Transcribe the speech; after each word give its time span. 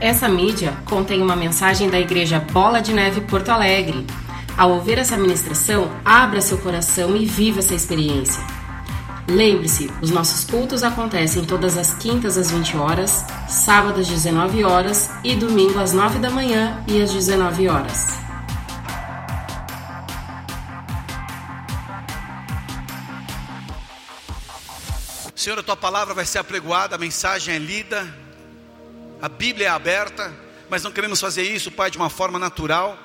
Essa 0.00 0.30
mídia 0.30 0.74
contém 0.86 1.20
uma 1.20 1.36
mensagem 1.36 1.90
da 1.90 2.00
Igreja 2.00 2.40
Bola 2.40 2.80
de 2.80 2.90
Neve 2.90 3.20
Porto 3.20 3.50
Alegre. 3.50 4.06
Ao 4.56 4.70
ouvir 4.70 4.96
essa 4.96 5.14
ministração, 5.14 5.90
abra 6.02 6.40
seu 6.40 6.56
coração 6.56 7.14
e 7.14 7.26
viva 7.26 7.58
essa 7.58 7.74
experiência. 7.74 8.42
Lembre-se, 9.28 9.90
os 10.00 10.10
nossos 10.10 10.44
cultos 10.44 10.82
acontecem 10.82 11.44
todas 11.44 11.76
as 11.76 11.92
quintas 11.92 12.38
às 12.38 12.50
20 12.50 12.78
horas, 12.78 13.26
sábados 13.46 14.00
às 14.00 14.08
19 14.08 14.64
horas 14.64 15.10
e 15.22 15.36
domingo 15.36 15.78
às 15.78 15.92
9 15.92 16.18
da 16.18 16.30
manhã 16.30 16.82
e 16.88 17.02
às 17.02 17.12
19 17.12 17.68
horas. 17.68 18.18
Senhor, 25.36 25.58
a 25.58 25.62
tua 25.62 25.76
palavra 25.76 26.14
vai 26.14 26.24
ser 26.24 26.38
apregoada, 26.38 26.96
a 26.96 26.98
mensagem 26.98 27.54
é 27.54 27.58
lida, 27.58 28.29
a 29.20 29.28
Bíblia 29.28 29.66
é 29.66 29.70
aberta, 29.70 30.32
mas 30.68 30.82
não 30.82 30.90
queremos 30.90 31.20
fazer 31.20 31.42
isso, 31.42 31.70
Pai, 31.70 31.90
de 31.90 31.98
uma 31.98 32.08
forma 32.08 32.38
natural. 32.38 32.98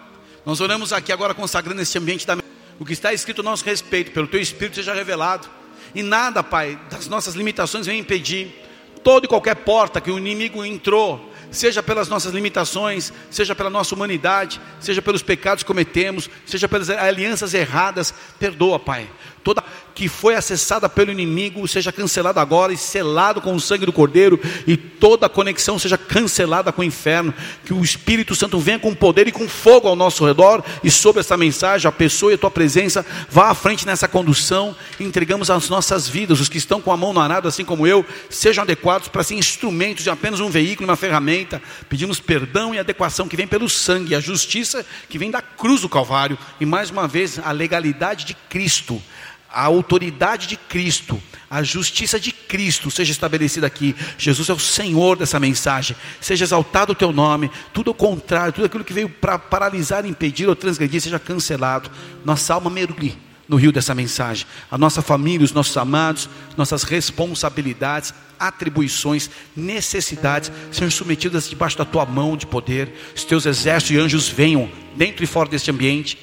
Nós 0.45 0.61
oramos 0.61 0.93
aqui 0.93 1.11
agora 1.11 1.33
consagrando 1.33 1.81
esse 1.81 1.97
ambiente 1.97 2.25
da 2.25 2.37
o 2.79 2.85
que 2.85 2.93
está 2.93 3.13
escrito 3.13 3.41
a 3.41 3.43
nosso 3.43 3.63
respeito, 3.63 4.11
pelo 4.11 4.27
teu 4.27 4.39
Espírito 4.39 4.75
seja 4.75 4.93
revelado. 4.93 5.47
E 5.93 6.03
nada, 6.03 6.43
Pai, 6.43 6.79
das 6.89 7.07
nossas 7.07 7.35
limitações 7.35 7.85
vem 7.85 7.99
impedir. 7.99 8.63
Toda 9.03 9.25
e 9.25 9.29
qualquer 9.29 9.55
porta 9.55 10.01
que 10.01 10.11
o 10.11 10.17
inimigo 10.17 10.65
entrou, 10.65 11.31
seja 11.51 11.83
pelas 11.83 12.09
nossas 12.09 12.33
limitações, 12.33 13.13
seja 13.29 13.55
pela 13.55 13.69
nossa 13.69 13.93
humanidade, 13.93 14.59
seja 14.79 15.01
pelos 15.01 15.21
pecados 15.21 15.63
que 15.63 15.67
cometemos, 15.67 16.29
seja 16.45 16.67
pelas 16.67 16.89
alianças 16.89 17.53
erradas, 17.53 18.13
perdoa, 18.39 18.79
Pai. 18.79 19.09
Toda 19.43 19.63
que 19.95 20.09
foi 20.09 20.35
acessada 20.35 20.89
pelo 20.89 21.09
inimigo 21.09 21.65
seja 21.69 21.89
cancelada 21.91 22.41
agora 22.41 22.73
e 22.73 22.77
selado 22.77 23.39
com 23.39 23.55
o 23.55 23.59
sangue 23.61 23.85
do 23.85 23.93
Cordeiro, 23.93 24.37
e 24.67 24.75
toda 24.75 25.29
conexão 25.29 25.79
seja 25.79 25.97
cancelada 25.97 26.71
com 26.73 26.81
o 26.81 26.85
inferno. 26.85 27.33
Que 27.63 27.73
o 27.73 27.81
Espírito 27.81 28.35
Santo 28.35 28.59
venha 28.59 28.77
com 28.77 28.93
poder 28.93 29.27
e 29.29 29.31
com 29.31 29.47
fogo 29.47 29.87
ao 29.87 29.95
nosso 29.95 30.25
redor 30.25 30.61
e 30.83 30.91
sobre 30.91 31.21
essa 31.21 31.37
mensagem, 31.37 31.87
a 31.87 31.91
pessoa 31.93 32.33
e 32.33 32.35
a 32.35 32.37
tua 32.37 32.51
presença, 32.51 33.05
vá 33.29 33.49
à 33.49 33.55
frente 33.55 33.85
nessa 33.85 34.07
condução. 34.07 34.75
Entregamos 34.99 35.49
as 35.49 35.69
nossas 35.69 36.09
vidas, 36.09 36.41
os 36.41 36.49
que 36.49 36.57
estão 36.57 36.81
com 36.81 36.91
a 36.91 36.97
mão 36.97 37.13
no 37.13 37.21
arado, 37.21 37.47
assim 37.47 37.63
como 37.63 37.87
eu, 37.87 38.05
sejam 38.29 38.63
adequados 38.63 39.07
para 39.07 39.23
ser 39.23 39.35
instrumentos 39.35 40.03
de 40.03 40.09
apenas 40.09 40.41
um 40.41 40.49
veículo, 40.49 40.89
uma 40.89 40.97
ferramenta. 40.97 41.61
Pedimos 41.87 42.19
perdão 42.19 42.75
e 42.75 42.79
adequação 42.79 43.29
que 43.29 43.37
vem 43.37 43.47
pelo 43.47 43.69
sangue, 43.69 44.13
a 44.13 44.19
justiça 44.19 44.85
que 45.07 45.17
vem 45.17 45.31
da 45.31 45.41
cruz 45.41 45.81
do 45.81 45.89
Calvário, 45.89 46.37
e 46.59 46.65
mais 46.65 46.89
uma 46.89 47.07
vez 47.07 47.39
a 47.39 47.51
legalidade 47.51 48.25
de 48.25 48.33
Cristo 48.49 49.01
a 49.55 49.63
autoridade 49.63 50.47
de 50.47 50.57
Cristo, 50.57 51.21
a 51.49 51.63
justiça 51.63 52.19
de 52.19 52.33
Cristo 52.33 52.91
seja 52.91 53.13
estabelecida 53.13 53.65
aqui. 53.65 53.95
Jesus 54.17 54.49
é 54.49 54.53
o 54.53 54.59
Senhor 54.59 55.17
dessa 55.17 55.39
mensagem. 55.39 55.95
Seja 56.19 56.43
exaltado 56.43 56.91
o 56.91 56.95
teu 56.95 57.13
nome. 57.13 57.49
Tudo 57.73 57.91
o 57.91 57.93
contrário, 57.93 58.51
tudo 58.51 58.65
aquilo 58.65 58.83
que 58.83 58.91
veio 58.91 59.07
para 59.07 59.39
paralisar, 59.39 60.05
impedir 60.05 60.49
ou 60.49 60.57
transgredir, 60.57 60.99
seja 60.99 61.17
cancelado. 61.17 61.89
Nossa 62.25 62.53
alma 62.53 62.69
mergulhe 62.69 63.17
no 63.47 63.55
rio 63.55 63.71
dessa 63.71 63.95
mensagem. 63.95 64.45
A 64.69 64.77
nossa 64.77 65.01
família, 65.01 65.45
os 65.45 65.53
nossos 65.53 65.77
amados, 65.77 66.27
nossas 66.57 66.83
responsabilidades, 66.83 68.13
atribuições, 68.37 69.29
necessidades 69.55 70.51
sejam 70.69 70.91
submetidas 70.91 71.49
debaixo 71.49 71.77
da 71.77 71.85
tua 71.85 72.05
mão 72.05 72.35
de 72.35 72.45
poder. 72.45 72.93
Os 73.15 73.23
teus 73.23 73.45
exércitos 73.45 73.95
e 73.95 73.99
anjos 73.99 74.27
venham 74.27 74.69
dentro 74.97 75.23
e 75.23 75.27
fora 75.27 75.47
deste 75.47 75.71
ambiente. 75.71 76.17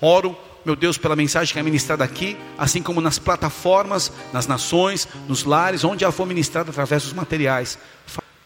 Oro 0.00 0.34
meu 0.64 0.76
Deus, 0.76 0.98
pela 0.98 1.16
mensagem 1.16 1.52
que 1.52 1.58
é 1.58 1.62
ministrada 1.62 2.04
aqui, 2.04 2.36
assim 2.56 2.82
como 2.82 3.00
nas 3.00 3.18
plataformas, 3.18 4.12
nas 4.32 4.46
nações, 4.46 5.08
nos 5.26 5.44
lares, 5.44 5.84
onde 5.84 6.04
ela 6.04 6.12
for 6.12 6.26
ministrada 6.26 6.70
através 6.70 7.02
dos 7.02 7.12
materiais. 7.12 7.78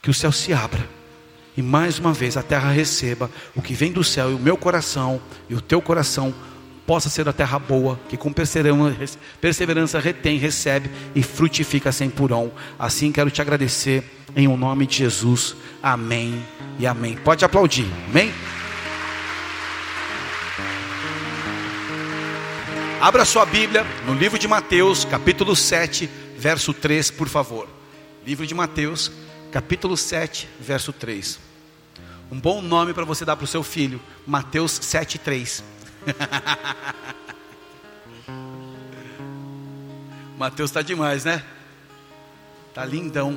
Que 0.00 0.10
o 0.10 0.14
céu 0.14 0.32
se 0.32 0.52
abra 0.52 0.88
e 1.56 1.62
mais 1.62 1.98
uma 1.98 2.12
vez 2.12 2.36
a 2.36 2.42
terra 2.42 2.70
receba 2.70 3.30
o 3.54 3.60
que 3.60 3.74
vem 3.74 3.92
do 3.92 4.02
céu 4.02 4.30
e 4.30 4.34
o 4.34 4.38
meu 4.38 4.56
coração 4.56 5.20
e 5.48 5.54
o 5.54 5.60
teu 5.60 5.82
coração 5.82 6.34
possa 6.86 7.08
ser 7.08 7.28
a 7.28 7.32
terra 7.32 7.58
boa, 7.58 7.98
que 8.08 8.16
com 8.16 8.32
perseverança, 8.32 10.00
retém, 10.00 10.36
recebe 10.36 10.90
e 11.14 11.22
frutifica 11.22 11.92
sem 11.92 12.10
purão. 12.10 12.50
Assim 12.78 13.12
quero 13.12 13.30
te 13.30 13.40
agradecer 13.40 14.02
em 14.34 14.48
o 14.48 14.52
um 14.52 14.56
nome 14.56 14.86
de 14.86 14.96
Jesus. 14.96 15.54
Amém 15.82 16.42
e 16.78 16.86
amém. 16.86 17.16
Pode 17.16 17.44
aplaudir. 17.44 17.86
Amém. 18.08 18.32
Abra 23.02 23.24
sua 23.24 23.44
Bíblia 23.44 23.84
no 24.06 24.14
livro 24.14 24.38
de 24.38 24.46
Mateus, 24.46 25.04
capítulo 25.04 25.56
7, 25.56 26.08
verso 26.38 26.72
3, 26.72 27.10
por 27.10 27.28
favor. 27.28 27.68
Livro 28.24 28.46
de 28.46 28.54
Mateus, 28.54 29.10
capítulo 29.50 29.96
7, 29.96 30.48
verso 30.60 30.92
3. 30.92 31.40
Um 32.30 32.38
bom 32.38 32.62
nome 32.62 32.94
para 32.94 33.04
você 33.04 33.24
dar 33.24 33.34
para 33.34 33.42
o 33.42 33.48
seu 33.48 33.64
filho, 33.64 34.00
Mateus 34.24 34.78
7, 34.80 35.18
3. 35.18 35.64
Mateus 40.38 40.70
está 40.70 40.80
demais, 40.80 41.24
né? 41.24 41.44
Tá 42.72 42.84
lindão. 42.84 43.36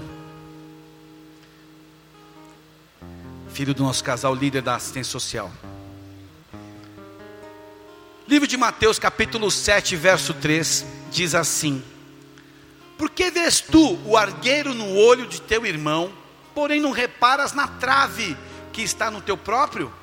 Filho 3.50 3.74
do 3.74 3.82
nosso 3.82 4.04
casal 4.04 4.36
líder 4.36 4.62
da 4.62 4.76
assistência 4.76 5.12
social. 5.12 5.52
Livro 8.28 8.48
de 8.48 8.58
Mateus, 8.58 8.98
capítulo 8.98 9.52
7, 9.52 9.96
verso 9.96 10.34
3, 10.34 10.84
diz 11.12 11.36
assim: 11.36 11.84
Por 12.98 13.12
que 13.12 13.30
vês 13.30 13.62
tu 13.62 14.00
o 14.04 14.18
argueiro 14.18 14.74
no 14.74 14.98
olho 14.98 15.28
de 15.28 15.40
teu 15.40 15.64
irmão, 15.64 16.12
porém 16.56 16.82
não 16.82 16.90
reparas 16.90 17.54
na 17.54 17.68
trave 17.68 18.36
que 18.74 18.82
está 18.82 19.12
no 19.12 19.22
teu 19.22 19.38
próprio? 19.38 19.94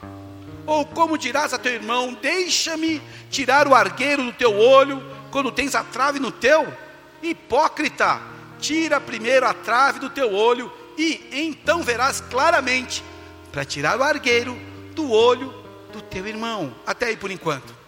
Ou 0.65 0.87
como 0.87 1.19
dirás 1.19 1.53
a 1.53 1.59
teu 1.59 1.73
irmão: 1.73 2.17
Deixa-me 2.23 3.03
tirar 3.29 3.67
o 3.67 3.75
argueiro 3.75 4.23
do 4.23 4.33
teu 4.33 4.57
olho, 4.57 5.03
quando 5.33 5.51
tens 5.51 5.75
a 5.75 5.83
trave 5.83 6.21
no 6.21 6.31
teu? 6.31 6.73
Hipócrita, 7.21 8.21
tira 8.61 9.01
primeiro 9.01 9.49
a 9.49 9.53
trave 9.53 9.99
do 9.99 10.09
teu 10.09 10.33
olho, 10.33 10.73
e 10.97 11.29
então 11.33 11.83
verás 11.83 12.21
claramente 12.21 13.03
para 13.51 13.65
tirar 13.65 13.99
o 13.99 14.03
argueiro 14.05 14.57
do 14.95 15.11
olho 15.11 15.53
do 15.93 16.01
teu 16.01 16.25
irmão. 16.25 16.73
Até 16.87 17.07
aí 17.07 17.17
por 17.17 17.33
enquanto. 17.33 17.82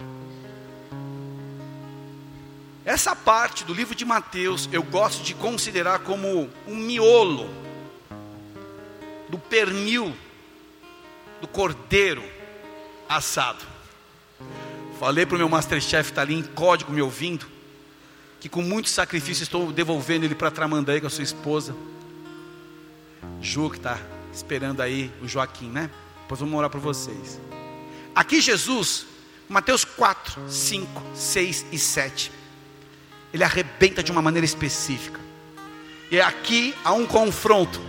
Essa 2.84 3.16
parte 3.16 3.64
do 3.64 3.72
livro 3.72 3.94
de 3.94 4.04
Mateus 4.04 4.68
eu 4.70 4.82
gosto 4.82 5.22
de 5.22 5.32
considerar 5.34 6.00
como 6.00 6.50
um 6.66 6.76
miolo 6.76 7.48
do 9.28 9.38
pernil 9.38 10.14
do 11.40 11.48
cordeiro 11.48 12.22
assado. 13.08 13.64
Falei 15.00 15.24
para 15.24 15.34
o 15.34 15.38
meu 15.38 15.48
masterchef, 15.48 16.10
está 16.10 16.20
ali 16.20 16.34
em 16.34 16.42
código 16.42 16.92
me 16.92 17.00
ouvindo, 17.00 17.46
que 18.38 18.50
com 18.50 18.60
muito 18.60 18.90
sacrifício 18.90 19.42
estou 19.42 19.72
devolvendo 19.72 20.26
ele 20.26 20.34
para 20.34 20.50
Tramandaí 20.50 21.00
com 21.00 21.06
a 21.06 21.10
sua 21.10 21.24
esposa. 21.24 21.74
Ju, 23.40 23.70
que 23.70 23.78
está 23.78 23.98
esperando 24.30 24.82
aí, 24.82 25.10
o 25.22 25.26
Joaquim, 25.26 25.70
né? 25.70 25.90
Depois 26.20 26.38
vamos 26.38 26.54
orar 26.54 26.68
para 26.68 26.80
vocês. 26.80 27.40
Aqui 28.14 28.42
Jesus, 28.42 29.06
Mateus 29.48 29.84
4, 29.84 30.50
5, 30.50 31.02
6 31.14 31.66
e 31.72 31.78
7 31.78 32.43
ele 33.34 33.42
arrebenta 33.42 34.00
de 34.00 34.12
uma 34.12 34.22
maneira 34.22 34.44
específica. 34.44 35.18
E 36.08 36.20
aqui 36.20 36.72
há 36.84 36.92
um 36.92 37.04
confronto 37.04 37.80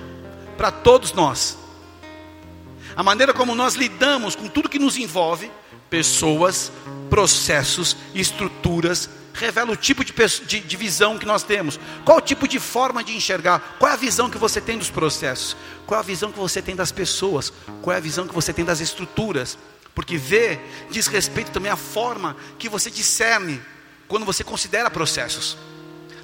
para 0.57 0.71
todos 0.71 1.13
nós. 1.13 1.55
A 2.95 3.03
maneira 3.03 3.31
como 3.31 3.53
nós 3.53 3.75
lidamos 3.75 4.35
com 4.35 4.47
tudo 4.47 4.67
que 4.67 4.79
nos 4.79 4.97
envolve, 4.97 5.51
pessoas, 5.87 6.71
processos, 7.11 7.95
estruturas, 8.15 9.07
revela 9.35 9.71
o 9.71 9.75
tipo 9.75 10.03
de, 10.03 10.13
de, 10.47 10.61
de, 10.61 10.77
visão 10.77 11.19
que 11.19 11.27
nós 11.27 11.43
temos. 11.43 11.79
Qual 12.03 12.17
o 12.17 12.21
tipo 12.21 12.47
de 12.47 12.59
forma 12.59 13.03
de 13.03 13.15
enxergar? 13.15 13.75
Qual 13.77 13.91
é 13.91 13.93
a 13.93 13.97
visão 13.97 14.31
que 14.31 14.39
você 14.39 14.59
tem 14.59 14.79
dos 14.79 14.89
processos? 14.89 15.55
Qual 15.85 15.99
é 15.99 16.01
a 16.01 16.05
visão 16.05 16.31
que 16.31 16.39
você 16.39 16.59
tem 16.59 16.75
das 16.75 16.91
pessoas? 16.91 17.53
Qual 17.83 17.93
é 17.93 17.97
a 17.97 18.01
visão 18.01 18.27
que 18.27 18.33
você 18.33 18.51
tem 18.51 18.65
das 18.65 18.79
estruturas? 18.79 19.59
Porque 19.93 20.17
ver 20.17 20.87
diz 20.89 21.05
respeito 21.05 21.51
também 21.51 21.71
à 21.71 21.75
forma 21.75 22.35
que 22.57 22.67
você 22.67 22.89
discerne 22.89 23.61
quando 24.07 24.25
você 24.25 24.43
considera 24.43 24.89
processos. 24.89 25.57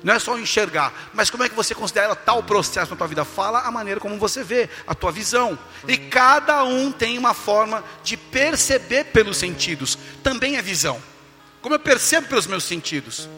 Não 0.04 0.13
é 0.13 0.19
só 0.19 0.38
enxergar, 0.38 1.12
mas 1.13 1.30
como 1.30 1.44
é 1.44 1.50
que 1.50 1.56
você 1.56 1.75
considera 1.75 2.16
tal 2.16 2.42
processo 2.42 2.92
na 2.92 2.98
tua 2.98 3.07
vida? 3.07 3.24
Fala 3.24 3.62
a 3.62 3.72
maneira 3.72 4.00
como 4.00 4.18
você 4.18 4.44
vê, 4.44 4.68
a 4.88 4.95
tua 4.95 5.12
visão. 5.12 5.57
E 5.88 5.95
cada 5.95 6.63
um 6.63 6.92
tem 6.92 7.18
uma 7.18 7.33
forma 7.33 7.83
de 8.04 8.18
perceber 8.18 9.06
pelos 9.06 9.38
sentidos. 9.38 9.98
Também 10.24 10.57
é 10.57 10.62
visão. 10.62 11.01
Como 11.62 11.75
eu 11.75 11.80
percebo 11.80 12.28
pelos 12.28 12.48
meus 12.48 12.63
sentidos. 12.63 13.30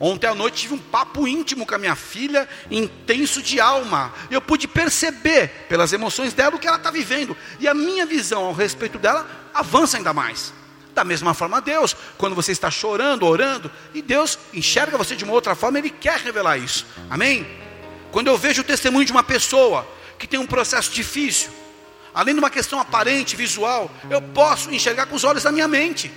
Ontem 0.00 0.28
à 0.28 0.34
noite 0.34 0.62
tive 0.62 0.74
um 0.74 0.78
papo 0.78 1.26
íntimo 1.26 1.66
com 1.66 1.74
a 1.74 1.78
minha 1.78 1.96
filha, 1.96 2.48
intenso 2.70 3.42
de 3.42 3.58
alma. 3.58 4.12
Eu 4.30 4.40
pude 4.40 4.68
perceber 4.68 5.48
pelas 5.68 5.92
emoções 5.92 6.32
dela 6.34 6.54
o 6.54 6.58
que 6.58 6.68
ela 6.68 6.76
está 6.76 6.90
vivendo. 6.90 7.36
E 7.58 7.66
a 7.66 7.74
minha 7.74 8.04
visão 8.04 8.44
ao 8.44 8.52
respeito 8.52 8.98
dela 8.98 9.26
avança 9.54 9.96
ainda 9.96 10.12
mais. 10.12 10.52
Da 10.98 11.04
mesma 11.04 11.32
forma, 11.32 11.60
Deus, 11.60 11.94
quando 12.16 12.34
você 12.34 12.50
está 12.50 12.72
chorando, 12.72 13.24
orando, 13.24 13.70
e 13.94 14.02
Deus 14.02 14.36
enxerga 14.52 14.98
você 14.98 15.14
de 15.14 15.22
uma 15.22 15.32
outra 15.32 15.54
forma, 15.54 15.78
Ele 15.78 15.90
quer 15.90 16.18
revelar 16.18 16.58
isso. 16.58 16.84
Amém? 17.08 17.46
Quando 18.10 18.26
eu 18.26 18.36
vejo 18.36 18.62
o 18.62 18.64
testemunho 18.64 19.04
de 19.04 19.12
uma 19.12 19.22
pessoa 19.22 19.86
que 20.18 20.26
tem 20.26 20.40
um 20.40 20.46
processo 20.46 20.90
difícil, 20.90 21.52
além 22.12 22.34
de 22.34 22.40
uma 22.40 22.50
questão 22.50 22.80
aparente, 22.80 23.36
visual, 23.36 23.88
eu 24.10 24.20
posso 24.20 24.74
enxergar 24.74 25.06
com 25.06 25.14
os 25.14 25.22
olhos 25.22 25.44
da 25.44 25.52
minha 25.52 25.68
mente 25.68 26.10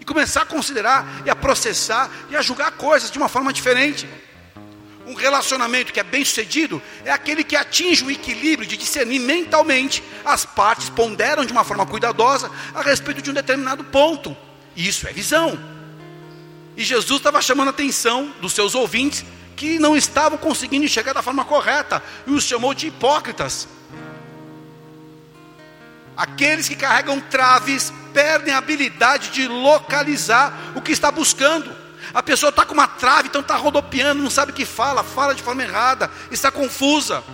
e 0.00 0.04
começar 0.06 0.40
a 0.40 0.46
considerar 0.46 1.06
e 1.26 1.28
a 1.28 1.36
processar 1.36 2.10
e 2.30 2.34
a 2.34 2.40
julgar 2.40 2.70
coisas 2.70 3.10
de 3.10 3.18
uma 3.18 3.28
forma 3.28 3.52
diferente. 3.52 4.08
Um 5.12 5.14
relacionamento 5.14 5.92
que 5.92 6.00
é 6.00 6.02
bem 6.02 6.24
sucedido 6.24 6.80
é 7.04 7.10
aquele 7.10 7.44
que 7.44 7.54
atinge 7.54 8.02
o 8.02 8.10
equilíbrio 8.10 8.66
de 8.66 8.78
discernir 8.78 9.18
mentalmente 9.18 10.02
as 10.24 10.46
partes, 10.46 10.88
ponderam 10.88 11.44
de 11.44 11.52
uma 11.52 11.64
forma 11.64 11.84
cuidadosa 11.84 12.50
a 12.74 12.80
respeito 12.80 13.20
de 13.20 13.30
um 13.30 13.34
determinado 13.34 13.84
ponto. 13.84 14.34
Isso 14.74 15.06
é 15.06 15.12
visão. 15.12 15.62
E 16.78 16.82
Jesus 16.82 17.20
estava 17.20 17.42
chamando 17.42 17.68
a 17.68 17.72
atenção 17.72 18.34
dos 18.40 18.54
seus 18.54 18.74
ouvintes 18.74 19.22
que 19.54 19.78
não 19.78 19.94
estavam 19.94 20.38
conseguindo 20.38 20.86
enxergar 20.86 21.12
da 21.12 21.22
forma 21.22 21.44
correta 21.44 22.02
e 22.26 22.30
os 22.30 22.44
chamou 22.44 22.72
de 22.72 22.86
hipócritas. 22.86 23.68
Aqueles 26.16 26.70
que 26.70 26.74
carregam 26.74 27.20
traves 27.20 27.92
perdem 28.14 28.54
a 28.54 28.58
habilidade 28.58 29.28
de 29.28 29.46
localizar 29.46 30.72
o 30.74 30.80
que 30.80 30.92
está 30.92 31.10
buscando. 31.10 31.81
A 32.14 32.22
pessoa 32.22 32.50
está 32.50 32.64
com 32.64 32.74
uma 32.74 32.86
trave, 32.86 33.28
então 33.28 33.40
está 33.40 33.56
rodopiando, 33.56 34.22
não 34.22 34.30
sabe 34.30 34.52
o 34.52 34.54
que 34.54 34.66
fala, 34.66 35.02
fala 35.02 35.34
de 35.34 35.42
forma 35.42 35.62
errada, 35.62 36.10
está 36.30 36.50
confusa. 36.50 37.24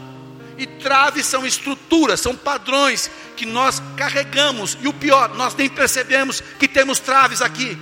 E 0.56 0.66
traves 0.66 1.26
são 1.26 1.46
estruturas, 1.46 2.20
são 2.20 2.34
padrões 2.34 3.10
que 3.36 3.46
nós 3.46 3.82
carregamos. 3.96 4.76
E 4.80 4.88
o 4.88 4.92
pior, 4.92 5.34
nós 5.34 5.54
nem 5.54 5.68
percebemos 5.68 6.42
que 6.58 6.68
temos 6.68 6.98
traves 6.98 7.42
aqui. 7.42 7.78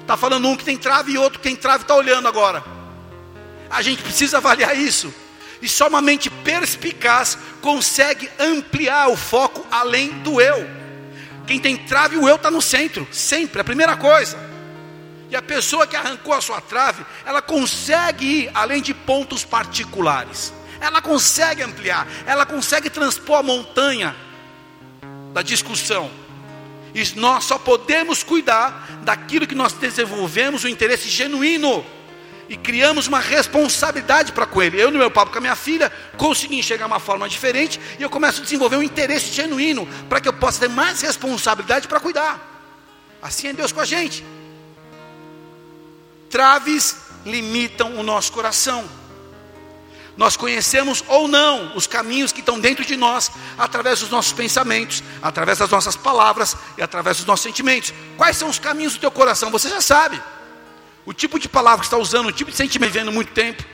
Está 0.00 0.16
falando 0.16 0.48
um 0.48 0.56
que 0.56 0.64
tem 0.64 0.76
trave 0.76 1.12
e 1.12 1.18
outro 1.18 1.38
que 1.38 1.48
tem 1.48 1.56
trave 1.56 1.84
está 1.84 1.94
olhando 1.94 2.28
agora. 2.28 2.64
A 3.70 3.80
gente 3.82 4.02
precisa 4.02 4.38
avaliar 4.38 4.76
isso. 4.76 5.12
E 5.62 5.68
só 5.68 5.88
uma 5.88 6.00
mente 6.00 6.28
perspicaz 6.30 7.38
consegue 7.60 8.28
ampliar 8.38 9.08
o 9.08 9.16
foco 9.16 9.66
além 9.70 10.08
do 10.20 10.40
eu. 10.40 10.68
Quem 11.46 11.60
tem 11.60 11.76
trave, 11.76 12.16
o 12.16 12.28
eu 12.28 12.36
está 12.36 12.50
no 12.50 12.62
centro, 12.62 13.06
sempre, 13.12 13.60
a 13.60 13.64
primeira 13.64 13.96
coisa. 13.96 14.49
E 15.30 15.36
a 15.36 15.42
pessoa 15.42 15.86
que 15.86 15.94
arrancou 15.94 16.34
a 16.34 16.40
sua 16.40 16.60
trave, 16.60 17.06
ela 17.24 17.40
consegue 17.40 18.26
ir 18.26 18.50
além 18.52 18.82
de 18.82 18.92
pontos 18.92 19.44
particulares. 19.44 20.52
Ela 20.80 21.00
consegue 21.00 21.62
ampliar, 21.62 22.08
ela 22.26 22.44
consegue 22.44 22.90
transpor 22.90 23.38
a 23.38 23.42
montanha 23.42 24.16
da 25.32 25.42
discussão. 25.42 26.10
E 26.92 27.04
nós 27.16 27.44
só 27.44 27.58
podemos 27.58 28.24
cuidar 28.24 29.00
daquilo 29.02 29.46
que 29.46 29.54
nós 29.54 29.72
desenvolvemos 29.72 30.64
o 30.64 30.68
interesse 30.68 31.08
genuíno 31.08 31.84
e 32.48 32.56
criamos 32.56 33.06
uma 33.06 33.20
responsabilidade 33.20 34.32
para 34.32 34.46
com 34.46 34.60
ele. 34.60 34.82
Eu, 34.82 34.90
no 34.90 34.98
meu 34.98 35.10
papo 35.10 35.30
com 35.30 35.38
a 35.38 35.40
minha 35.40 35.54
filha, 35.54 35.92
consegui 36.16 36.58
enxergar 36.58 36.86
uma 36.86 36.98
forma 36.98 37.28
diferente 37.28 37.80
e 37.96 38.02
eu 38.02 38.10
começo 38.10 38.40
a 38.40 38.44
desenvolver 38.44 38.76
um 38.76 38.82
interesse 38.82 39.32
genuíno 39.32 39.86
para 40.08 40.20
que 40.20 40.26
eu 40.26 40.32
possa 40.32 40.58
ter 40.58 40.68
mais 40.68 41.00
responsabilidade 41.00 41.86
para 41.86 42.00
cuidar. 42.00 42.40
Assim 43.22 43.46
é 43.46 43.52
Deus 43.52 43.70
com 43.70 43.80
a 43.80 43.84
gente. 43.84 44.24
Traves 46.30 46.96
limitam 47.26 47.96
o 47.96 48.02
nosso 48.04 48.32
coração. 48.32 48.88
Nós 50.16 50.36
conhecemos 50.36 51.02
ou 51.08 51.26
não 51.26 51.76
os 51.76 51.86
caminhos 51.86 52.30
que 52.30 52.40
estão 52.40 52.60
dentro 52.60 52.84
de 52.84 52.96
nós, 52.96 53.30
através 53.58 54.00
dos 54.00 54.10
nossos 54.10 54.32
pensamentos, 54.32 55.02
através 55.20 55.58
das 55.58 55.70
nossas 55.70 55.96
palavras 55.96 56.56
e 56.78 56.82
através 56.82 57.16
dos 57.16 57.26
nossos 57.26 57.42
sentimentos. 57.42 57.92
Quais 58.16 58.36
são 58.36 58.48
os 58.48 58.58
caminhos 58.58 58.94
do 58.94 59.00
teu 59.00 59.10
coração? 59.10 59.50
Você 59.50 59.68
já 59.68 59.80
sabe. 59.80 60.22
O 61.04 61.12
tipo 61.12 61.38
de 61.38 61.48
palavra 61.48 61.80
que 61.80 61.86
está 61.86 61.96
usando, 61.96 62.26
o 62.26 62.32
tipo 62.32 62.50
de 62.50 62.56
sentimento 62.56 62.92
vivendo 62.92 63.10
muito 63.10 63.32
tempo, 63.32 63.64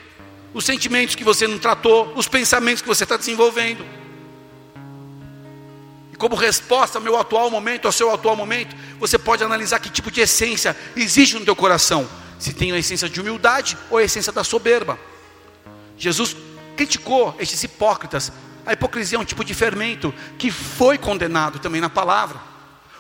os 0.55 0.65
sentimentos 0.65 1.15
que 1.15 1.25
você 1.25 1.47
não 1.47 1.59
tratou, 1.59 2.13
os 2.17 2.29
pensamentos 2.29 2.81
que 2.81 2.89
você 2.89 3.03
está 3.03 3.17
desenvolvendo. 3.17 3.85
E 6.13 6.17
como 6.17 6.35
resposta 6.37 6.97
ao 6.97 7.03
meu 7.03 7.19
atual 7.19 7.51
momento, 7.51 7.87
ao 7.87 7.93
seu 7.93 8.15
atual 8.15 8.37
momento, 8.37 8.75
você 8.99 9.19
pode 9.19 9.45
analisar 9.45 9.79
que 9.81 9.91
tipo 9.91 10.11
de 10.11 10.23
essência 10.23 10.75
existe 10.97 11.35
no 11.35 11.45
teu 11.45 11.57
coração 11.57 12.09
se 12.39 12.53
tem 12.53 12.73
a 12.73 12.79
essência 12.79 13.09
de 13.09 13.21
humildade 13.21 13.77
ou 13.91 13.99
a 13.99 14.03
essência 14.03 14.33
da 14.33 14.45
soberba. 14.45 14.99
Jesus 15.97 16.37
criticou 16.77 17.35
estes 17.39 17.63
hipócritas. 17.63 18.31
A 18.65 18.73
hipocrisia 18.73 19.17
é 19.17 19.21
um 19.21 19.25
tipo 19.25 19.45
de 19.45 19.55
fermento 19.55 20.13
que 20.39 20.51
foi 20.51 20.99
condenado 20.99 21.59
também 21.59 21.81
na 21.81 21.89
palavra. 21.89 22.41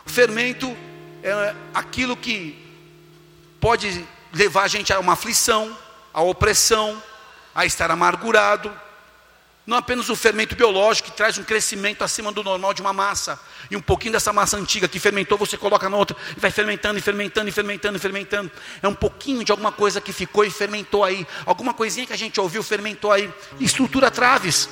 O 0.07 0.11
fermento 0.11 0.75
é 1.23 1.55
aquilo 1.75 2.17
que 2.17 2.57
pode 3.61 4.07
levar 4.33 4.63
a 4.63 4.69
gente 4.69 4.93
a 4.93 5.01
uma 5.01 5.15
aflição, 5.15 5.77
a 6.13 6.23
opressão, 6.23 7.03
a 7.55 7.67
estar 7.67 7.91
amargurado, 7.91 8.73
não 9.67 9.77
apenas 9.77 10.09
o 10.09 10.15
fermento 10.15 10.55
biológico 10.55 11.11
que 11.11 11.17
traz 11.17 11.37
um 11.39 11.43
crescimento 11.43 12.05
acima 12.05 12.31
do 12.31 12.45
normal 12.45 12.73
de 12.73 12.81
uma 12.81 12.93
massa, 12.93 13.39
e 13.69 13.77
um 13.77 13.81
pouquinho 13.81 14.13
dessa 14.13 14.33
massa 14.33 14.57
antiga 14.57 14.87
que 14.87 15.01
fermentou, 15.01 15.37
você 15.37 15.57
coloca 15.57 15.89
na 15.89 15.97
outra, 15.97 16.17
e 16.37 16.39
vai 16.39 16.53
fermentando, 16.53 16.99
e 16.99 17.03
fermentando, 17.03 17.49
e 17.49 17.53
fermentando, 17.53 17.97
e 17.97 18.01
fermentando. 18.01 18.53
É 18.81 18.87
um 18.87 18.95
pouquinho 18.95 19.43
de 19.43 19.51
alguma 19.51 19.73
coisa 19.73 20.01
que 20.01 20.13
ficou 20.13 20.45
e 20.45 20.51
fermentou 20.51 21.03
aí, 21.03 21.27
alguma 21.45 21.75
coisinha 21.75 22.07
que 22.07 22.13
a 22.13 22.19
gente 22.19 22.41
ouviu, 22.41 22.63
fermentou 22.63 23.11
aí, 23.11 23.29
estrutura 23.59 24.09
traves, 24.09 24.69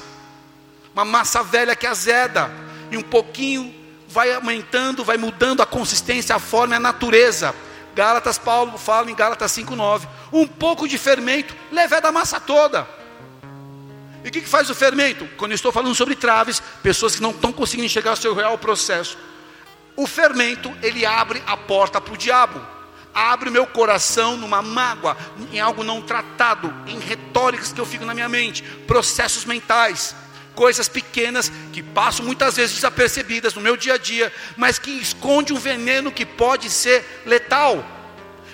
uma 0.93 1.05
massa 1.05 1.43
velha 1.43 1.75
que 1.75 1.89
azeda, 1.89 2.49
e 2.89 2.97
um 2.97 3.03
pouquinho 3.03 3.75
vai 4.07 4.33
aumentando, 4.33 5.05
vai 5.05 5.17
mudando 5.17 5.61
a 5.61 5.67
consistência, 5.67 6.37
a 6.37 6.39
forma 6.39 6.75
e 6.75 6.77
a 6.77 6.81
natureza. 6.81 7.53
Gálatas, 7.97 8.39
Paulo 8.39 8.79
fala 8.79 9.11
em 9.11 9.15
Gálatas 9.15 9.51
5,9: 9.51 10.07
um 10.33 10.47
pouco 10.47 10.87
de 10.87 10.97
fermento 10.97 11.55
leva 11.73 12.01
da 12.01 12.13
massa 12.13 12.39
toda. 12.39 12.87
E 14.25 14.29
o 14.29 14.31
que, 14.31 14.41
que 14.41 14.49
faz 14.49 14.71
o 14.71 14.75
fermento? 14.75 15.29
Quando 15.37 15.53
eu 15.53 15.57
estou 15.57 15.71
falando 15.71 15.95
sobre 15.95 16.17
traves, 16.17 16.63
pessoas 16.83 17.15
que 17.15 17.23
não 17.23 17.31
estão 17.31 17.53
conseguindo 17.53 17.85
enxergar 17.85 18.15
o 18.15 18.17
seu 18.17 18.35
real 18.35 18.57
processo. 18.57 19.19
O 19.95 20.07
fermento, 20.07 20.75
ele 20.83 21.05
abre 21.05 21.43
a 21.47 21.59
porta 21.59 22.01
para 22.01 22.15
o 22.15 22.17
diabo. 22.17 22.61
Abre 23.13 23.51
o 23.51 23.53
meu 23.53 23.67
coração 23.67 24.37
numa 24.37 24.63
mágoa, 24.63 25.17
em 25.53 25.61
algo 25.61 25.85
não 25.85 26.01
tratado, 26.01 26.75
em 26.87 26.99
retóricas 26.99 27.73
que 27.73 27.81
eu 27.81 27.87
fico 27.87 28.05
na 28.05 28.15
minha 28.15 28.29
mente, 28.29 28.63
processos 28.89 29.45
mentais, 29.45 30.17
coisas 30.55 30.89
pequenas 30.89 31.53
que 31.73 31.81
passam 31.81 32.25
muitas 32.25 32.57
vezes 32.57 32.75
desapercebidas 32.75 33.55
no 33.55 33.61
meu 33.61 33.77
dia 33.77 33.95
a 33.95 33.99
dia, 33.99 34.33
mas 34.57 34.81
que 34.81 34.91
esconde 34.91 35.53
um 35.53 35.59
veneno 35.59 36.11
que 36.11 36.27
pode 36.27 36.71
ser 36.71 37.23
letal. 37.25 37.85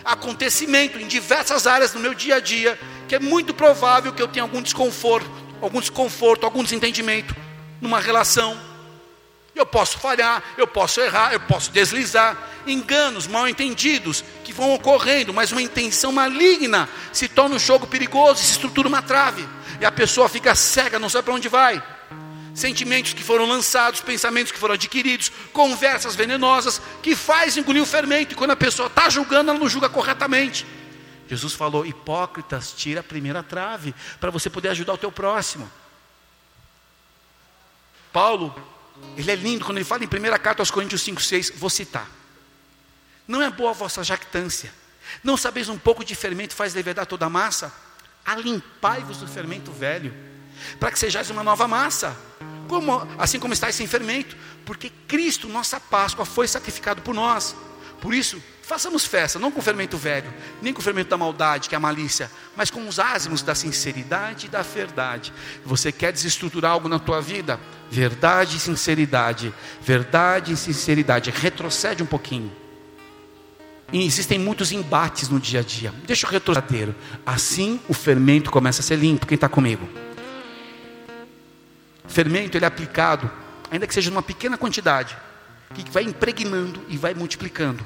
Acontecimento 0.04 0.98
em 0.98 1.06
diversas 1.06 1.66
áreas 1.66 1.92
do 1.92 2.00
meu 2.00 2.12
dia 2.12 2.36
a 2.36 2.40
dia, 2.40 2.78
que 3.08 3.14
é 3.14 3.18
muito 3.18 3.54
provável 3.54 4.12
que 4.12 4.20
eu 4.20 4.28
tenha 4.28 4.42
algum 4.42 4.60
desconforto, 4.60 5.30
algum 5.60 5.80
desconforto, 5.80 6.44
algum 6.44 6.62
desentendimento 6.62 7.34
numa 7.80 8.00
relação. 8.00 8.58
Eu 9.54 9.66
posso 9.66 9.98
falhar, 9.98 10.42
eu 10.56 10.66
posso 10.66 11.00
errar, 11.00 11.32
eu 11.32 11.40
posso 11.40 11.70
deslizar, 11.70 12.36
enganos, 12.66 13.26
mal 13.26 13.48
entendidos 13.48 14.24
que 14.44 14.52
vão 14.52 14.72
ocorrendo, 14.74 15.34
mas 15.34 15.52
uma 15.52 15.60
intenção 15.60 16.12
maligna 16.12 16.88
se 17.12 17.28
torna 17.28 17.56
um 17.56 17.58
jogo 17.58 17.86
perigoso, 17.86 18.42
se 18.42 18.52
estrutura 18.52 18.88
uma 18.88 19.02
trave, 19.02 19.46
e 19.80 19.84
a 19.84 19.90
pessoa 19.90 20.28
fica 20.28 20.54
cega, 20.54 20.98
não 20.98 21.08
sabe 21.08 21.24
para 21.24 21.34
onde 21.34 21.48
vai. 21.48 21.82
Sentimentos 22.54 23.12
que 23.12 23.22
foram 23.22 23.46
lançados, 23.46 24.00
pensamentos 24.00 24.52
que 24.52 24.58
foram 24.58 24.74
adquiridos, 24.74 25.30
conversas 25.52 26.14
venenosas 26.14 26.80
que 27.02 27.14
faz 27.14 27.56
engolir 27.56 27.82
o 27.82 27.86
fermento, 27.86 28.32
e 28.32 28.36
quando 28.36 28.52
a 28.52 28.56
pessoa 28.56 28.86
está 28.86 29.08
julgando, 29.08 29.50
ela 29.50 29.58
não 29.58 29.68
julga 29.68 29.88
corretamente. 29.88 30.66
Jesus 31.30 31.54
falou: 31.54 31.86
hipócritas, 31.86 32.72
tira 32.72 32.98
a 32.98 33.04
primeira 33.04 33.40
trave, 33.40 33.94
para 34.18 34.32
você 34.32 34.50
poder 34.50 34.70
ajudar 34.70 34.94
o 34.94 34.98
teu 34.98 35.12
próximo. 35.12 35.70
Paulo, 38.12 38.52
ele 39.16 39.30
é 39.30 39.36
lindo 39.36 39.64
quando 39.64 39.78
ele 39.78 39.84
fala 39.84 40.02
em 40.02 40.08
primeira 40.08 40.40
carta 40.40 40.60
aos 40.60 40.72
Coríntios 40.72 41.06
5,6, 41.06 41.52
vou 41.54 41.70
citar. 41.70 42.10
Não 43.28 43.40
é 43.40 43.48
boa 43.48 43.70
a 43.70 43.72
vossa 43.72 44.02
jactância. 44.02 44.74
Não 45.22 45.36
sabeis 45.36 45.68
um 45.68 45.78
pouco 45.78 46.04
de 46.04 46.16
fermento 46.16 46.52
faz 46.52 46.74
levedar 46.74 47.06
toda 47.06 47.26
a 47.26 47.30
massa? 47.30 47.72
Alimpai-vos 48.26 49.18
do 49.18 49.28
fermento 49.28 49.70
velho, 49.70 50.12
para 50.80 50.90
que 50.90 50.98
sejais 50.98 51.30
uma 51.30 51.44
nova 51.44 51.68
massa, 51.68 52.16
como, 52.66 53.06
assim 53.18 53.38
como 53.38 53.54
estáis 53.54 53.76
sem 53.76 53.86
fermento, 53.86 54.36
porque 54.66 54.90
Cristo, 55.06 55.48
nossa 55.48 55.78
Páscoa, 55.78 56.24
foi 56.24 56.48
sacrificado 56.48 57.02
por 57.02 57.14
nós. 57.14 57.54
Por 58.00 58.12
isso, 58.12 58.42
façamos 58.70 59.04
festa, 59.04 59.36
não 59.36 59.50
com 59.50 59.58
o 59.58 59.62
fermento 59.62 59.96
velho, 59.96 60.32
nem 60.62 60.72
com 60.72 60.78
o 60.78 60.82
fermento 60.82 61.10
da 61.10 61.16
maldade, 61.16 61.68
que 61.68 61.74
é 61.74 61.76
a 61.76 61.80
malícia, 61.80 62.30
mas 62.56 62.70
com 62.70 62.86
os 62.86 63.00
ázimos 63.00 63.42
da 63.42 63.52
sinceridade 63.52 64.46
e 64.46 64.48
da 64.48 64.62
verdade. 64.62 65.32
Você 65.64 65.90
quer 65.90 66.12
desestruturar 66.12 66.70
algo 66.70 66.88
na 66.88 67.00
tua 67.00 67.20
vida? 67.20 67.58
Verdade 67.90 68.58
e 68.58 68.60
sinceridade. 68.60 69.52
Verdade 69.82 70.52
e 70.52 70.56
sinceridade. 70.56 71.32
Retrocede 71.32 72.00
um 72.00 72.06
pouquinho. 72.06 72.52
E 73.92 74.06
existem 74.06 74.38
muitos 74.38 74.70
embates 74.70 75.28
no 75.28 75.40
dia 75.40 75.58
a 75.58 75.62
dia. 75.64 75.92
Deixa 76.06 76.28
o 76.28 76.30
retrocedeiro. 76.30 76.94
Assim 77.26 77.80
o 77.88 77.92
fermento 77.92 78.52
começa 78.52 78.82
a 78.82 78.84
ser 78.84 78.94
limpo. 78.94 79.26
Quem 79.26 79.34
está 79.34 79.48
comigo? 79.48 79.88
Fermento 82.06 82.56
ele 82.56 82.64
é 82.64 82.68
aplicado, 82.68 83.28
ainda 83.68 83.84
que 83.84 83.94
seja 83.94 84.10
numa 84.10 84.22
pequena 84.22 84.56
quantidade 84.56 85.16
que 85.74 85.90
vai 85.90 86.04
impregnando 86.04 86.80
e 86.88 86.96
vai 86.96 87.14
multiplicando. 87.14 87.84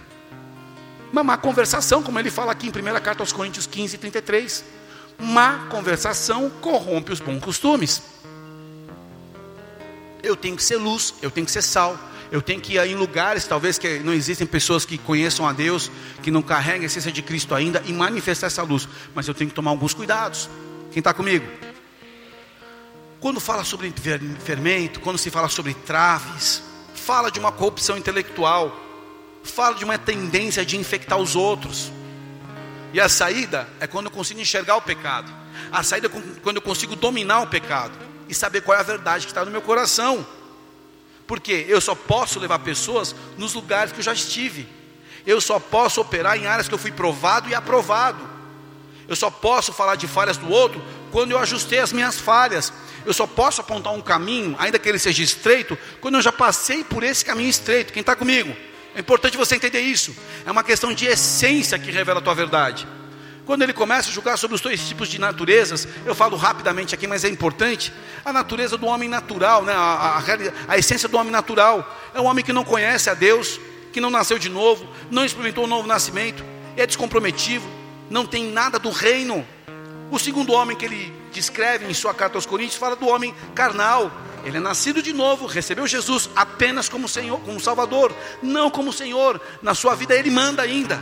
Uma 1.15 1.23
má 1.23 1.37
conversação, 1.37 2.03
como 2.03 2.19
ele 2.19 2.29
fala 2.29 2.51
aqui 2.51 2.67
em 2.67 2.71
1 2.71 3.01
carta 3.01 3.23
aos 3.23 3.33
Coríntios 3.33 3.69
15, 3.69 3.99
33. 3.99 4.65
Má 5.17 5.69
conversação 5.71 6.51
corrompe 6.61 7.13
os 7.13 7.21
bons 7.21 7.39
costumes. 7.39 8.03
Eu 10.25 10.35
tenho 10.35 10.57
que 10.57 10.63
ser 10.65 10.77
luz, 10.77 11.15
eu 11.23 11.31
tenho 11.31 11.47
que 11.47 11.53
ser 11.53 11.63
sal. 11.63 11.97
Eu 12.33 12.43
tenho 12.43 12.61
que 12.61 12.75
ir 12.75 12.85
em 12.85 12.97
lugares, 12.97 13.47
talvez 13.47 13.79
que 13.79 14.01
não 14.01 14.13
existem 14.13 14.45
pessoas 14.45 14.85
que 14.85 14.99
conheçam 14.99 15.47
a 15.47 15.53
Deus, 15.53 15.89
que 16.21 16.33
não 16.33 16.43
carregam 16.43 16.83
a 16.83 16.87
essência 16.87 17.13
de 17.13 17.23
Cristo 17.23 17.55
ainda, 17.55 17.81
e 17.87 17.93
manifestar 17.93 18.49
essa 18.49 18.65
luz. 18.65 18.89
Mas 19.15 19.29
eu 19.29 19.35
tenho 19.35 19.49
que 19.49 19.55
tomar 19.55 19.71
alguns 19.71 19.95
cuidados. 19.95 20.51
Quem 20.91 20.99
está 20.99 21.15
comigo? 21.15 21.47
Quando 23.21 23.39
fala 23.39 23.63
sobre 23.63 23.95
fermento, 24.41 24.99
quando 24.99 25.17
se 25.17 25.31
fala 25.31 25.49
sobre 25.49 25.75
traves, 25.75 26.61
fala 26.93 27.31
de 27.31 27.39
uma 27.39 27.53
corrupção 27.53 27.97
intelectual, 27.97 28.84
fala 29.45 29.77
de 29.77 29.85
uma 29.85 29.99
tendência 29.99 30.65
de 30.65 30.77
infectar 30.77 31.19
os 31.19 31.37
outros. 31.37 31.93
E 32.93 33.01
a 33.01 33.09
saída 33.09 33.69
é 33.81 33.87
quando 33.87 34.07
eu 34.07 34.11
consigo 34.11 34.41
enxergar 34.41 34.77
o 34.77 34.83
pecado. 34.83 35.33
A 35.71 35.83
saída 35.83 36.07
é 36.07 36.11
quando 36.43 36.57
eu 36.57 36.63
consigo 36.63 36.97
dominar 36.97 37.41
o 37.41 37.47
pecado 37.47 37.93
e 38.29 38.35
saber 38.35 38.63
qual 38.63 38.77
é 38.77 38.81
a 38.81 38.85
verdade 38.85 39.27
que 39.27 39.33
está 39.33 39.45
no 39.45 39.51
meu 39.51 39.63
coração. 39.63 40.27
Porque 41.27 41.65
eu 41.69 41.81
só 41.81 41.95
posso 41.95 42.39
levar 42.39 42.59
pessoas 42.61 43.15
nos 43.37 43.55
lugares 43.55 43.93
que 43.93 44.01
eu 44.01 44.05
já 44.05 44.13
estive. 44.13 44.67
Eu 45.27 45.41
só 45.41 45.59
posso 45.59 46.01
operar 46.01 46.37
em 46.37 46.47
áreas 46.47 46.69
que 46.69 46.75
eu 46.75 46.79
fui 46.79 46.93
provado 46.93 47.49
e 47.49 47.55
aprovado. 47.55 48.29
Eu 49.09 49.17
só 49.17 49.31
posso 49.31 49.73
falar 49.73 49.97
de 49.97 50.07
falhas 50.07 50.37
do 50.37 50.51
outro 50.51 50.83
quando 51.11 51.31
eu 51.33 51.39
ajustei 51.39 51.79
as 51.79 51.93
minhas 51.93 52.19
falhas. 52.19 52.73
Eu 53.05 53.13
só 53.13 53.27
posso 53.27 53.61
apontar 53.61 53.93
um 53.93 54.01
caminho, 54.01 54.57
ainda 54.59 54.79
que 54.79 54.89
ele 54.89 54.99
seja 54.99 55.23
estreito, 55.23 55.77
quando 56.01 56.15
eu 56.15 56.23
já 56.23 56.33
passei 56.33 56.83
por 56.83 57.03
esse 57.03 57.25
caminho 57.25 57.51
estreito. 57.51 57.93
Quem 57.93 58.01
está 58.01 58.17
comigo? 58.17 58.55
É 58.95 59.01
importante 59.01 59.37
você 59.37 59.57
entender 59.57 59.81
isso. 59.81 60.15
É 60.47 60.51
uma 60.51 60.63
questão 60.63 60.93
de 60.93 61.07
essência 61.07 61.79
que 61.79 61.91
revela 61.91 62.21
a 62.21 62.23
tua 62.23 62.35
verdade. 62.35 62.87
Quando 63.45 63.63
ele 63.63 63.75
começa 63.75 64.09
a 64.09 64.13
julgar 64.13 64.39
sobre 64.39 64.55
os 64.55 64.61
dois 64.61 64.81
tipos 64.89 65.09
de 65.09 65.21
naturezas, 65.21 65.87
eu 66.07 66.15
falo 66.15 66.37
rapidamente 66.37 66.95
aqui, 66.95 67.07
mas 67.07 67.25
é 67.25 67.29
importante. 67.29 67.93
A 68.25 68.33
natureza 68.33 68.79
do 68.79 68.87
homem 68.87 69.09
natural, 69.09 69.63
né? 69.63 69.73
a, 69.75 70.23
a, 70.69 70.73
a 70.73 70.79
essência 70.79 71.09
do 71.09 71.17
homem 71.19 71.31
natural, 71.31 71.95
é 72.15 72.21
um 72.21 72.25
homem 72.25 72.45
que 72.45 72.53
não 72.53 72.65
conhece 72.65 73.11
a 73.11 73.15
Deus, 73.15 73.61
que 73.93 74.01
não 74.01 74.11
nasceu 74.11 74.39
de 74.39 74.49
novo, 74.49 74.89
não 75.11 75.25
experimentou 75.25 75.65
um 75.65 75.67
novo 75.67 75.87
nascimento, 75.87 76.43
é 76.77 76.87
descomprometido, 76.87 77.65
não 78.09 78.25
tem 78.25 78.51
nada 78.51 78.79
do 78.79 78.91
reino. 78.91 79.47
O 80.11 80.19
segundo 80.19 80.53
homem 80.53 80.77
que 80.77 80.87
ele 80.87 81.13
descreve 81.31 81.85
em 81.87 81.95
sua 81.95 82.15
carta 82.15 82.39
aos 82.39 82.47
Coríntios 82.47 82.79
fala 82.79 82.97
do 82.97 83.09
homem 83.09 83.35
carnal, 83.55 84.11
ele 84.45 84.59
é 84.59 84.61
nascido 84.61 85.03
de 85.03 85.13
novo, 85.13 85.47
recebeu 85.47 85.87
Jesus 85.87 86.29
apenas 86.37 86.89
como 86.89 87.09
Senhor, 87.09 87.41
como 87.41 87.59
Salvador, 87.59 88.15
não 88.43 88.71
como 88.71 88.93
Senhor. 88.93 89.41
Na 89.63 89.75
sua 89.75 89.95
vida 89.95 90.15
ele 90.15 90.31
manda 90.31 90.63
ainda. 90.63 91.01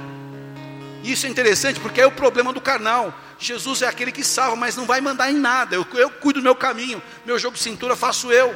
Isso 1.02 1.26
é 1.26 1.28
interessante 1.28 1.80
porque 1.80 2.00
é 2.00 2.06
o 2.06 2.12
problema 2.12 2.52
do 2.52 2.60
carnal. 2.60 3.12
Jesus 3.38 3.82
é 3.82 3.88
aquele 3.88 4.12
que 4.12 4.22
salva, 4.22 4.54
mas 4.54 4.76
não 4.76 4.86
vai 4.86 5.00
mandar 5.00 5.30
em 5.30 5.34
nada. 5.34 5.74
Eu, 5.74 5.84
eu 5.94 6.10
cuido 6.10 6.40
do 6.40 6.44
meu 6.44 6.54
caminho, 6.54 7.02
meu 7.26 7.38
jogo 7.38 7.56
de 7.56 7.62
cintura 7.62 7.96
faço 7.96 8.30
eu. 8.30 8.54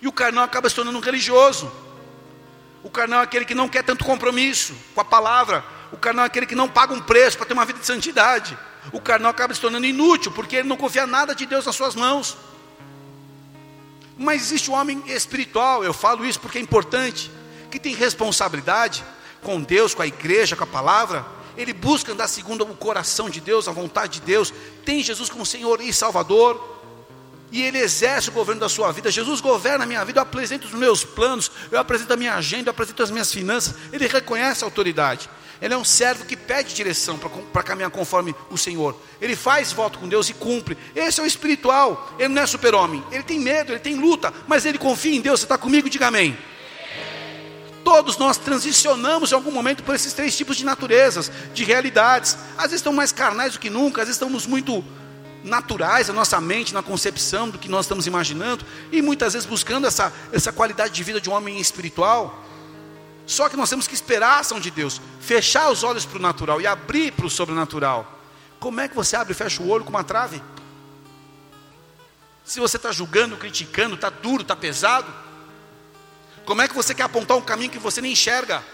E 0.00 0.06
o 0.06 0.12
carnal 0.12 0.44
acaba 0.44 0.68
se 0.68 0.74
tornando 0.76 0.98
um 0.98 1.02
religioso. 1.02 1.70
O 2.82 2.88
carnal 2.88 3.20
é 3.20 3.24
aquele 3.24 3.44
que 3.44 3.54
não 3.54 3.68
quer 3.68 3.82
tanto 3.82 4.04
compromisso 4.04 4.74
com 4.94 5.00
a 5.00 5.04
palavra. 5.04 5.64
O 5.92 5.96
carnal 5.96 6.24
é 6.24 6.26
aquele 6.26 6.46
que 6.46 6.54
não 6.54 6.68
paga 6.68 6.94
um 6.94 7.00
preço 7.00 7.36
para 7.36 7.46
ter 7.46 7.52
uma 7.52 7.64
vida 7.64 7.80
de 7.80 7.86
santidade. 7.86 8.56
O 8.92 9.00
carnal 9.00 9.32
acaba 9.32 9.52
se 9.52 9.60
tornando 9.60 9.84
inútil 9.84 10.30
porque 10.30 10.56
ele 10.56 10.68
não 10.68 10.76
confia 10.76 11.06
nada 11.06 11.34
de 11.34 11.44
Deus 11.44 11.66
nas 11.66 11.74
suas 11.74 11.96
mãos. 11.96 12.38
Mas 14.22 14.42
existe 14.42 14.68
o 14.68 14.74
um 14.74 14.76
homem 14.76 15.02
espiritual, 15.06 15.82
eu 15.82 15.94
falo 15.94 16.26
isso 16.26 16.38
porque 16.38 16.58
é 16.58 16.60
importante, 16.60 17.30
que 17.70 17.80
tem 17.80 17.94
responsabilidade 17.94 19.02
com 19.42 19.62
Deus, 19.62 19.94
com 19.94 20.02
a 20.02 20.06
igreja, 20.06 20.54
com 20.54 20.62
a 20.62 20.66
palavra. 20.66 21.24
Ele 21.56 21.72
busca 21.72 22.12
andar 22.12 22.28
segundo 22.28 22.62
o 22.64 22.76
coração 22.76 23.30
de 23.30 23.40
Deus, 23.40 23.66
a 23.66 23.72
vontade 23.72 24.20
de 24.20 24.26
Deus. 24.26 24.52
Tem 24.84 25.02
Jesus 25.02 25.30
como 25.30 25.46
Senhor 25.46 25.80
e 25.80 25.90
Salvador. 25.90 26.78
E 27.50 27.62
Ele 27.62 27.78
exerce 27.78 28.28
o 28.28 28.32
governo 28.32 28.60
da 28.60 28.68
sua 28.68 28.92
vida. 28.92 29.10
Jesus 29.10 29.40
governa 29.40 29.84
a 29.84 29.86
minha 29.86 30.04
vida. 30.04 30.18
Eu 30.18 30.22
apresento 30.22 30.66
os 30.66 30.74
meus 30.74 31.02
planos. 31.02 31.50
Eu 31.70 31.80
apresento 31.80 32.12
a 32.12 32.16
minha 32.16 32.34
agenda. 32.34 32.68
Eu 32.68 32.72
apresento 32.72 33.02
as 33.02 33.10
minhas 33.10 33.32
finanças. 33.32 33.74
Ele 33.90 34.06
reconhece 34.06 34.62
a 34.62 34.66
autoridade. 34.66 35.30
Ele 35.60 35.74
é 35.74 35.76
um 35.76 35.84
servo 35.84 36.24
que 36.24 36.36
pede 36.36 36.74
direção 36.74 37.18
para 37.52 37.62
caminhar 37.62 37.90
conforme 37.90 38.34
o 38.50 38.56
Senhor. 38.56 38.96
Ele 39.20 39.36
faz 39.36 39.72
voto 39.72 39.98
com 39.98 40.08
Deus 40.08 40.28
e 40.30 40.34
cumpre. 40.34 40.76
Esse 40.96 41.20
é 41.20 41.22
o 41.22 41.26
espiritual. 41.26 42.14
Ele 42.18 42.28
não 42.28 42.42
é 42.42 42.46
super-homem. 42.46 43.04
Ele 43.12 43.22
tem 43.22 43.38
medo, 43.38 43.72
ele 43.72 43.78
tem 43.78 43.94
luta, 43.94 44.32
mas 44.48 44.64
ele 44.64 44.78
confia 44.78 45.14
em 45.14 45.20
Deus. 45.20 45.40
Você 45.40 45.44
está 45.44 45.58
comigo? 45.58 45.90
Diga 45.90 46.06
amém. 46.06 46.36
Todos 47.84 48.16
nós 48.16 48.36
transicionamos 48.36 49.32
em 49.32 49.34
algum 49.34 49.50
momento 49.50 49.82
por 49.82 49.94
esses 49.94 50.12
três 50.12 50.36
tipos 50.36 50.56
de 50.56 50.64
naturezas, 50.64 51.30
de 51.52 51.64
realidades. 51.64 52.36
Às 52.56 52.64
vezes 52.64 52.76
estão 52.76 52.92
mais 52.92 53.12
carnais 53.12 53.54
do 53.54 53.58
que 53.58 53.70
nunca, 53.70 54.02
às 54.02 54.08
vezes 54.08 54.16
estamos 54.16 54.46
muito 54.46 54.84
naturais, 55.42 56.10
a 56.10 56.12
nossa 56.12 56.40
mente, 56.40 56.74
na 56.74 56.82
concepção 56.82 57.48
do 57.48 57.58
que 57.58 57.68
nós 57.68 57.86
estamos 57.86 58.06
imaginando, 58.06 58.64
e 58.92 59.00
muitas 59.00 59.32
vezes 59.32 59.48
buscando 59.48 59.86
essa, 59.86 60.12
essa 60.32 60.52
qualidade 60.52 60.92
de 60.92 61.02
vida 61.02 61.20
de 61.20 61.30
um 61.30 61.32
homem 61.32 61.58
espiritual. 61.58 62.44
Só 63.30 63.48
que 63.48 63.56
nós 63.56 63.70
temos 63.70 63.86
que 63.86 63.94
esperar 63.94 64.38
a 64.38 64.38
ação 64.40 64.58
de 64.58 64.72
Deus, 64.72 65.00
fechar 65.20 65.70
os 65.70 65.84
olhos 65.84 66.04
para 66.04 66.18
o 66.18 66.20
natural 66.20 66.60
e 66.60 66.66
abrir 66.66 67.12
para 67.12 67.26
o 67.26 67.30
sobrenatural. 67.30 68.18
Como 68.58 68.80
é 68.80 68.88
que 68.88 68.96
você 68.96 69.14
abre 69.14 69.32
e 69.32 69.36
fecha 69.36 69.62
o 69.62 69.68
olho 69.68 69.84
com 69.84 69.90
uma 69.90 70.02
trave? 70.02 70.42
Se 72.44 72.58
você 72.58 72.76
está 72.76 72.90
julgando, 72.90 73.36
criticando, 73.36 73.94
está 73.94 74.10
duro, 74.10 74.42
está 74.42 74.56
pesado, 74.56 75.14
como 76.44 76.60
é 76.60 76.66
que 76.66 76.74
você 76.74 76.92
quer 76.92 77.04
apontar 77.04 77.36
um 77.36 77.40
caminho 77.40 77.70
que 77.70 77.78
você 77.78 78.00
nem 78.00 78.10
enxerga? 78.10 78.64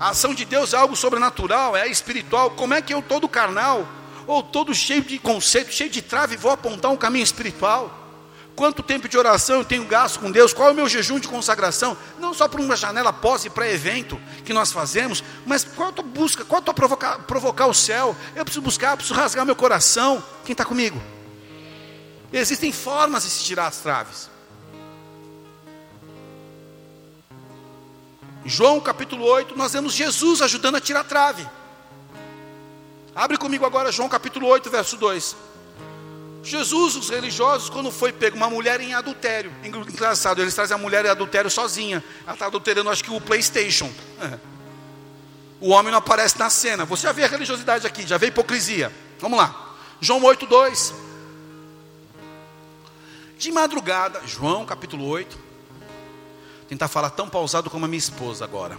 A 0.00 0.08
ação 0.08 0.32
de 0.32 0.46
Deus 0.46 0.72
é 0.72 0.78
algo 0.78 0.96
sobrenatural, 0.96 1.76
é 1.76 1.86
espiritual. 1.86 2.52
Como 2.52 2.72
é 2.72 2.80
que 2.80 2.94
eu, 2.94 3.02
todo 3.02 3.28
carnal, 3.28 3.86
ou 4.26 4.42
todo 4.42 4.74
cheio 4.74 5.02
de 5.02 5.18
conceito, 5.18 5.70
cheio 5.70 5.90
de 5.90 6.00
trave, 6.00 6.34
vou 6.38 6.50
apontar 6.50 6.90
um 6.90 6.96
caminho 6.96 7.24
espiritual? 7.24 8.05
Quanto 8.56 8.82
tempo 8.82 9.06
de 9.06 9.18
oração 9.18 9.56
eu 9.56 9.64
tenho 9.66 9.84
gasto 9.84 10.18
com 10.18 10.30
Deus? 10.30 10.54
Qual 10.54 10.70
é 10.70 10.72
o 10.72 10.74
meu 10.74 10.88
jejum 10.88 11.20
de 11.20 11.28
consagração? 11.28 11.94
Não 12.18 12.32
só 12.32 12.48
por 12.48 12.58
uma 12.58 12.74
janela 12.74 13.12
pós 13.12 13.44
e 13.44 13.50
pré-evento 13.50 14.18
que 14.46 14.52
nós 14.54 14.72
fazemos, 14.72 15.22
mas 15.44 15.62
qual 15.62 15.90
a 15.90 15.92
tua 15.92 16.02
busca, 16.02 16.42
qual 16.42 16.60
a 16.60 16.64
tua 16.64 16.72
provocar, 16.72 17.18
provocar 17.24 17.66
o 17.66 17.74
céu? 17.74 18.16
Eu 18.34 18.44
preciso 18.46 18.62
buscar, 18.62 18.92
eu 18.92 18.96
preciso 18.96 19.14
rasgar 19.14 19.44
meu 19.44 19.54
coração. 19.54 20.24
Quem 20.42 20.52
está 20.54 20.64
comigo? 20.64 21.00
Existem 22.32 22.72
formas 22.72 23.24
de 23.24 23.30
se 23.30 23.44
tirar 23.44 23.66
as 23.66 23.76
traves. 23.76 24.30
João 28.42 28.80
capítulo 28.80 29.24
8, 29.24 29.54
nós 29.54 29.74
vemos 29.74 29.92
Jesus 29.92 30.40
ajudando 30.40 30.76
a 30.76 30.80
tirar 30.80 31.00
a 31.00 31.04
trave. 31.04 31.46
Abre 33.14 33.36
comigo 33.36 33.66
agora 33.66 33.92
João 33.92 34.08
capítulo 34.08 34.46
8, 34.46 34.70
verso 34.70 34.96
2. 34.96 35.36
Jesus, 36.46 36.94
os 36.94 37.10
religiosos, 37.10 37.68
quando 37.68 37.90
foi 37.90 38.12
pego 38.12 38.36
uma 38.36 38.48
mulher 38.48 38.80
em 38.80 38.94
adultério, 38.94 39.52
engraçado, 39.64 40.40
eles 40.40 40.54
trazem 40.54 40.76
a 40.76 40.78
mulher 40.78 41.04
em 41.04 41.08
adultério 41.08 41.50
sozinha, 41.50 42.02
ela 42.22 42.34
está 42.34 42.46
adulterando, 42.46 42.88
acho 42.88 43.02
que 43.02 43.10
o 43.10 43.20
PlayStation. 43.20 43.90
O 45.58 45.70
homem 45.70 45.90
não 45.90 46.00
aparece 46.00 46.38
na 46.38 46.50
cena. 46.50 46.84
Você 46.84 47.04
já 47.04 47.12
vê 47.12 47.24
a 47.24 47.28
religiosidade 47.28 47.86
aqui, 47.86 48.06
já 48.06 48.18
vê 48.18 48.26
a 48.26 48.28
hipocrisia. 48.28 48.92
Vamos 49.18 49.38
lá, 49.38 49.74
João 50.02 50.22
8, 50.22 50.46
2. 50.46 50.94
De 53.38 53.50
madrugada, 53.50 54.20
João 54.26 54.66
capítulo 54.66 55.08
8. 55.08 55.38
Tentar 56.68 56.88
falar 56.88 57.08
tão 57.08 57.26
pausado 57.26 57.70
como 57.70 57.86
a 57.86 57.88
minha 57.88 57.98
esposa 57.98 58.44
agora. 58.44 58.76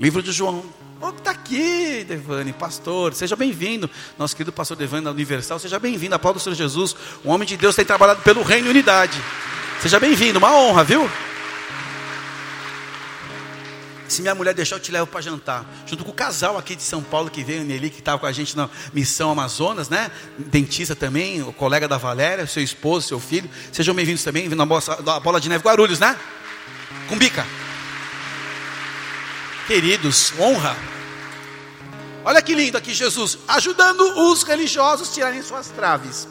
Livro 0.00 0.22
de 0.22 0.32
João, 0.32 0.64
Oh, 1.00 1.10
está 1.10 1.30
aqui, 1.30 2.04
Devane, 2.08 2.52
pastor, 2.52 3.14
seja 3.14 3.36
bem-vindo. 3.36 3.88
Nosso 4.18 4.34
querido 4.34 4.52
pastor 4.52 4.76
Devane 4.76 5.04
da 5.04 5.12
Universal, 5.12 5.60
seja 5.60 5.78
bem-vindo. 5.78 6.16
Aplauda 6.16 6.38
o 6.38 6.42
Senhor 6.42 6.56
Jesus. 6.56 6.96
O 7.22 7.30
homem 7.30 7.46
de 7.46 7.56
Deus 7.56 7.76
tem 7.76 7.84
trabalhado 7.84 8.20
pelo 8.22 8.42
reino 8.42 8.66
e 8.66 8.70
unidade. 8.70 9.16
Seja 9.80 10.00
bem-vindo, 10.00 10.40
uma 10.40 10.52
honra, 10.52 10.82
viu? 10.82 11.08
Se 14.08 14.22
minha 14.22 14.34
mulher 14.34 14.54
deixar, 14.54 14.74
eu 14.74 14.80
te 14.80 14.90
levo 14.90 15.06
para 15.06 15.20
jantar. 15.20 15.64
Junto 15.86 16.04
com 16.04 16.10
o 16.10 16.14
casal 16.14 16.58
aqui 16.58 16.74
de 16.74 16.82
São 16.82 17.00
Paulo 17.00 17.30
que 17.30 17.44
veio, 17.44 17.62
Nelly, 17.62 17.90
que 17.90 18.00
estava 18.00 18.18
com 18.18 18.26
a 18.26 18.32
gente 18.32 18.56
na 18.56 18.68
missão 18.92 19.30
Amazonas, 19.30 19.88
né? 19.88 20.10
Dentista 20.36 20.96
também, 20.96 21.42
o 21.42 21.52
colega 21.52 21.86
da 21.86 21.96
Valéria, 21.96 22.44
seu 22.44 22.62
esposo, 22.62 23.06
seu 23.06 23.20
filho. 23.20 23.48
Sejam 23.70 23.94
bem-vindos 23.94 24.24
também, 24.24 24.48
vindo 24.48 24.56
na 24.56 24.66
bola 24.66 25.40
de 25.40 25.48
neve 25.48 25.62
Guarulhos, 25.62 26.00
né? 26.00 26.18
Com 27.06 27.16
bica. 27.16 27.46
Queridos, 29.68 30.32
honra. 30.38 30.74
Olha 32.24 32.40
que 32.40 32.54
lindo 32.54 32.78
aqui 32.78 32.94
Jesus, 32.94 33.36
ajudando 33.46 34.00
os 34.30 34.42
religiosos 34.42 35.12
tirarem 35.12 35.42
suas 35.42 35.68
traves. 35.68 36.26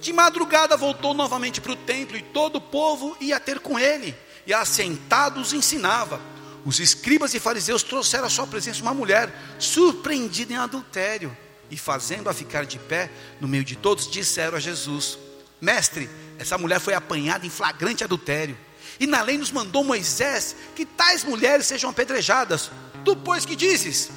De 0.00 0.12
madrugada 0.12 0.76
voltou 0.76 1.12
novamente 1.12 1.60
para 1.60 1.72
o 1.72 1.76
templo 1.76 2.16
e 2.16 2.22
todo 2.22 2.56
o 2.56 2.60
povo 2.60 3.16
ia 3.20 3.40
ter 3.40 3.58
com 3.58 3.76
ele, 3.76 4.14
e 4.46 4.54
assentados 4.54 5.52
ensinava. 5.52 6.20
Os 6.64 6.78
escribas 6.78 7.34
e 7.34 7.40
fariseus 7.40 7.82
trouxeram 7.82 8.26
à 8.26 8.30
sua 8.30 8.46
presença 8.46 8.80
uma 8.80 8.94
mulher 8.94 9.34
surpreendida 9.58 10.52
em 10.52 10.56
adultério, 10.56 11.36
e 11.68 11.76
fazendo-a 11.76 12.32
ficar 12.32 12.64
de 12.64 12.78
pé 12.78 13.10
no 13.40 13.48
meio 13.48 13.64
de 13.64 13.74
todos, 13.74 14.08
disseram 14.08 14.56
a 14.56 14.60
Jesus: 14.60 15.18
Mestre, 15.60 16.08
essa 16.38 16.56
mulher 16.56 16.78
foi 16.78 16.94
apanhada 16.94 17.44
em 17.44 17.50
flagrante 17.50 18.04
adultério. 18.04 18.56
E 19.02 19.06
na 19.08 19.20
lei 19.20 19.36
nos 19.36 19.50
mandou 19.50 19.82
Moisés 19.82 20.54
que 20.76 20.86
tais 20.86 21.24
mulheres 21.24 21.66
sejam 21.66 21.90
apedrejadas. 21.90 22.70
Tu, 23.04 23.16
pois, 23.16 23.44
que 23.44 23.56
dizes? 23.56 24.12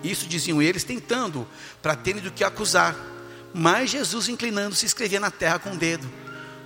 Isso 0.00 0.28
diziam 0.28 0.62
eles, 0.62 0.84
tentando, 0.84 1.44
para 1.82 1.96
terem 1.96 2.22
do 2.22 2.30
que 2.30 2.44
acusar. 2.44 2.94
Mas 3.52 3.90
Jesus, 3.90 4.28
inclinando-se, 4.28 4.86
escrevia 4.86 5.18
na 5.18 5.32
terra 5.32 5.58
com 5.58 5.72
o 5.72 5.76
dedo. 5.76 6.08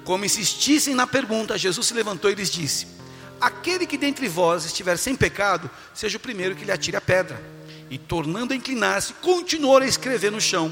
Como 0.05 0.23
insistissem 0.23 0.95
na 0.95 1.07
pergunta, 1.07 1.57
Jesus 1.57 1.87
se 1.87 1.95
levantou 1.95 2.31
e 2.31 2.35
lhes 2.35 2.51
disse: 2.51 2.87
Aquele 3.41 3.87
que 3.87 3.97
dentre 3.97 4.29
vós 4.29 4.67
estiver 4.67 4.99
sem 4.99 5.17
pecado, 5.17 5.71
seja 5.95 6.19
o 6.19 6.21
primeiro 6.21 6.55
que 6.55 6.67
lhe 6.67 6.73
atire 6.73 6.99
a 6.99 7.01
pedra. 7.01 7.43
E 7.89 7.97
tornando 7.97 8.53
a 8.53 8.57
inclinar-se, 8.57 9.15
continuou 9.15 9.79
a 9.79 9.87
escrever 9.87 10.31
no 10.31 10.43
chão. 10.43 10.71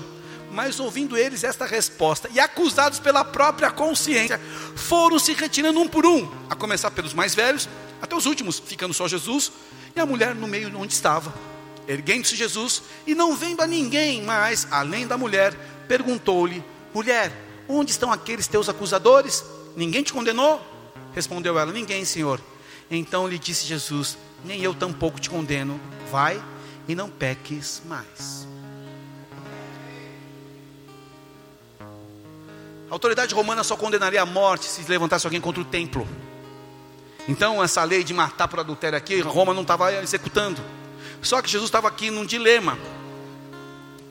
Mas 0.51 0.81
ouvindo 0.81 1.17
eles 1.17 1.45
esta 1.45 1.65
resposta, 1.65 2.29
e 2.33 2.41
acusados 2.41 2.99
pela 2.99 3.25
própria 3.25 3.71
consciência, 3.71 4.41
foram 4.75 5.19
se 5.19 5.33
retirando 5.33 5.81
um 5.81 5.89
por 5.89 6.05
um, 6.05 6.31
a 6.49 6.55
começar 6.55 6.91
pelos 6.91 7.15
mais 7.15 7.35
velhos, 7.35 7.69
até 8.03 8.17
os 8.17 8.27
últimos, 8.27 8.59
ficando 8.59 8.93
só 8.93 9.07
Jesus 9.07 9.53
e 9.95 10.01
a 10.01 10.07
mulher 10.07 10.35
no 10.35 10.47
meio 10.47 10.77
onde 10.79 10.93
estava. 10.93 11.33
Erguendo-se 11.87 12.37
Jesus, 12.37 12.83
e 13.07 13.15
não 13.15 13.35
vendo 13.35 13.63
a 13.63 13.67
ninguém 13.67 14.23
mais, 14.23 14.67
além 14.71 15.07
da 15.07 15.19
mulher, 15.19 15.55
perguntou-lhe: 15.89 16.63
Mulher, 16.95 17.33
onde 17.69 17.91
estão 17.91 18.13
aqueles 18.13 18.47
teus 18.47 18.69
acusadores? 18.69 19.45
Ninguém 19.77 20.03
te 20.03 20.13
condenou? 20.13 20.61
Respondeu 21.13 21.59
ela: 21.59 21.73
Ninguém, 21.73 22.05
Senhor. 22.05 22.41
Então 22.91 23.27
lhe 23.27 23.39
disse 23.39 23.67
Jesus: 23.67 24.17
Nem 24.45 24.61
eu 24.61 24.75
tampouco 24.75 25.21
te 25.21 25.31
condeno. 25.31 25.81
Vai 26.11 26.43
e 26.87 26.95
não 26.95 27.09
peques 27.09 27.83
mais. 27.87 28.50
A 32.91 32.95
autoridade 32.95 33.33
romana 33.33 33.63
só 33.63 33.77
condenaria 33.77 34.21
a 34.21 34.27
morte 34.27 34.67
se 34.67 34.83
levantasse 34.91 35.25
alguém 35.25 35.41
contra 35.41 35.63
o 35.63 35.65
templo. 35.65 36.09
Então, 37.29 37.63
essa 37.63 37.85
lei 37.85 38.03
de 38.03 38.13
matar 38.13 38.49
por 38.49 38.59
adultério 38.59 38.99
aqui, 38.99 39.21
Roma 39.21 39.55
não 39.55 39.63
estava 39.63 39.93
executando. 40.03 40.61
Só 41.23 41.41
que 41.41 41.49
Jesus 41.49 41.69
estava 41.69 41.87
aqui 41.87 42.11
num 42.11 42.27
dilema. 42.27 42.77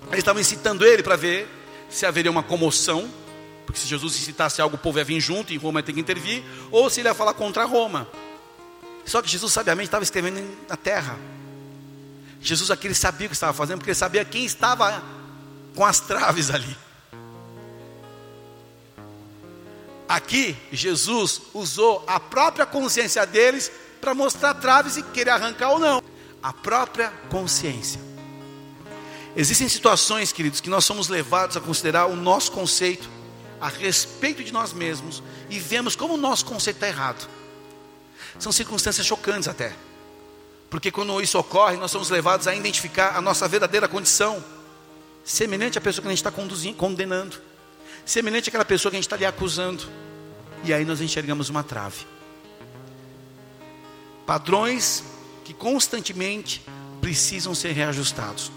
Eles 0.07 0.19
estavam 0.19 0.39
incitando 0.39 0.85
ele 0.85 1.03
para 1.03 1.17
ver 1.17 1.49
se 1.89 2.05
haveria 2.05 2.31
uma 2.31 2.41
comoção, 2.41 3.09
porque 3.65 3.81
se 3.81 3.85
Jesus 3.85 4.15
incitasse 4.15 4.61
algo, 4.61 4.77
o 4.77 4.79
povo 4.79 4.97
ia 4.97 5.03
vir 5.03 5.19
junto 5.19 5.51
e 5.51 5.57
Roma 5.57 5.81
ia 5.81 5.83
ter 5.83 5.91
que 5.91 5.99
intervir, 5.99 6.41
ou 6.71 6.89
se 6.89 7.01
ele 7.01 7.09
ia 7.09 7.13
falar 7.13 7.33
contra 7.33 7.65
Roma. 7.65 8.07
Só 9.03 9.21
que 9.21 9.29
Jesus 9.29 9.51
sabiamente 9.51 9.87
estava 9.87 10.03
escrevendo 10.03 10.41
na 10.69 10.77
terra. 10.77 11.17
Jesus 12.39 12.71
aqui 12.71 12.87
ele 12.87 12.95
sabia 12.95 13.27
o 13.27 13.29
que 13.29 13.35
estava 13.35 13.51
fazendo, 13.51 13.79
porque 13.79 13.89
ele 13.89 13.95
sabia 13.95 14.23
quem 14.23 14.45
estava 14.45 15.03
com 15.75 15.85
as 15.85 15.99
traves 15.99 16.49
ali. 16.49 16.77
Aqui, 20.09 20.57
Jesus 20.71 21.39
usou 21.53 22.03
a 22.07 22.19
própria 22.19 22.65
consciência 22.65 23.23
deles 23.27 23.71
para 24.01 24.15
mostrar 24.15 24.55
traves 24.55 24.97
e 24.97 25.03
querer 25.03 25.29
arrancar 25.29 25.69
ou 25.69 25.77
não. 25.77 26.01
A 26.41 26.51
própria 26.51 27.11
consciência. 27.29 28.01
Existem 29.35 29.69
situações, 29.69 30.31
queridos, 30.31 30.59
que 30.61 30.69
nós 30.69 30.83
somos 30.83 31.09
levados 31.09 31.55
a 31.55 31.61
considerar 31.61 32.07
o 32.07 32.15
nosso 32.15 32.51
conceito 32.51 33.07
a 33.61 33.67
respeito 33.67 34.43
de 34.43 34.51
nós 34.51 34.73
mesmos 34.73 35.21
e 35.47 35.59
vemos 35.59 35.95
como 35.95 36.15
o 36.15 36.17
nosso 36.17 36.43
conceito 36.43 36.77
está 36.77 36.87
errado. 36.87 37.29
São 38.39 38.51
circunstâncias 38.51 39.05
chocantes 39.05 39.47
até. 39.47 39.75
Porque 40.71 40.89
quando 40.89 41.21
isso 41.21 41.37
ocorre, 41.37 41.77
nós 41.77 41.91
somos 41.91 42.09
levados 42.09 42.47
a 42.47 42.55
identificar 42.55 43.15
a 43.15 43.21
nossa 43.21 43.47
verdadeira 43.47 43.87
condição, 43.87 44.43
semelhante 45.23 45.77
à 45.77 45.81
pessoa 45.81 46.01
que 46.01 46.07
a 46.07 46.11
gente 46.15 46.25
está 46.25 46.31
condenando 46.75 47.48
semelhante 48.09 48.49
àquela 48.49 48.65
pessoa 48.65 48.89
que 48.89 48.95
a 48.95 48.99
gente 48.99 49.05
está 49.05 49.15
ali 49.15 49.25
acusando. 49.25 49.83
E 50.63 50.73
aí 50.73 50.83
nós 50.83 50.99
enxergamos 50.99 51.49
uma 51.49 51.63
trave. 51.63 52.05
Padrões 54.25 55.03
que 55.45 55.53
constantemente 55.53 56.65
precisam 56.99 57.53
ser 57.53 57.71
reajustados. 57.71 58.51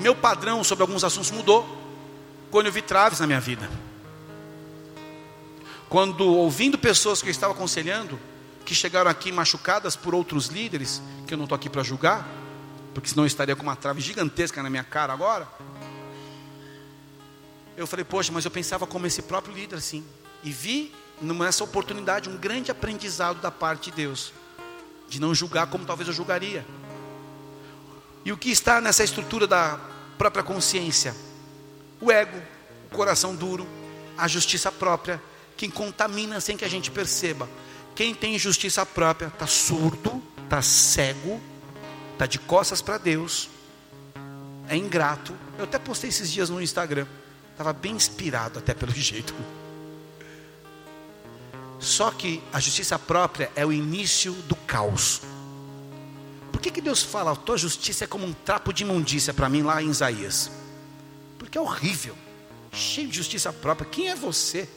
Meu 0.00 0.14
padrão 0.14 0.62
sobre 0.62 0.82
alguns 0.82 1.02
assuntos 1.02 1.30
mudou 1.30 1.66
quando 2.50 2.66
eu 2.66 2.72
vi 2.72 2.82
traves 2.82 3.20
na 3.20 3.26
minha 3.26 3.40
vida. 3.40 3.68
Quando 5.88 6.24
ouvindo 6.24 6.78
pessoas 6.78 7.20
que 7.20 7.28
eu 7.28 7.32
estava 7.32 7.52
aconselhando, 7.52 8.18
que 8.64 8.74
chegaram 8.74 9.10
aqui 9.10 9.30
machucadas 9.30 9.94
por 9.94 10.14
outros 10.14 10.46
líderes, 10.46 11.02
que 11.26 11.34
eu 11.34 11.38
não 11.38 11.44
estou 11.44 11.56
aqui 11.56 11.68
para 11.68 11.82
julgar, 11.82 12.28
porque 12.94 13.08
senão 13.08 13.24
eu 13.24 13.28
estaria 13.28 13.54
com 13.54 13.62
uma 13.62 13.76
trave 13.76 14.00
gigantesca 14.00 14.62
na 14.62 14.70
minha 14.70 14.84
cara 14.84 15.12
agora 15.12 15.46
eu 17.76 17.86
falei, 17.86 18.04
poxa, 18.04 18.32
mas 18.32 18.44
eu 18.44 18.50
pensava 18.50 18.86
como 18.86 19.06
esse 19.06 19.22
próprio 19.22 19.54
líder 19.54 19.76
assim. 19.76 20.04
E 20.42 20.50
vi 20.50 20.92
nessa 21.20 21.64
oportunidade 21.64 22.28
um 22.28 22.36
grande 22.36 22.70
aprendizado 22.70 23.40
da 23.40 23.50
parte 23.50 23.90
de 23.90 23.96
Deus, 23.96 24.32
de 25.08 25.20
não 25.20 25.34
julgar 25.34 25.66
como 25.66 25.84
talvez 25.84 26.08
eu 26.08 26.14
julgaria. 26.14 26.64
E 28.24 28.32
o 28.32 28.36
que 28.36 28.50
está 28.50 28.80
nessa 28.80 29.04
estrutura 29.04 29.46
da 29.46 29.78
própria 30.18 30.42
consciência? 30.42 31.14
O 32.00 32.10
ego, 32.10 32.40
o 32.90 32.94
coração 32.96 33.34
duro, 33.34 33.66
a 34.16 34.26
justiça 34.26 34.72
própria, 34.72 35.22
quem 35.56 35.70
contamina 35.70 36.40
sem 36.40 36.56
que 36.56 36.64
a 36.64 36.68
gente 36.68 36.90
perceba. 36.90 37.48
Quem 37.94 38.14
tem 38.14 38.38
justiça 38.38 38.84
própria 38.84 39.28
está 39.28 39.46
surdo, 39.46 40.22
está 40.44 40.60
cego, 40.60 41.40
está 42.12 42.26
de 42.26 42.38
costas 42.38 42.82
para 42.82 42.98
Deus, 42.98 43.48
é 44.68 44.76
ingrato. 44.76 45.34
Eu 45.58 45.64
até 45.64 45.78
postei 45.78 46.10
esses 46.10 46.30
dias 46.30 46.50
no 46.50 46.60
Instagram. 46.60 47.06
Estava 47.56 47.72
bem 47.72 47.92
inspirado 47.92 48.58
até 48.58 48.74
pelo 48.74 48.92
jeito. 48.94 49.34
Só 51.80 52.10
que 52.10 52.42
a 52.52 52.60
justiça 52.60 52.98
própria 52.98 53.50
é 53.56 53.64
o 53.64 53.72
início 53.72 54.34
do 54.42 54.54
caos. 54.54 55.22
Por 56.52 56.60
que, 56.60 56.70
que 56.70 56.82
Deus 56.82 57.02
fala, 57.02 57.32
a 57.32 57.36
tua 57.36 57.56
justiça 57.56 58.04
é 58.04 58.06
como 58.06 58.26
um 58.26 58.34
trapo 58.34 58.74
de 58.74 58.82
imundícia 58.82 59.32
para 59.32 59.48
mim 59.48 59.62
lá 59.62 59.82
em 59.82 59.88
Isaías? 59.88 60.50
Porque 61.38 61.56
é 61.56 61.60
horrível, 61.60 62.14
cheio 62.72 63.08
de 63.08 63.16
justiça 63.16 63.50
própria. 63.54 63.88
Quem 63.88 64.10
é 64.10 64.14
você? 64.14 64.68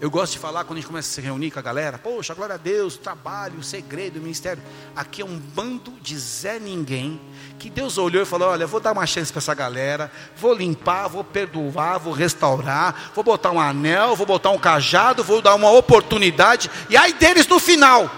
Eu 0.00 0.10
gosto 0.10 0.32
de 0.32 0.38
falar 0.38 0.64
quando 0.64 0.78
a 0.78 0.80
gente 0.80 0.88
começa 0.88 1.10
a 1.10 1.12
se 1.12 1.20
reunir 1.20 1.50
com 1.50 1.58
a 1.58 1.62
galera, 1.62 1.98
poxa, 1.98 2.34
glória 2.34 2.54
a 2.54 2.58
Deus, 2.58 2.96
trabalho, 2.96 3.62
segredo, 3.62 4.18
ministério. 4.18 4.62
Aqui 4.96 5.20
é 5.20 5.24
um 5.24 5.38
bando 5.38 5.92
de 6.00 6.18
Zé 6.18 6.58
Ninguém, 6.58 7.20
que 7.58 7.70
Deus 7.70 7.98
olhou 7.98 8.22
e 8.22 8.26
falou: 8.26 8.48
olha, 8.48 8.66
vou 8.66 8.80
dar 8.80 8.92
uma 8.92 9.06
chance 9.06 9.32
para 9.32 9.40
essa 9.40 9.54
galera, 9.54 10.10
vou 10.36 10.54
limpar, 10.54 11.08
vou 11.08 11.24
perdoar, 11.24 11.98
vou 11.98 12.12
restaurar, 12.12 13.10
vou 13.14 13.24
botar 13.24 13.50
um 13.50 13.60
anel, 13.60 14.16
vou 14.16 14.26
botar 14.26 14.50
um 14.50 14.58
cajado, 14.58 15.24
vou 15.24 15.40
dar 15.40 15.54
uma 15.54 15.70
oportunidade, 15.70 16.70
e 16.90 16.96
aí 16.96 17.12
deles 17.12 17.46
no 17.46 17.58
final. 17.58 18.10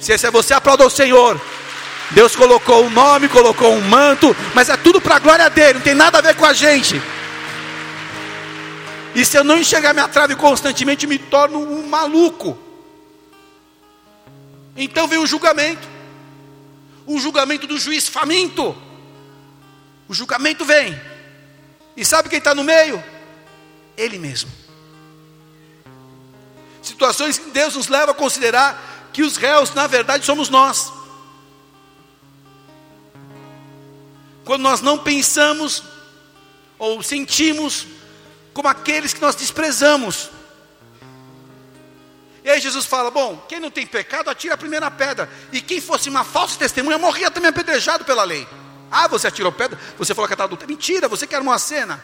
Se 0.00 0.12
esse 0.12 0.26
é 0.26 0.30
você, 0.30 0.54
aplauda 0.54 0.86
o 0.86 0.90
Senhor. 0.90 1.40
Deus 2.10 2.36
colocou 2.36 2.82
o 2.82 2.86
um 2.86 2.90
nome, 2.90 3.28
colocou 3.28 3.72
um 3.72 3.80
manto, 3.80 4.36
mas 4.54 4.68
é 4.68 4.76
tudo 4.76 5.00
para 5.00 5.16
a 5.16 5.18
glória 5.18 5.48
dele, 5.48 5.74
não 5.74 5.80
tem 5.80 5.94
nada 5.94 6.18
a 6.18 6.20
ver 6.20 6.34
com 6.36 6.44
a 6.44 6.52
gente. 6.52 7.00
E 9.14 9.24
se 9.24 9.36
eu 9.36 9.44
não 9.44 9.58
enxergar 9.58 9.92
minha 9.92 10.08
trave 10.08 10.34
constantemente, 10.34 11.06
me 11.06 11.18
torno 11.18 11.58
um 11.58 11.86
maluco. 11.86 12.58
Então 14.76 15.06
vem 15.06 15.18
o 15.18 15.26
julgamento. 15.26 15.91
O 17.12 17.20
julgamento 17.20 17.66
do 17.66 17.78
juiz 17.78 18.08
faminto. 18.08 18.74
O 20.08 20.14
julgamento 20.14 20.64
vem. 20.64 20.98
E 21.94 22.06
sabe 22.06 22.30
quem 22.30 22.38
está 22.38 22.54
no 22.54 22.64
meio? 22.64 23.04
Ele 23.98 24.18
mesmo. 24.18 24.50
Situações 26.82 27.36
que 27.36 27.50
Deus 27.50 27.76
nos 27.76 27.88
leva 27.88 28.12
a 28.12 28.14
considerar 28.14 29.10
que 29.12 29.22
os 29.22 29.36
réus, 29.36 29.74
na 29.74 29.86
verdade, 29.86 30.24
somos 30.24 30.48
nós. 30.48 30.90
Quando 34.42 34.62
nós 34.62 34.80
não 34.80 34.96
pensamos 34.96 35.82
ou 36.78 37.02
sentimos 37.02 37.86
como 38.54 38.68
aqueles 38.68 39.12
que 39.12 39.20
nós 39.20 39.34
desprezamos. 39.34 40.30
E 42.44 42.50
aí 42.50 42.60
Jesus 42.60 42.84
fala: 42.86 43.10
Bom, 43.10 43.44
quem 43.48 43.60
não 43.60 43.70
tem 43.70 43.86
pecado, 43.86 44.28
atira 44.28 44.54
a 44.54 44.58
primeira 44.58 44.90
pedra. 44.90 45.28
E 45.52 45.60
quem 45.60 45.80
fosse 45.80 46.08
uma 46.08 46.24
falsa 46.24 46.58
testemunha, 46.58 46.98
morria 46.98 47.30
também 47.30 47.50
apedrejado 47.50 48.04
pela 48.04 48.24
lei. 48.24 48.46
Ah, 48.90 49.08
você 49.08 49.28
atirou 49.28 49.52
pedra? 49.52 49.78
Você 49.96 50.14
falou 50.14 50.28
que 50.28 50.34
estava 50.34 50.48
adulta. 50.48 50.66
Mentira, 50.66 51.08
você 51.08 51.26
quer 51.26 51.40
uma 51.40 51.58
cena. 51.58 52.02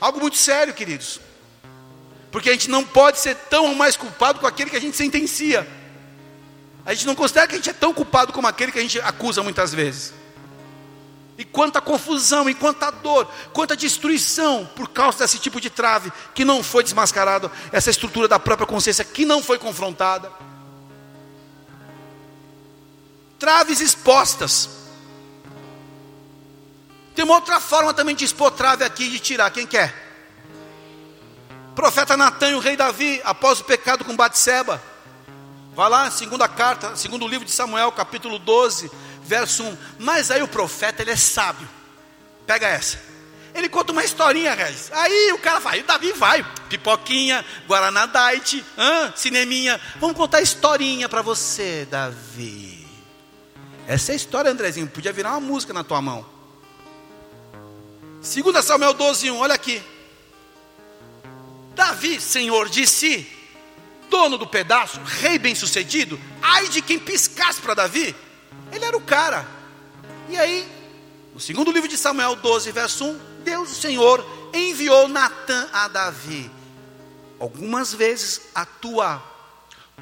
Algo 0.00 0.20
muito 0.20 0.36
sério, 0.36 0.74
queridos. 0.74 1.20
Porque 2.32 2.50
a 2.50 2.52
gente 2.52 2.68
não 2.68 2.84
pode 2.84 3.20
ser 3.20 3.36
tão 3.48 3.74
mais 3.74 3.96
culpado 3.96 4.40
com 4.40 4.46
aquele 4.46 4.68
que 4.68 4.76
a 4.76 4.80
gente 4.80 4.96
sentencia. 4.96 5.66
A 6.84 6.92
gente 6.92 7.06
não 7.06 7.14
considera 7.14 7.46
que 7.46 7.54
a 7.54 7.58
gente 7.58 7.70
é 7.70 7.72
tão 7.72 7.94
culpado 7.94 8.32
como 8.32 8.46
aquele 8.46 8.72
que 8.72 8.78
a 8.78 8.82
gente 8.82 9.00
acusa 9.00 9.42
muitas 9.42 9.72
vezes. 9.72 10.12
E 11.36 11.44
quanta 11.44 11.80
confusão, 11.80 12.48
e 12.48 12.54
quanta 12.54 12.90
dor, 12.90 13.28
quanta 13.52 13.76
destruição 13.76 14.68
por 14.76 14.88
causa 14.90 15.18
desse 15.18 15.38
tipo 15.38 15.60
de 15.60 15.68
trave 15.68 16.12
que 16.32 16.44
não 16.44 16.62
foi 16.62 16.84
desmascarado, 16.84 17.50
essa 17.72 17.90
estrutura 17.90 18.28
da 18.28 18.38
própria 18.38 18.66
consciência 18.66 19.04
que 19.04 19.24
não 19.24 19.42
foi 19.42 19.58
confrontada. 19.58 20.30
Traves 23.38 23.80
expostas. 23.80 24.70
Tem 27.14 27.24
uma 27.24 27.34
outra 27.34 27.60
forma 27.60 27.92
também 27.92 28.14
de 28.14 28.24
expor 28.24 28.50
trave 28.52 28.84
aqui 28.84 29.08
de 29.08 29.18
tirar, 29.18 29.50
quem 29.50 29.66
quer? 29.66 30.02
Profeta 31.74 32.16
Natan 32.16 32.50
e 32.50 32.54
o 32.54 32.60
rei 32.60 32.76
Davi, 32.76 33.20
após 33.24 33.60
o 33.60 33.64
pecado 33.64 34.04
com 34.04 34.14
Batseba. 34.14 34.80
Vai 35.74 35.90
lá, 35.90 36.08
segunda 36.08 36.46
carta, 36.46 36.94
segundo 36.94 37.26
livro 37.26 37.44
de 37.44 37.50
Samuel, 37.50 37.90
capítulo 37.90 38.38
12, 38.38 38.90
verso 39.24 39.62
1. 39.62 39.76
Mas 39.98 40.30
aí 40.30 40.42
o 40.42 40.48
profeta, 40.48 41.02
ele 41.02 41.10
é 41.10 41.16
sábio. 41.16 41.68
Pega 42.46 42.68
essa. 42.68 42.98
Ele 43.54 43.68
conta 43.68 43.92
uma 43.92 44.04
historinha, 44.04 44.52
Regis. 44.52 44.90
Aí 44.92 45.32
o 45.32 45.38
cara 45.38 45.60
vai, 45.60 45.80
o 45.80 45.84
Davi 45.84 46.12
vai. 46.12 46.44
Pipoquinha, 46.68 47.44
Guaraná 47.68 48.06
Diet, 48.06 48.64
hã? 48.76 49.12
cineminha. 49.14 49.80
Vamos 50.00 50.16
contar 50.16 50.40
historinha 50.40 51.08
para 51.08 51.22
você, 51.22 51.86
Davi. 51.88 52.84
Essa 53.86 54.12
é 54.12 54.14
a 54.14 54.16
história, 54.16 54.50
Andrezinho. 54.50 54.88
Podia 54.88 55.12
virar 55.12 55.30
uma 55.30 55.40
música 55.40 55.72
na 55.72 55.84
tua 55.84 56.02
mão. 56.02 56.26
2 58.20 58.64
Samuel 58.64 58.94
12, 58.94 59.30
1, 59.30 59.36
olha 59.36 59.54
aqui. 59.54 59.82
Davi, 61.74 62.20
senhor 62.20 62.68
de 62.68 62.86
si, 62.86 63.26
dono 64.08 64.38
do 64.38 64.46
pedaço, 64.46 65.00
rei 65.04 65.38
bem-sucedido, 65.38 66.18
ai 66.40 66.68
de 66.68 66.80
quem 66.80 66.98
piscasse 66.98 67.60
para 67.60 67.74
Davi. 67.74 68.14
Ele 68.72 68.84
era 68.84 68.96
o 68.96 69.00
cara. 69.00 69.46
E 70.28 70.36
aí, 70.36 70.68
no 71.34 71.40
segundo 71.40 71.70
livro 71.70 71.88
de 71.88 71.96
Samuel 71.96 72.36
12, 72.36 72.70
verso 72.72 73.04
1, 73.04 73.20
Deus, 73.44 73.72
o 73.72 73.74
Senhor, 73.74 74.24
enviou 74.52 75.08
Natã 75.08 75.68
a 75.72 75.88
Davi. 75.88 76.50
Algumas 77.38 77.92
vezes 77.92 78.42
a 78.54 78.64
tua 78.64 79.22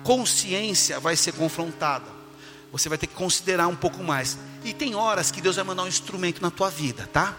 consciência 0.03 1.01
vai 1.01 1.17
ser 1.17 1.33
confrontada. 1.33 2.07
Você 2.71 2.89
vai 2.89 2.97
ter 2.97 3.07
que 3.07 3.15
considerar 3.15 3.69
um 3.69 3.77
pouco 3.77 4.03
mais. 4.03 4.39
E 4.65 4.73
tem 4.73 4.95
horas 4.95 5.31
que 5.31 5.41
Deus 5.41 5.57
vai 5.57 5.65
mandar 5.65 5.83
um 5.83 5.89
instrumento 5.89 6.41
na 6.41 6.51
tua 6.51 6.71
vida, 6.71 7.09
tá? 7.13 7.37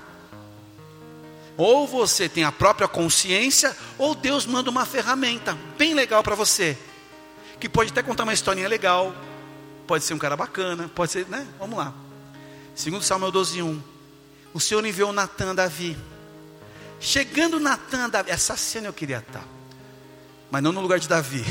Ou 1.55 1.87
você 1.87 2.27
tem 2.27 2.43
a 2.43 2.51
própria 2.51 2.87
consciência, 2.87 3.75
ou 3.97 4.15
Deus 4.15 4.45
manda 4.45 4.69
uma 4.69 4.85
ferramenta 4.85 5.57
bem 5.77 5.93
legal 5.93 6.23
para 6.23 6.35
você, 6.35 6.77
que 7.59 7.69
pode 7.69 7.91
até 7.91 8.01
contar 8.01 8.23
uma 8.23 8.33
historinha 8.33 8.67
legal, 8.67 9.13
pode 9.93 10.05
ser 10.05 10.15
um 10.15 10.17
cara 10.17 10.35
bacana, 10.35 10.89
pode 10.95 11.11
ser, 11.11 11.27
né? 11.27 11.47
Vamos 11.59 11.77
lá. 11.77 11.93
Segundo 12.73 13.03
Samuel 13.03 13.31
12:1. 13.31 13.79
O 14.51 14.59
Senhor 14.59 14.83
enviou 14.83 15.13
Natan 15.13 15.51
a 15.51 15.53
Davi. 15.53 15.95
Chegando 16.99 17.59
Natan 17.59 18.05
a 18.05 18.07
Davi, 18.07 18.31
essa 18.31 18.57
cena 18.57 18.87
eu 18.87 18.93
queria 18.93 19.19
estar, 19.19 19.45
mas 20.49 20.63
não 20.63 20.71
no 20.71 20.81
lugar 20.81 20.99
de 20.99 21.07
Davi. 21.07 21.45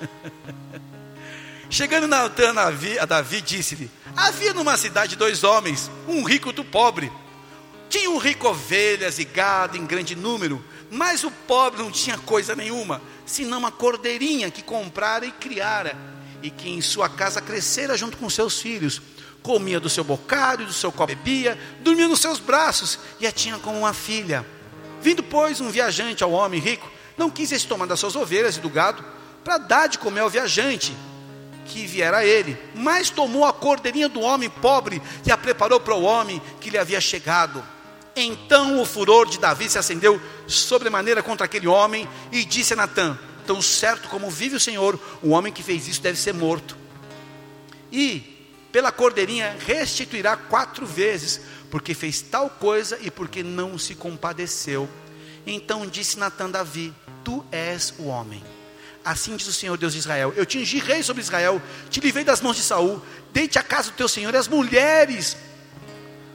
Chegando 1.68 2.08
Natan 2.08 2.48
a 2.48 2.64
Davi, 2.64 2.96
Davi 3.06 3.42
disse-lhe: 3.42 3.90
Havia 4.16 4.54
numa 4.54 4.78
cidade 4.78 5.14
dois 5.14 5.44
homens, 5.44 5.90
um 6.08 6.24
rico 6.24 6.46
e 6.46 6.48
outro 6.48 6.64
pobre. 6.64 7.12
Tinha 7.90 8.08
um 8.08 8.16
rico 8.16 8.48
ovelhas 8.48 9.18
e 9.18 9.24
gado 9.26 9.76
em 9.76 9.84
grande 9.84 10.16
número, 10.16 10.64
mas 10.90 11.24
o 11.24 11.30
pobre 11.30 11.82
não 11.82 11.90
tinha 11.90 12.16
coisa 12.16 12.56
nenhuma, 12.56 13.02
senão 13.26 13.58
uma 13.58 13.70
cordeirinha 13.70 14.50
que 14.50 14.62
comprara 14.62 15.26
e 15.26 15.32
criara, 15.32 15.94
e 16.42 16.50
que 16.50 16.68
em 16.68 16.80
sua 16.80 17.08
casa 17.08 17.40
crescera 17.40 17.96
junto 17.96 18.16
com 18.16 18.28
seus 18.28 18.60
filhos. 18.60 19.00
Comia 19.42 19.78
do 19.78 19.88
seu 19.88 20.04
bocado 20.04 20.62
e 20.62 20.66
do 20.66 20.72
seu 20.72 20.90
copo 20.90 21.06
bebia, 21.06 21.58
dormia 21.80 22.08
nos 22.08 22.20
seus 22.20 22.38
braços 22.38 22.98
e 23.20 23.26
a 23.26 23.32
tinha 23.32 23.58
como 23.58 23.78
uma 23.78 23.92
filha. 23.92 24.44
Vindo, 25.00 25.22
pois, 25.22 25.60
um 25.60 25.70
viajante 25.70 26.24
ao 26.24 26.32
homem 26.32 26.60
rico, 26.60 26.90
não 27.16 27.30
quis 27.30 27.52
este 27.52 27.68
tomar 27.68 27.86
das 27.86 28.00
suas 28.00 28.16
ovelhas 28.16 28.56
e 28.56 28.60
do 28.60 28.68
gado, 28.68 29.04
para 29.44 29.58
dar 29.58 29.86
de 29.86 29.98
comer 29.98 30.20
ao 30.20 30.30
viajante 30.30 30.94
que 31.68 31.86
viera 31.86 32.18
a 32.18 32.24
ele, 32.24 32.58
mas 32.74 33.10
tomou 33.10 33.44
a 33.44 33.52
cordeirinha 33.52 34.08
do 34.08 34.20
homem 34.20 34.48
pobre 34.48 35.00
e 35.24 35.30
a 35.30 35.36
preparou 35.36 35.78
para 35.78 35.94
o 35.94 36.02
homem 36.02 36.40
que 36.60 36.70
lhe 36.70 36.78
havia 36.78 37.00
chegado. 37.00 37.62
Então 38.16 38.80
o 38.80 38.86
furor 38.86 39.26
de 39.26 39.38
Davi 39.38 39.68
se 39.68 39.78
acendeu 39.78 40.20
sobremaneira 40.46 41.22
contra 41.22 41.44
aquele 41.44 41.68
homem 41.68 42.08
e 42.32 42.44
disse 42.44 42.72
a 42.72 42.76
Natã: 42.76 43.16
Tão 43.48 43.62
certo 43.62 44.10
como 44.10 44.28
vive 44.28 44.56
o 44.56 44.60
Senhor, 44.60 45.00
o 45.22 45.30
homem 45.30 45.50
que 45.50 45.62
fez 45.62 45.88
isso 45.88 46.02
deve 46.02 46.18
ser 46.18 46.34
morto. 46.34 46.76
E 47.90 48.46
pela 48.70 48.92
cordeirinha 48.92 49.56
restituirá 49.66 50.36
quatro 50.36 50.84
vezes, 50.84 51.40
porque 51.70 51.94
fez 51.94 52.20
tal 52.20 52.50
coisa 52.50 52.98
e 53.00 53.10
porque 53.10 53.42
não 53.42 53.78
se 53.78 53.94
compadeceu. 53.94 54.86
Então 55.46 55.86
disse 55.86 56.18
Natã 56.18 56.44
a 56.44 56.48
Davi: 56.48 56.92
Tu 57.24 57.42
és 57.50 57.94
o 57.98 58.08
homem. 58.08 58.44
Assim 59.02 59.34
diz 59.34 59.46
o 59.46 59.52
Senhor 59.54 59.78
Deus 59.78 59.94
de 59.94 60.00
Israel: 60.00 60.34
Eu 60.36 60.44
te 60.44 60.58
ungi 60.58 60.78
rei 60.78 61.02
sobre 61.02 61.22
Israel, 61.22 61.62
te 61.88 62.00
livrei 62.00 62.24
das 62.24 62.42
mãos 62.42 62.56
de 62.58 62.62
Saul, 62.62 63.02
dei-te 63.32 63.58
a 63.58 63.62
casa 63.62 63.90
do 63.90 63.96
teu 63.96 64.08
Senhor 64.10 64.34
e 64.34 64.36
as 64.36 64.46
mulheres 64.46 65.38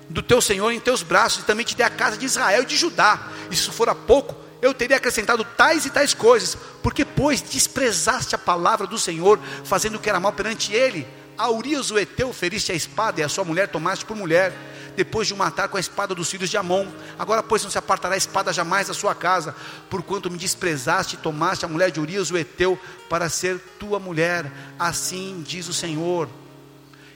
do 0.09 0.23
teu 0.23 0.41
Senhor 0.41 0.71
em 0.71 0.79
teus 0.79 1.03
braços, 1.03 1.43
e 1.43 1.45
também 1.45 1.63
te 1.63 1.75
dei 1.75 1.85
a 1.85 1.91
casa 1.91 2.17
de 2.17 2.25
Israel 2.25 2.63
e 2.63 2.65
de 2.65 2.75
Judá. 2.75 3.31
E 3.51 3.55
se 3.55 3.69
for 3.69 3.87
a 3.87 3.93
pouco, 3.93 4.42
eu 4.63 4.73
teria 4.73 4.95
acrescentado 4.95 5.43
tais 5.43 5.85
e 5.85 5.89
tais 5.89 6.13
coisas, 6.13 6.57
porque, 6.81 7.03
pois, 7.03 7.41
desprezaste 7.41 8.33
a 8.33 8.37
palavra 8.37 8.87
do 8.87 8.97
Senhor, 8.97 9.37
fazendo 9.65 9.95
o 9.95 9.99
que 9.99 10.07
era 10.07 10.21
mal 10.21 10.31
perante 10.31 10.71
ele. 10.71 11.05
A 11.37 11.51
Urias 11.51 11.91
o 11.91 11.99
Eteu 11.99 12.31
feriste 12.31 12.71
a 12.71 12.75
espada, 12.75 13.19
e 13.19 13.23
a 13.25 13.27
sua 13.27 13.43
mulher 13.43 13.67
tomaste 13.67 14.05
por 14.05 14.15
mulher, 14.15 14.53
depois 14.95 15.27
de 15.27 15.33
o 15.33 15.37
matar 15.37 15.67
com 15.67 15.75
a 15.75 15.81
espada 15.81 16.15
dos 16.15 16.31
filhos 16.31 16.49
de 16.49 16.55
Amon. 16.55 16.87
Agora, 17.19 17.43
pois, 17.43 17.61
não 17.61 17.69
se 17.69 17.77
apartará 17.77 18.15
a 18.15 18.17
espada 18.17 18.53
jamais 18.53 18.87
da 18.87 18.93
sua 18.93 19.13
casa, 19.13 19.53
porquanto 19.89 20.31
me 20.31 20.37
desprezaste 20.37 21.15
e 21.15 21.19
tomaste 21.19 21.65
a 21.65 21.67
mulher 21.67 21.91
de 21.91 21.99
Urias 21.99 22.31
o 22.31 22.37
Eteu 22.37 22.79
para 23.09 23.27
ser 23.27 23.59
tua 23.77 23.99
mulher. 23.99 24.49
Assim 24.79 25.43
diz 25.45 25.67
o 25.67 25.73
Senhor. 25.73 26.29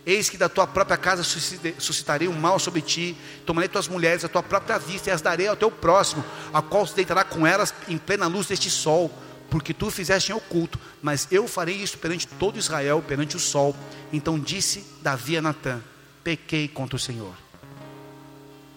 Eis 0.07 0.29
que 0.29 0.37
da 0.37 0.47
tua 0.47 0.65
própria 0.65 0.95
casa 0.95 1.21
suscitarei 1.21 2.29
um 2.29 2.39
mal 2.39 2.57
sobre 2.59 2.81
ti, 2.81 3.17
tomarei 3.45 3.67
tuas 3.67 3.89
mulheres 3.89 4.23
à 4.23 4.29
tua 4.29 4.41
própria 4.41 4.79
vista 4.79 5.09
e 5.09 5.11
as 5.11 5.19
darei 5.19 5.49
ao 5.49 5.55
teu 5.57 5.69
próximo, 5.69 6.23
a 6.53 6.61
qual 6.61 6.87
se 6.87 6.95
deitará 6.95 7.25
com 7.25 7.45
elas 7.45 7.73
em 7.89 7.97
plena 7.97 8.25
luz 8.25 8.47
deste 8.47 8.69
sol, 8.69 9.11
porque 9.49 9.73
tu 9.73 9.91
fizeste 9.91 10.31
em 10.31 10.35
oculto, 10.35 10.79
mas 11.01 11.27
eu 11.29 11.45
farei 11.45 11.75
isso 11.75 11.97
perante 11.97 12.25
todo 12.25 12.57
Israel, 12.57 13.03
perante 13.05 13.35
o 13.35 13.39
sol. 13.39 13.75
Então 14.13 14.39
disse 14.39 14.85
Davi 15.01 15.35
a 15.35 15.41
Natã: 15.41 15.81
Pequei 16.23 16.69
contra 16.69 16.95
o 16.95 16.99
Senhor. 16.99 17.35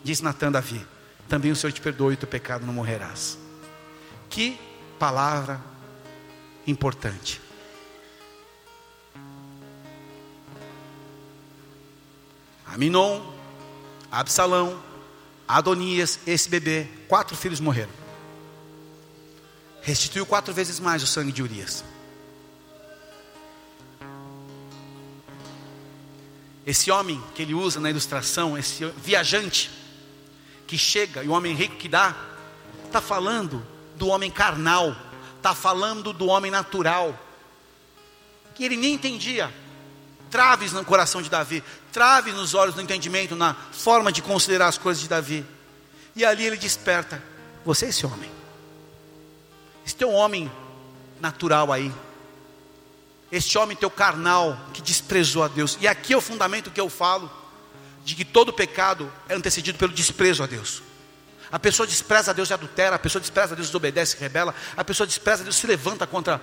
Disse 0.03 0.25
Natã 0.25 0.49
a 0.49 0.51
Davi: 0.51 0.85
Também 1.29 1.53
o 1.53 1.57
Senhor 1.57 1.73
te 1.73 1.81
perdoe, 1.81 2.15
o 2.15 2.17
teu 2.17 2.29
pecado 2.29 2.67
não 2.67 2.75
morrerás. 2.75 3.39
Que 4.29 4.59
palavra 4.99 5.61
importante. 6.67 7.41
Aminon, 12.73 13.21
Absalão, 14.11 14.81
Adonias, 15.47 16.21
esse 16.27 16.49
bebê, 16.49 16.87
quatro 17.09 17.37
filhos 17.37 17.59
morreram. 17.59 17.91
Restituiu 19.83 20.25
quatro 20.25 20.55
vezes 20.55 20.79
mais 20.79 21.03
o 21.03 21.07
sangue 21.07 21.33
de 21.33 21.43
Urias. 21.43 21.85
Esse 26.65 26.91
homem 26.93 27.21
que 27.35 27.43
ele 27.43 27.55
usa 27.55 27.81
na 27.81 27.91
ilustração, 27.91 28.57
esse 28.57 28.87
viajante 28.99 29.71
que 30.67 30.79
chega 30.79 31.25
e 31.25 31.29
o 31.29 31.33
homem 31.33 31.55
rico 31.55 31.77
que 31.77 31.89
dá, 31.89 32.15
está 32.87 33.01
falando 33.01 33.67
do 33.97 34.07
homem 34.07 34.31
carnal, 34.31 34.95
está 35.37 35.55
falando 35.55 36.13
do 36.13 36.27
homem 36.27 36.51
natural, 36.51 37.19
que 38.55 38.63
ele 38.63 38.77
nem 38.77 38.95
entendia 38.95 39.53
traves 40.31 40.73
no 40.73 40.85
coração 40.85 41.21
de 41.21 41.29
Davi, 41.29 41.63
traves 41.93 42.35
nos 42.35 42.55
olhos 42.55 42.75
do 42.75 42.81
entendimento, 42.81 43.37
na 43.37 43.55
forma 43.55 44.11
de 44.11 44.23
considerar 44.23 44.69
as 44.69 44.79
coisas 44.79 45.03
de 45.03 45.09
Davi. 45.09 45.45
E 46.15 46.25
ali 46.25 46.45
ele 46.45 46.57
desperta: 46.57 47.23
Você 47.65 47.87
é 47.87 47.89
esse 47.89 48.07
homem. 48.07 48.31
Este 49.85 50.05
é 50.05 50.07
homem 50.07 50.51
natural 51.21 51.73
aí. 51.73 51.93
Este 53.31 53.57
homem 53.59 53.77
teu 53.77 53.91
carnal 53.91 54.59
que 54.73 54.83
desprezou 54.83 55.45
a 55.45 55.49
Deus. 55.49 55.79
E 55.81 55.87
aqui 55.87 56.13
é 56.13 56.17
o 56.17 56.21
fundamento 56.21 56.71
que 56.71 56.81
eu 56.81 56.89
falo 56.89 57.31
de 58.05 58.15
que 58.15 58.25
todo 58.25 58.53
pecado 58.53 59.13
é 59.29 59.35
antecedido 59.35 59.79
pelo 59.79 59.93
desprezo 59.93 60.43
a 60.43 60.47
Deus. 60.47 60.83
A 61.53 61.59
pessoa 61.59 61.87
despreza 61.87 62.31
a 62.31 62.35
Deus 62.35 62.51
e 62.51 62.55
adultera, 62.55 62.97
a 62.97 62.99
pessoa 62.99 63.21
despreza 63.21 63.53
a 63.53 63.57
Deus, 63.57 63.69
desobedece, 63.69 64.17
rebela, 64.19 64.55
a 64.77 64.85
pessoa 64.85 65.07
despreza 65.07 65.43
a 65.43 65.45
Deus, 65.45 65.57
se 65.57 65.67
levanta 65.67 66.07
contra 66.07 66.41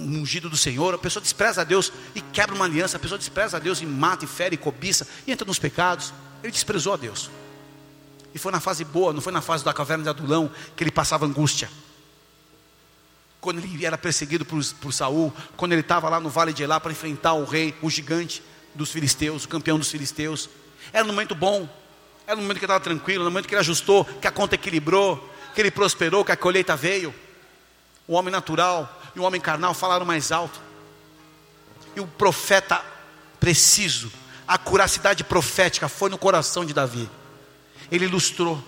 um 0.00 0.20
ungido 0.20 0.48
do 0.48 0.56
Senhor, 0.56 0.94
a 0.94 0.98
pessoa 0.98 1.22
despreza 1.22 1.60
a 1.60 1.64
Deus 1.64 1.92
e 2.14 2.20
quebra 2.20 2.54
uma 2.54 2.64
aliança, 2.64 2.96
a 2.96 3.00
pessoa 3.00 3.18
despreza 3.18 3.56
a 3.56 3.60
Deus 3.60 3.80
e 3.80 3.86
mata, 3.86 4.24
e 4.24 4.28
fere, 4.28 4.54
e 4.54 4.58
cobiça, 4.58 5.06
e 5.26 5.32
entra 5.32 5.46
nos 5.46 5.58
pecados. 5.58 6.12
Ele 6.42 6.52
desprezou 6.52 6.94
a 6.94 6.96
Deus. 6.96 7.30
E 8.34 8.38
foi 8.38 8.52
na 8.52 8.60
fase 8.60 8.84
boa, 8.84 9.12
não 9.12 9.20
foi 9.20 9.32
na 9.32 9.40
fase 9.40 9.64
da 9.64 9.72
caverna 9.72 10.04
de 10.04 10.10
Adulão 10.10 10.50
que 10.76 10.82
ele 10.82 10.90
passava 10.90 11.26
angústia. 11.26 11.70
Quando 13.40 13.58
ele 13.58 13.84
era 13.84 13.98
perseguido 13.98 14.44
por, 14.44 14.62
por 14.80 14.92
Saul, 14.92 15.32
quando 15.56 15.72
ele 15.72 15.80
estava 15.80 16.08
lá 16.08 16.20
no 16.20 16.28
vale 16.28 16.52
de 16.52 16.62
Elá 16.62 16.78
para 16.78 16.92
enfrentar 16.92 17.32
o 17.32 17.44
rei, 17.44 17.74
o 17.82 17.90
gigante 17.90 18.42
dos 18.74 18.90
filisteus, 18.90 19.44
o 19.44 19.48
campeão 19.48 19.78
dos 19.78 19.90
filisteus. 19.90 20.48
Era 20.92 21.04
um 21.04 21.08
momento 21.08 21.34
bom, 21.34 21.68
era 22.26 22.38
um 22.38 22.42
momento 22.42 22.58
que 22.58 22.64
ele 22.64 22.72
estava 22.72 22.84
tranquilo, 22.84 23.24
no 23.24 23.30
momento 23.30 23.48
que 23.48 23.54
ele 23.54 23.60
ajustou, 23.60 24.04
que 24.04 24.26
a 24.26 24.30
conta 24.30 24.54
equilibrou, 24.54 25.28
que 25.54 25.60
ele 25.60 25.70
prosperou, 25.70 26.24
que 26.24 26.32
a 26.32 26.36
colheita 26.36 26.76
veio. 26.76 27.14
O 28.06 28.14
homem 28.14 28.30
natural, 28.30 28.99
e 29.14 29.20
o 29.20 29.22
homem 29.22 29.40
carnal 29.40 29.74
falaram 29.74 30.06
mais 30.06 30.32
alto. 30.32 30.60
E 31.96 32.00
o 32.00 32.06
profeta 32.06 32.84
preciso, 33.38 34.12
a 34.46 34.58
curacidade 34.58 35.24
profética 35.24 35.88
foi 35.88 36.10
no 36.10 36.18
coração 36.18 36.64
de 36.64 36.72
Davi. 36.72 37.08
Ele 37.90 38.04
ilustrou. 38.04 38.62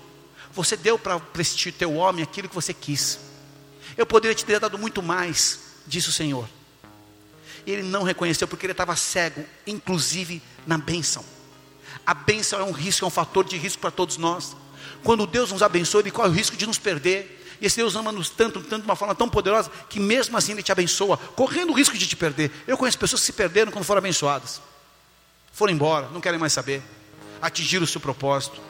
Você 0.53 0.77
deu 0.77 0.99
para 0.99 1.21
este 1.39 1.73
teu 1.73 1.95
homem 1.95 2.23
aquilo 2.23 2.49
que 2.49 2.55
você 2.55 2.75
quis. 2.75 3.19
Eu 3.97 4.07
poderia 4.07 4.35
te 4.35 4.45
ter 4.45 4.59
dado 4.59 4.79
muito 4.79 5.03
mais, 5.03 5.61
disse 5.87 6.09
o 6.09 6.13
Senhor. 6.13 6.49
Ele 7.67 7.83
não 7.83 8.03
reconheceu 8.03 8.49
porque 8.49 8.67
ele 8.67 8.73
estava 8.73 8.97
cego, 8.97 9.45
inclusive 9.67 10.43
na 10.67 10.77
bênção. 10.77 11.25
A 12.07 12.15
bênção 12.15 12.59
é 12.59 12.65
um 12.65 12.73
risco, 12.73 13.05
é 13.05 13.09
um 13.09 13.11
fator 13.11 13.45
de 13.45 13.57
risco 13.57 13.81
para 13.81 13.91
todos 13.91 14.17
nós. 14.17 14.57
Quando 15.03 15.27
Deus 15.27 15.53
nos 15.53 15.63
abençoa, 15.63 16.01
Ele 16.01 16.11
corre 16.11 16.29
o 16.29 16.33
risco 16.33 16.57
de 16.57 16.67
nos 16.67 16.79
perder. 16.79 17.42
E 17.63 17.67
esse 17.67 17.77
Deus 17.77 17.95
ama-nos 17.95 18.29
tanto, 18.29 18.61
tanto, 18.61 18.81
de 18.83 18.89
uma 18.89 18.97
forma 18.97 19.15
tão 19.15 19.29
poderosa, 19.29 19.71
que 19.89 20.01
mesmo 20.01 20.37
assim 20.37 20.51
Ele 20.51 20.65
te 20.65 20.73
abençoa, 20.73 21.17
correndo 21.17 21.71
o 21.71 21.73
risco 21.73 21.97
de 21.97 22.09
te 22.09 22.17
perder. 22.17 22.51
Eu 22.67 22.77
conheço 22.77 22.99
pessoas 22.99 23.21
que 23.21 23.27
se 23.27 23.33
perderam 23.33 23.71
quando 23.71 23.85
foram 23.85 24.01
abençoadas. 24.01 24.61
Foram 25.53 25.73
embora, 25.73 26.09
não 26.09 26.21
querem 26.21 26.41
mais 26.41 26.53
saber. 26.53 26.83
Atingiram 27.41 27.85
o 27.85 27.87
seu 27.87 28.01
propósito. 28.01 28.61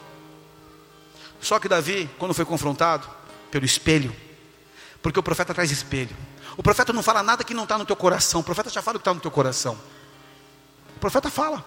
Só 1.41 1.57
que 1.57 1.67
Davi, 1.67 2.07
quando 2.19 2.35
foi 2.35 2.45
confrontado 2.45 3.09
pelo 3.49 3.65
espelho, 3.65 4.15
porque 5.01 5.19
o 5.19 5.23
profeta 5.23 5.55
traz 5.55 5.71
espelho. 5.71 6.15
O 6.55 6.61
profeta 6.61 6.93
não 6.93 7.01
fala 7.01 7.23
nada 7.23 7.43
que 7.43 7.55
não 7.55 7.63
está 7.63 7.79
no 7.79 7.85
teu 7.85 7.95
coração. 7.95 8.41
O 8.41 8.43
profeta 8.43 8.69
já 8.69 8.83
fala 8.83 8.97
o 8.97 8.99
que 8.99 9.01
está 9.01 9.13
no 9.13 9.19
teu 9.19 9.31
coração. 9.31 9.75
O 10.95 10.99
profeta 10.99 11.31
fala. 11.31 11.65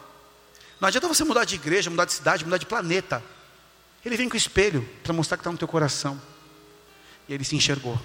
Não 0.81 0.87
adianta 0.87 1.09
você 1.09 1.25
mudar 1.25 1.45
de 1.45 1.57
igreja, 1.57 1.91
mudar 1.91 2.05
de 2.05 2.13
cidade, 2.13 2.45
mudar 2.45 2.59
de 2.59 2.67
planeta. 2.67 3.21
Ele 4.05 4.17
vem 4.17 4.29
com 4.29 4.35
o 4.35 4.39
espelho 4.39 4.89
para 5.03 5.13
mostrar 5.13 5.37
que 5.37 5.41
está 5.41 5.51
no 5.51 5.59
teu 5.59 5.67
coração. 5.67 6.21
E 7.29 7.35
ele 7.35 7.45
se 7.45 7.57
enxergou. 7.57 8.01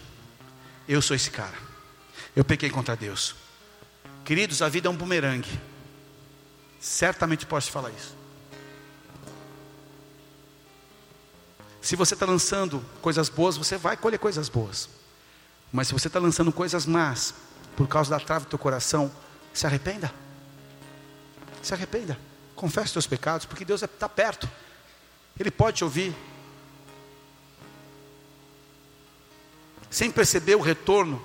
Eu 0.88 1.02
sou 1.02 1.16
esse 1.16 1.30
cara. 1.30 1.58
Eu 2.36 2.44
pequei 2.44 2.70
contra 2.70 2.96
Deus. 2.96 3.36
Queridos, 4.24 4.62
a 4.62 4.70
vida 4.70 4.88
é 4.88 4.92
um 4.92 4.96
bumerangue. 4.96 5.60
Certamente 6.80 7.46
posso 7.46 7.68
te 7.68 7.74
falar 7.74 7.92
isso. 7.92 8.16
Se 11.82 11.96
você 11.96 12.14
está 12.14 12.26
lançando 12.26 12.84
coisas 13.02 13.28
boas, 13.28 13.58
você 13.58 13.78
vai 13.78 13.98
colher 13.98 14.20
coisas 14.20 14.48
boas. 14.48 14.88
Mas 15.72 15.88
se 15.88 15.94
você 15.94 16.08
está 16.08 16.20
lançando 16.20 16.52
coisas 16.52 16.86
más, 16.86 17.34
por 17.76 17.88
causa 17.88 18.12
da 18.12 18.20
trava 18.20 18.46
do 18.46 18.50
teu 18.50 18.60
coração, 18.60 19.12
se 19.54 19.66
arrependa. 19.66 20.14
Se 21.62 21.74
arrependa. 21.74 22.18
Confesse 22.56 22.88
os 22.88 22.94
teus 22.94 23.08
pecados, 23.08 23.46
porque 23.46 23.66
Deus 23.66 23.82
está 23.82 24.08
perto. 24.08 24.50
Ele 25.40 25.50
pode 25.50 25.78
te 25.78 25.84
ouvir. 25.84 26.16
Sem 29.92 30.10
perceber 30.10 30.56
o 30.56 30.62
retorno, 30.62 31.22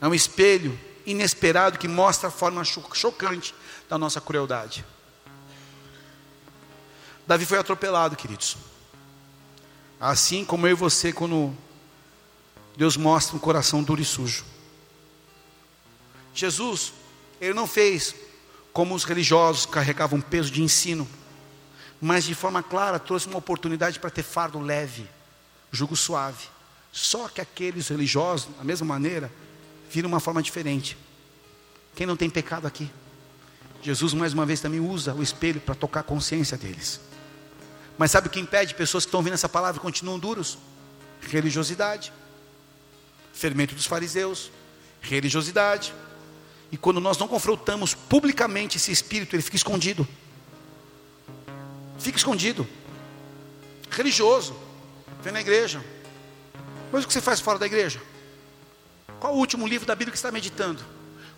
é 0.00 0.08
um 0.08 0.14
espelho 0.14 0.78
inesperado 1.04 1.78
que 1.78 1.86
mostra 1.86 2.28
a 2.28 2.32
forma 2.32 2.64
chocante 2.64 3.54
da 3.88 3.98
nossa 3.98 4.20
crueldade. 4.20 4.84
Davi 7.26 7.44
foi 7.44 7.58
atropelado, 7.58 8.16
queridos. 8.16 8.56
Assim 10.00 10.46
como 10.46 10.66
eu 10.66 10.70
e 10.70 10.74
você, 10.74 11.12
quando 11.12 11.54
Deus 12.74 12.96
mostra 12.96 13.36
um 13.36 13.38
coração 13.38 13.82
duro 13.82 14.00
e 14.00 14.04
sujo. 14.04 14.44
Jesus, 16.32 16.92
ele 17.38 17.52
não 17.52 17.66
fez 17.66 18.14
como 18.72 18.94
os 18.94 19.04
religiosos 19.04 19.66
carregavam 19.66 20.20
peso 20.20 20.50
de 20.50 20.62
ensino, 20.62 21.06
mas 22.00 22.24
de 22.24 22.34
forma 22.34 22.62
clara 22.62 22.98
trouxe 22.98 23.26
uma 23.26 23.38
oportunidade 23.38 23.98
para 23.98 24.08
ter 24.08 24.22
fardo 24.22 24.58
leve, 24.58 25.06
jugo 25.70 25.96
suave. 25.96 26.48
Só 27.00 27.28
que 27.28 27.40
aqueles 27.40 27.86
religiosos, 27.86 28.48
da 28.58 28.64
mesma 28.64 28.84
maneira, 28.84 29.30
viram 29.88 30.08
uma 30.08 30.18
forma 30.18 30.42
diferente. 30.42 30.98
Quem 31.94 32.04
não 32.04 32.16
tem 32.16 32.28
pecado 32.28 32.66
aqui? 32.66 32.90
Jesus, 33.80 34.12
mais 34.12 34.32
uma 34.32 34.44
vez, 34.44 34.60
também 34.60 34.80
usa 34.80 35.14
o 35.14 35.22
espelho 35.22 35.60
para 35.60 35.76
tocar 35.76 36.00
a 36.00 36.02
consciência 36.02 36.58
deles. 36.58 37.00
Mas 37.96 38.10
sabe 38.10 38.26
o 38.26 38.30
que 38.30 38.40
impede 38.40 38.74
pessoas 38.74 39.04
que 39.04 39.08
estão 39.08 39.20
ouvindo 39.20 39.34
essa 39.34 39.48
palavra 39.48 39.80
continuam 39.80 40.18
duros? 40.18 40.58
Religiosidade. 41.20 42.12
Fermento 43.32 43.76
dos 43.76 43.86
fariseus. 43.86 44.50
Religiosidade. 45.00 45.94
E 46.72 46.76
quando 46.76 47.00
nós 47.00 47.16
não 47.16 47.28
confrontamos 47.28 47.94
publicamente 47.94 48.76
esse 48.76 48.90
espírito, 48.90 49.36
ele 49.36 49.42
fica 49.42 49.56
escondido. 49.56 50.06
Fica 51.96 52.18
escondido. 52.18 52.66
Religioso. 53.88 54.56
Vem 55.22 55.32
na 55.32 55.40
igreja 55.40 55.80
mas 56.92 57.04
o 57.04 57.06
que 57.06 57.12
você 57.12 57.20
faz 57.20 57.40
fora 57.40 57.58
da 57.58 57.66
igreja? 57.66 58.00
Qual 59.20 59.34
o 59.34 59.36
último 59.36 59.66
livro 59.66 59.86
da 59.86 59.94
Bíblia 59.94 60.12
que 60.12 60.18
você 60.18 60.26
está 60.26 60.32
meditando? 60.32 60.82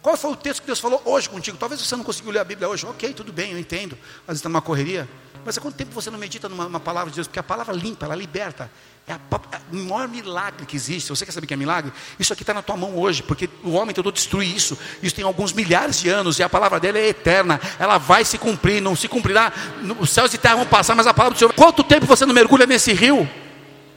Qual 0.03 0.17
foi 0.17 0.31
o 0.31 0.37
texto 0.37 0.61
que 0.61 0.67
Deus 0.67 0.81
falou 0.81 1.03
hoje 1.05 1.29
contigo? 1.29 1.59
Talvez 1.59 1.81
você 1.81 1.95
não 1.95 2.05
conseguiu 2.05 2.33
ler 2.33 2.39
a 2.39 2.45
Bíblia 2.45 2.69
hoje. 2.69 2.87
Ok, 2.87 3.13
tudo 3.13 3.33
bem, 3.33 3.53
eu 3.53 3.59
entendo. 3.59 3.93
Às 4.23 4.29
vezes 4.29 4.39
está 4.41 4.49
numa 4.49 4.63
correria. 4.63 5.07
Mas 5.45 5.59
há 5.59 5.61
quanto 5.61 5.75
tempo 5.75 5.91
você 5.93 6.11
não 6.11 6.19
medita 6.19 6.49
numa 6.49 6.81
palavra 6.81 7.11
de 7.11 7.17
Deus? 7.17 7.27
Porque 7.27 7.39
a 7.39 7.43
palavra 7.43 7.75
limpa, 7.75 8.07
ela 8.07 8.15
liberta. 8.15 8.71
É, 9.07 9.13
a, 9.13 9.21
é 9.53 9.61
o 9.73 9.77
maior 9.77 10.09
milagre 10.09 10.65
que 10.65 10.75
existe. 10.75 11.11
Você 11.11 11.27
quer 11.27 11.33
saber 11.33 11.47
que 11.47 11.53
é 11.53 11.57
milagre? 11.57 11.93
Isso 12.19 12.33
aqui 12.33 12.43
está 12.43 12.55
na 12.55 12.63
tua 12.63 12.79
mão 12.79 12.97
hoje, 12.99 13.23
porque 13.23 13.49
o 13.63 13.73
homem 13.73 13.95
tentou 13.95 14.11
destruir 14.11 14.55
isso. 14.55 14.79
Isso 15.03 15.15
tem 15.15 15.25
alguns 15.25 15.53
milhares 15.53 16.01
de 16.01 16.09
anos 16.09 16.39
e 16.39 16.43
a 16.43 16.49
palavra 16.49 16.81
dele 16.81 16.99
é 16.99 17.09
eterna. 17.09 17.61
Ela 17.79 17.99
vai 17.99 18.25
se 18.25 18.39
cumprir, 18.39 18.81
não 18.81 18.97
se 18.97 19.07
cumprirá. 19.07 19.53
Os 19.99 20.11
céus 20.11 20.33
e 20.33 20.39
terra 20.39 20.57
vão 20.57 20.67
passar, 20.67 20.95
mas 20.95 21.07
a 21.07 21.13
palavra 21.13 21.35
do 21.35 21.39
Senhor. 21.39 21.53
Quanto 21.53 21.85
tempo 21.85 22.07
você 22.07 22.25
não 22.25 22.35
mergulha 22.35 22.67
nesse 22.67 22.93
rio? 22.93 23.29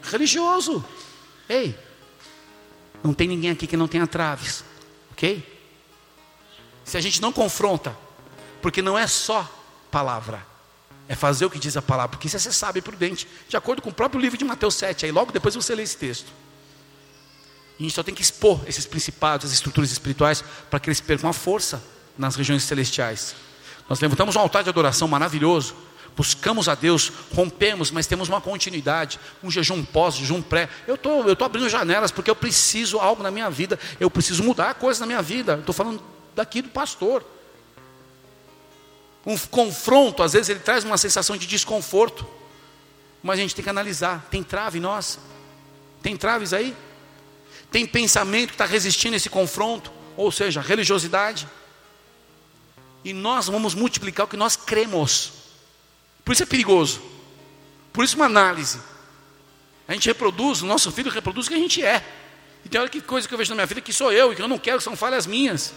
Religioso. 0.02 0.84
Ei, 1.47 1.77
não 3.03 3.13
tem 3.13 3.27
ninguém 3.27 3.51
aqui 3.51 3.67
que 3.67 3.77
não 3.77 3.88
tenha 3.88 4.08
traves, 4.08 4.63
ok? 5.12 5.43
Se 6.86 6.97
a 6.97 7.01
gente 7.01 7.21
não 7.21 7.32
confronta, 7.32 7.95
porque 8.62 8.82
não 8.82 8.97
é 8.97 9.08
só 9.08 9.49
palavra, 9.91 10.45
é 11.08 11.15
fazer 11.15 11.45
o 11.45 11.49
que 11.49 11.60
diz 11.60 11.75
a 11.75 11.82
palavra, 11.82 12.10
porque 12.10 12.27
isso 12.27 12.38
é 12.38 12.39
ser 12.39 12.53
sábio 12.53 12.79
e 12.79 12.82
prudente, 12.82 13.27
de 13.47 13.58
acordo 13.58 13.82
com 13.82 13.89
o 13.89 13.93
próprio 13.93 14.21
livro 14.21 14.38
de 14.38 14.45
Mateus 14.45 14.75
7, 14.75 15.06
aí 15.06 15.12
logo 15.12 15.32
depois 15.32 15.53
você 15.53 15.75
lê 15.75 15.84
esse 15.84 15.97
texto. 15.97 16.32
E 17.77 17.84
a 17.84 17.84
gente 17.84 17.95
só 17.95 18.03
tem 18.03 18.13
que 18.13 18.21
expor 18.21 18.62
esses 18.67 18.86
principados, 18.86 19.47
as 19.47 19.53
estruturas 19.53 19.91
espirituais, 19.91 20.43
para 20.69 20.79
que 20.79 20.89
eles 20.89 21.01
percam 21.01 21.29
a 21.29 21.34
força 21.34 21.84
nas 22.17 22.36
regiões 22.36 22.63
celestiais. 22.63 23.36
Nós 23.89 23.99
levantamos 23.99 24.36
um 24.36 24.39
altar 24.39 24.63
de 24.63 24.69
adoração 24.69 25.08
maravilhoso, 25.08 25.75
buscamos 26.15 26.69
a 26.69 26.76
Deus, 26.76 27.12
rompemos, 27.34 27.91
mas 27.91 28.08
temos 28.08 28.30
uma 28.30 28.39
continuidade, 28.39 29.19
um 29.43 29.49
jejum 29.49 29.84
pós, 29.84 30.15
jejum 30.15 30.41
pré. 30.41 30.69
Eu 30.88 30.97
tô, 30.97 31.19
estou 31.21 31.36
tô 31.36 31.45
abrindo 31.45 31.69
janelas 31.69 32.12
porque 32.12 32.30
eu 32.30 32.36
preciso 32.36 32.99
algo 32.99 33.23
na 33.23 33.32
minha 33.32 33.49
vida, 33.49 33.80
eu 33.99 34.10
preciso 34.10 34.43
mudar 34.43 34.76
coisas 34.76 34.99
na 34.99 35.06
minha 35.06 35.21
vida. 35.21 35.58
Estou 35.60 35.73
falando 35.73 36.02
daqui 36.36 36.62
do 36.62 36.69
pastor. 36.69 37.23
Um 39.26 39.38
confronto, 39.38 40.21
às 40.21 40.34
vezes, 40.34 40.49
ele 40.49 40.60
traz 40.60 40.84
uma 40.84 40.97
sensação 40.97 41.38
de 41.38 41.47
desconforto, 41.47 42.28
mas 43.21 43.39
a 43.39 43.41
gente 43.41 43.56
tem 43.56 43.63
que 43.63 43.69
analisar: 43.69 44.28
tem 44.30 44.43
trave 44.43 44.80
em 44.80 44.82
nós? 44.82 45.17
Tem 46.02 46.17
traves 46.17 46.54
aí? 46.54 46.76
Tem 47.71 47.88
pensamento 47.88 48.49
que 48.49 48.56
está 48.56 48.65
resistindo 48.65 49.13
a 49.13 49.17
esse 49.17 49.30
confronto, 49.30 49.91
ou 50.17 50.32
seja, 50.32 50.62
religiosidade. 50.62 51.47
E 53.04 53.13
nós 53.13 53.47
vamos 53.47 53.73
multiplicar 53.73 54.26
o 54.26 54.30
que 54.30 54.38
nós 54.38 54.56
cremos. 54.56 55.42
Por 56.24 56.34
isso 56.34 56.44
é 56.44 56.46
perigoso. 56.46 57.02
Por 57.92 58.04
isso 58.04 58.16
uma 58.16 58.26
análise. 58.26 58.80
A 59.88 59.94
gente 59.94 60.08
reproduz, 60.08 60.62
o 60.62 60.66
nosso 60.66 60.92
filho 60.92 61.12
reproduz 61.12 61.46
o 61.48 61.50
que 61.50 61.56
a 61.56 61.60
gente 61.60 61.84
é. 61.84 62.04
E 62.66 62.70
tem 62.70 62.80
hora 62.80 62.90
que 62.90 63.02
coisa 63.02 63.28
que 63.28 63.34
eu 63.34 63.38
vejo 63.38 63.50
na 63.52 63.56
minha 63.56 63.66
vida 63.66 63.82
que 63.82 63.92
sou 63.92 64.12
eu 64.12 64.32
e 64.32 64.36
que 64.36 64.42
eu 64.42 64.48
não 64.48 64.58
quero, 64.58 64.78
que 64.78 64.84
são 64.84 64.96
falhas 64.96 65.28
minhas. 65.28 65.74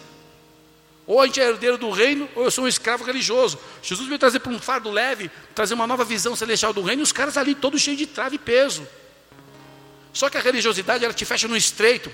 Ou 1.05 1.21
a 1.21 1.25
gente 1.25 1.39
é 1.39 1.47
herdeiro 1.47 1.77
do 1.77 1.89
reino, 1.89 2.29
ou 2.35 2.43
eu 2.43 2.51
sou 2.51 2.65
um 2.65 2.67
escravo 2.67 3.03
religioso. 3.03 3.59
Jesus 3.81 4.07
veio 4.07 4.19
trazer 4.19 4.39
para 4.39 4.51
um 4.51 4.59
fardo 4.59 4.89
leve, 4.89 5.29
trazer 5.55 5.73
uma 5.73 5.87
nova 5.87 6.03
visão 6.03 6.35
celestial 6.35 6.73
do 6.73 6.81
reino, 6.81 7.01
e 7.01 7.03
os 7.03 7.11
caras 7.11 7.37
ali 7.37 7.55
todos 7.55 7.81
cheios 7.81 7.97
de 7.97 8.05
trave 8.05 8.35
e 8.35 8.39
peso. 8.39 8.87
Só 10.11 10.29
que 10.29 10.37
a 10.37 10.41
religiosidade 10.41 11.05
ela 11.05 11.13
te 11.13 11.23
fecha 11.23 11.47
no 11.47 11.55
estreito 11.55 12.11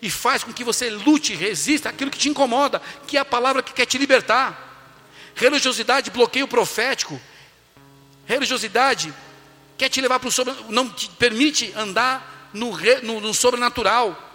e 0.00 0.10
faz 0.10 0.42
com 0.42 0.52
que 0.52 0.64
você 0.64 0.90
lute, 0.90 1.34
resista 1.34 1.88
aquilo 1.88 2.10
que 2.10 2.18
te 2.18 2.28
incomoda, 2.28 2.82
que 3.06 3.16
é 3.16 3.20
a 3.20 3.24
palavra 3.24 3.62
que 3.62 3.72
quer 3.72 3.86
te 3.86 3.98
libertar. 3.98 4.70
Religiosidade 5.34 6.10
bloqueia 6.10 6.44
o 6.44 6.48
profético, 6.48 7.20
Religiosidade 8.26 9.12
quer 9.76 9.88
te 9.88 10.00
levar 10.00 10.20
para 10.20 10.28
o 10.28 10.32
sobre, 10.32 10.54
não 10.68 10.88
te 10.88 11.08
permite 11.10 11.72
andar 11.76 12.50
no, 12.52 12.76
no, 13.02 13.20
no 13.20 13.34
sobrenatural. 13.34 14.30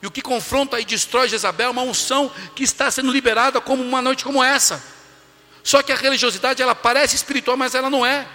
E 0.00 0.06
o 0.06 0.10
que 0.10 0.22
confronta 0.22 0.80
e 0.80 0.84
destrói 0.84 1.28
Jezabel 1.28 1.68
é 1.68 1.70
uma 1.70 1.82
unção 1.82 2.30
que 2.54 2.64
está 2.64 2.90
sendo 2.90 3.10
liberada 3.10 3.60
como 3.60 3.82
uma 3.82 4.00
noite 4.00 4.24
como 4.24 4.42
essa. 4.42 4.82
Só 5.62 5.82
que 5.82 5.92
a 5.92 5.96
religiosidade 5.96 6.62
ela 6.62 6.74
parece 6.74 7.16
espiritual, 7.16 7.56
mas 7.56 7.74
ela 7.74 7.90
não 7.90 8.06
é. 8.06 8.26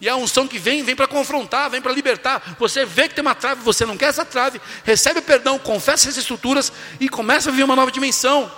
E 0.00 0.08
a 0.08 0.16
unção 0.16 0.46
que 0.46 0.58
vem, 0.58 0.82
vem 0.82 0.94
para 0.94 1.06
confrontar, 1.06 1.70
vem 1.70 1.80
para 1.80 1.92
libertar. 1.92 2.56
Você 2.58 2.84
vê 2.84 3.08
que 3.08 3.14
tem 3.14 3.22
uma 3.22 3.34
trave, 3.34 3.62
você 3.62 3.84
não 3.84 3.96
quer 3.96 4.06
essa 4.06 4.24
trave, 4.24 4.60
recebe 4.84 5.20
perdão, 5.20 5.58
confessa 5.58 6.08
essas 6.08 6.16
estruturas 6.16 6.72
e 7.00 7.08
começa 7.08 7.48
a 7.48 7.52
viver 7.52 7.64
uma 7.64 7.76
nova 7.76 7.90
dimensão. 7.90 8.50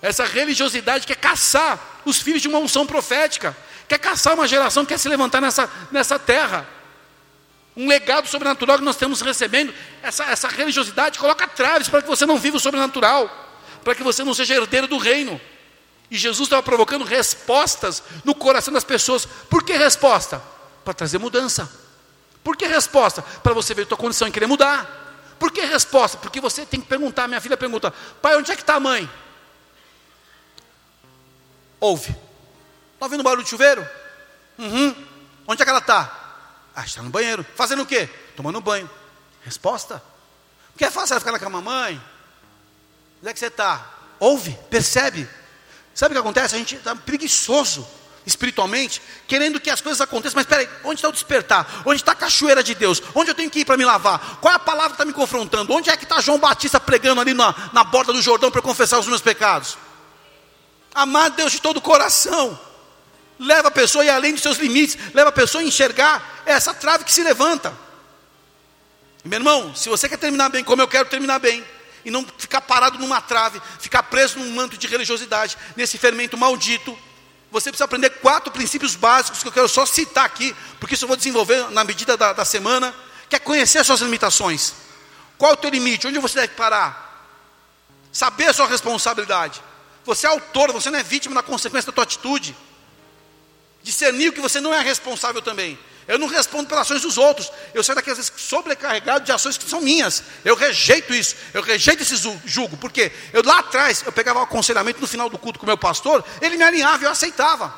Essa 0.00 0.24
religiosidade 0.24 1.06
quer 1.06 1.16
caçar 1.16 2.02
os 2.04 2.20
filhos 2.20 2.42
de 2.42 2.48
uma 2.48 2.58
unção 2.58 2.86
profética 2.86 3.56
quer 3.92 3.98
caçar 3.98 4.34
uma 4.34 4.48
geração 4.48 4.84
que 4.84 4.94
quer 4.94 4.98
se 4.98 5.08
levantar 5.08 5.40
nessa, 5.40 5.70
nessa 5.90 6.18
terra. 6.18 6.66
Um 7.76 7.86
legado 7.88 8.26
sobrenatural 8.26 8.78
que 8.78 8.84
nós 8.84 8.94
estamos 8.94 9.20
recebendo, 9.20 9.72
essa, 10.02 10.24
essa 10.24 10.48
religiosidade 10.48 11.18
coloca 11.18 11.46
traves 11.46 11.88
para 11.88 12.00
que 12.00 12.08
você 12.08 12.24
não 12.24 12.38
viva 12.38 12.56
o 12.56 12.60
sobrenatural, 12.60 13.30
para 13.84 13.94
que 13.94 14.02
você 14.02 14.24
não 14.24 14.32
seja 14.32 14.54
herdeiro 14.54 14.86
do 14.86 14.96
reino. 14.96 15.40
E 16.10 16.16
Jesus 16.16 16.46
estava 16.46 16.62
provocando 16.62 17.04
respostas 17.04 18.02
no 18.24 18.34
coração 18.34 18.72
das 18.72 18.84
pessoas. 18.84 19.26
Por 19.26 19.62
que 19.62 19.72
resposta? 19.74 20.42
Para 20.84 20.94
trazer 20.94 21.18
mudança. 21.18 21.70
Por 22.44 22.56
que 22.56 22.66
resposta? 22.66 23.22
Para 23.22 23.54
você 23.54 23.72
ver 23.74 23.82
a 23.82 23.86
tua 23.86 23.98
condição 23.98 24.28
em 24.28 24.32
querer 24.32 24.46
mudar. 24.46 25.34
Por 25.38 25.50
que 25.50 25.60
resposta? 25.62 26.18
Porque 26.18 26.40
você 26.40 26.64
tem 26.66 26.80
que 26.80 26.86
perguntar. 26.86 27.28
Minha 27.28 27.40
filha 27.40 27.56
pergunta: 27.56 27.92
Pai, 28.20 28.36
onde 28.36 28.50
é 28.50 28.56
que 28.56 28.62
está 28.62 28.74
a 28.74 28.80
mãe? 28.80 29.08
Ouve. 31.80 32.14
Está 33.02 33.06
ouvindo 33.08 33.24
barulho 33.24 33.42
de 33.42 33.50
chuveiro? 33.50 33.84
Uhum. 34.56 34.94
Onde 35.48 35.60
é 35.60 35.64
que 35.64 35.68
ela 35.68 35.80
está? 35.80 36.38
Ah, 36.72 36.84
está 36.84 37.02
no 37.02 37.10
banheiro. 37.10 37.44
Fazendo 37.56 37.82
o 37.82 37.86
quê? 37.86 38.08
Tomando 38.36 38.60
banho. 38.60 38.88
Resposta. 39.44 40.00
Porque 40.70 40.84
é 40.84 40.90
fácil 40.90 41.14
ela 41.14 41.20
ficar 41.20 41.32
na 41.32 41.38
cama, 41.40 41.60
mãe. 41.60 42.00
Onde 43.18 43.28
é 43.28 43.32
que 43.32 43.40
você 43.40 43.46
está? 43.46 43.84
Ouve, 44.20 44.56
percebe. 44.70 45.28
Sabe 45.92 46.12
o 46.12 46.14
que 46.14 46.20
acontece? 46.20 46.54
A 46.54 46.58
gente 46.58 46.76
está 46.76 46.94
preguiçoso 46.94 47.84
espiritualmente, 48.24 49.02
querendo 49.26 49.58
que 49.58 49.68
as 49.68 49.80
coisas 49.80 50.00
aconteçam, 50.00 50.36
mas 50.36 50.46
peraí, 50.46 50.68
onde 50.84 50.94
está 50.94 51.08
o 51.08 51.12
despertar? 51.12 51.82
Onde 51.84 51.96
está 51.96 52.12
a 52.12 52.14
cachoeira 52.14 52.62
de 52.62 52.72
Deus? 52.72 53.02
Onde 53.16 53.32
eu 53.32 53.34
tenho 53.34 53.50
que 53.50 53.58
ir 53.58 53.64
para 53.64 53.76
me 53.76 53.84
lavar? 53.84 54.38
Qual 54.40 54.52
é 54.52 54.54
a 54.54 54.60
palavra 54.60 54.90
que 54.90 54.94
está 54.94 55.04
me 55.04 55.12
confrontando? 55.12 55.72
Onde 55.72 55.90
é 55.90 55.96
que 55.96 56.04
está 56.04 56.20
João 56.20 56.38
Batista 56.38 56.78
pregando 56.78 57.20
ali 57.20 57.34
na, 57.34 57.52
na 57.72 57.82
borda 57.82 58.12
do 58.12 58.22
Jordão 58.22 58.48
para 58.48 58.62
confessar 58.62 59.00
os 59.00 59.08
meus 59.08 59.20
pecados? 59.20 59.76
Amar 60.94 61.30
Deus 61.30 61.50
de 61.50 61.60
todo 61.60 61.78
o 61.78 61.82
coração, 61.82 62.56
leva 63.42 63.68
a 63.68 63.70
pessoa 63.70 64.02
a 64.02 64.06
ir 64.06 64.10
além 64.10 64.32
dos 64.32 64.42
seus 64.42 64.58
limites, 64.58 64.96
leva 65.12 65.28
a 65.28 65.32
pessoa 65.32 65.62
a 65.62 65.66
enxergar 65.66 66.42
essa 66.46 66.72
trave 66.72 67.04
que 67.04 67.12
se 67.12 67.22
levanta. 67.22 67.72
Meu 69.24 69.38
irmão, 69.38 69.74
se 69.74 69.88
você 69.88 70.08
quer 70.08 70.16
terminar 70.16 70.48
bem, 70.48 70.64
como 70.64 70.82
eu 70.82 70.88
quero 70.88 71.08
terminar 71.08 71.38
bem, 71.38 71.64
e 72.04 72.10
não 72.10 72.26
ficar 72.36 72.60
parado 72.60 72.98
numa 72.98 73.20
trave, 73.20 73.60
ficar 73.78 74.02
preso 74.04 74.38
num 74.38 74.50
manto 74.52 74.76
de 74.76 74.86
religiosidade, 74.86 75.56
nesse 75.76 75.98
fermento 75.98 76.36
maldito, 76.36 76.98
você 77.50 77.70
precisa 77.70 77.84
aprender 77.84 78.10
quatro 78.10 78.50
princípios 78.50 78.96
básicos 78.96 79.42
que 79.42 79.48
eu 79.48 79.52
quero 79.52 79.68
só 79.68 79.84
citar 79.86 80.24
aqui, 80.24 80.56
porque 80.80 80.94
isso 80.94 81.04
eu 81.04 81.08
vou 81.08 81.16
desenvolver 81.16 81.70
na 81.70 81.84
medida 81.84 82.16
da, 82.16 82.32
da 82.32 82.44
semana, 82.44 82.94
que 83.28 83.36
é 83.36 83.38
conhecer 83.38 83.78
as 83.78 83.86
suas 83.86 84.00
limitações. 84.00 84.74
Qual 85.36 85.50
é 85.50 85.54
o 85.54 85.56
teu 85.56 85.70
limite? 85.70 86.06
Onde 86.06 86.18
você 86.18 86.40
deve 86.40 86.54
parar? 86.54 87.28
Saber 88.10 88.46
a 88.46 88.52
sua 88.52 88.66
responsabilidade. 88.66 89.62
Você 90.04 90.26
é 90.26 90.30
autor, 90.30 90.72
você 90.72 90.90
não 90.90 90.98
é 90.98 91.02
vítima 91.02 91.34
da 91.34 91.42
consequência 91.42 91.86
da 91.86 91.94
tua 91.94 92.04
atitude. 92.04 92.56
Discernir 93.82 94.32
que 94.32 94.40
você 94.40 94.60
não 94.60 94.72
é 94.72 94.80
responsável 94.80 95.42
também. 95.42 95.78
Eu 96.06 96.18
não 96.18 96.26
respondo 96.26 96.68
pelas 96.68 96.82
ações 96.86 97.02
dos 97.02 97.16
outros. 97.16 97.50
Eu 97.72 97.82
saio 97.82 97.96
daqui 97.96 98.10
às 98.10 98.16
vezes 98.16 98.32
sobrecarregado 98.36 99.24
de 99.24 99.32
ações 99.32 99.56
que 99.56 99.68
são 99.68 99.80
minhas. 99.80 100.22
Eu 100.44 100.56
rejeito 100.56 101.14
isso. 101.14 101.36
Eu 101.54 101.62
rejeito 101.62 102.02
esse 102.02 102.16
julgo. 102.44 102.76
Porque 102.76 103.12
eu 103.32 103.42
lá 103.44 103.60
atrás, 103.60 104.02
eu 104.04 104.12
pegava 104.12 104.40
o 104.40 104.42
aconselhamento 104.42 105.00
no 105.00 105.06
final 105.06 105.30
do 105.30 105.38
culto 105.38 105.58
com 105.58 105.66
o 105.66 105.68
meu 105.68 105.78
pastor, 105.78 106.24
ele 106.40 106.56
me 106.56 106.64
alinhava 106.64 107.02
e 107.02 107.06
eu 107.06 107.10
aceitava. 107.10 107.72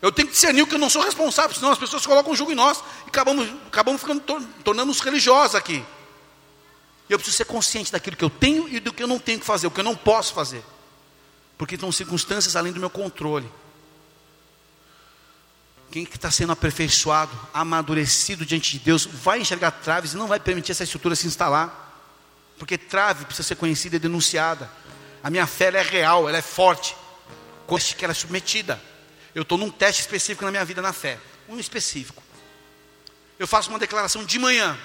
Eu 0.00 0.10
tenho 0.10 0.26
que 0.26 0.34
discernir 0.34 0.66
que 0.66 0.74
eu 0.74 0.80
não 0.80 0.90
sou 0.90 1.02
responsável, 1.02 1.54
senão 1.54 1.70
as 1.70 1.78
pessoas 1.78 2.04
colocam 2.04 2.34
julgo 2.34 2.50
em 2.50 2.56
nós 2.56 2.82
e 3.06 3.08
acabamos, 3.08 3.48
acabamos 3.68 4.00
ficando, 4.00 4.20
tornando-nos 4.64 4.98
religiosos 5.00 5.54
aqui. 5.54 5.84
E 7.08 7.12
eu 7.12 7.18
preciso 7.18 7.36
ser 7.36 7.44
consciente 7.44 7.92
daquilo 7.92 8.16
que 8.16 8.24
eu 8.24 8.30
tenho 8.30 8.68
e 8.68 8.80
do 8.80 8.92
que 8.92 9.00
eu 9.00 9.06
não 9.06 9.20
tenho 9.20 9.38
que 9.38 9.46
fazer, 9.46 9.68
o 9.68 9.70
que 9.70 9.78
eu 9.78 9.84
não 9.84 9.94
posso 9.94 10.34
fazer. 10.34 10.64
Porque 11.56 11.76
estão 11.76 11.92
circunstâncias 11.92 12.56
além 12.56 12.72
do 12.72 12.80
meu 12.80 12.90
controle. 12.90 13.48
Quem 15.92 16.04
está 16.04 16.30
sendo 16.30 16.52
aperfeiçoado, 16.52 17.38
amadurecido 17.52 18.46
diante 18.46 18.72
de 18.72 18.78
Deus, 18.78 19.04
vai 19.04 19.38
enxergar 19.38 19.70
traves 19.72 20.14
e 20.14 20.16
não 20.16 20.26
vai 20.26 20.40
permitir 20.40 20.72
essa 20.72 20.84
estrutura 20.84 21.14
se 21.14 21.26
instalar. 21.26 21.82
Porque 22.58 22.78
trave 22.78 23.26
precisa 23.26 23.46
ser 23.46 23.56
conhecida 23.56 23.96
e 23.96 23.98
denunciada. 23.98 24.70
A 25.22 25.28
minha 25.28 25.46
fé 25.46 25.66
é 25.66 25.82
real, 25.82 26.26
ela 26.26 26.38
é 26.38 26.42
forte. 26.42 26.96
Conste 27.66 27.94
que 27.94 28.06
ela 28.06 28.12
é 28.12 28.14
submetida. 28.14 28.82
Eu 29.34 29.42
estou 29.42 29.58
num 29.58 29.70
teste 29.70 30.00
específico 30.00 30.46
na 30.46 30.50
minha 30.50 30.64
vida 30.64 30.80
na 30.80 30.94
fé. 30.94 31.18
Um 31.46 31.58
específico. 31.58 32.22
Eu 33.38 33.46
faço 33.46 33.68
uma 33.68 33.78
declaração 33.78 34.24
de 34.24 34.38
manhã. 34.38 34.78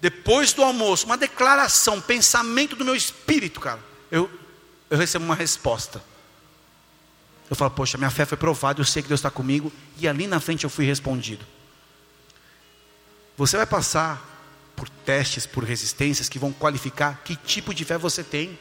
Depois 0.00 0.54
do 0.54 0.64
almoço, 0.64 1.04
uma 1.04 1.18
declaração, 1.18 2.00
pensamento 2.00 2.74
do 2.74 2.86
meu 2.86 2.96
espírito, 2.96 3.60
cara. 3.60 3.80
Eu, 4.10 4.30
eu 4.88 4.96
recebo 4.96 5.26
uma 5.26 5.34
resposta. 5.34 6.02
Eu 7.48 7.54
falo, 7.54 7.70
poxa, 7.70 7.96
minha 7.96 8.10
fé 8.10 8.24
foi 8.24 8.36
provada, 8.36 8.80
eu 8.80 8.84
sei 8.84 9.02
que 9.02 9.08
Deus 9.08 9.20
está 9.20 9.30
comigo, 9.30 9.72
e 9.98 10.08
ali 10.08 10.26
na 10.26 10.40
frente 10.40 10.64
eu 10.64 10.70
fui 10.70 10.84
respondido. 10.84 11.44
Você 13.36 13.56
vai 13.56 13.66
passar 13.66 14.34
por 14.74 14.88
testes, 14.88 15.46
por 15.46 15.62
resistências 15.62 16.28
que 16.28 16.38
vão 16.38 16.52
qualificar 16.52 17.22
que 17.24 17.36
tipo 17.36 17.72
de 17.72 17.84
fé 17.84 17.96
você 17.96 18.22
tem. 18.24 18.58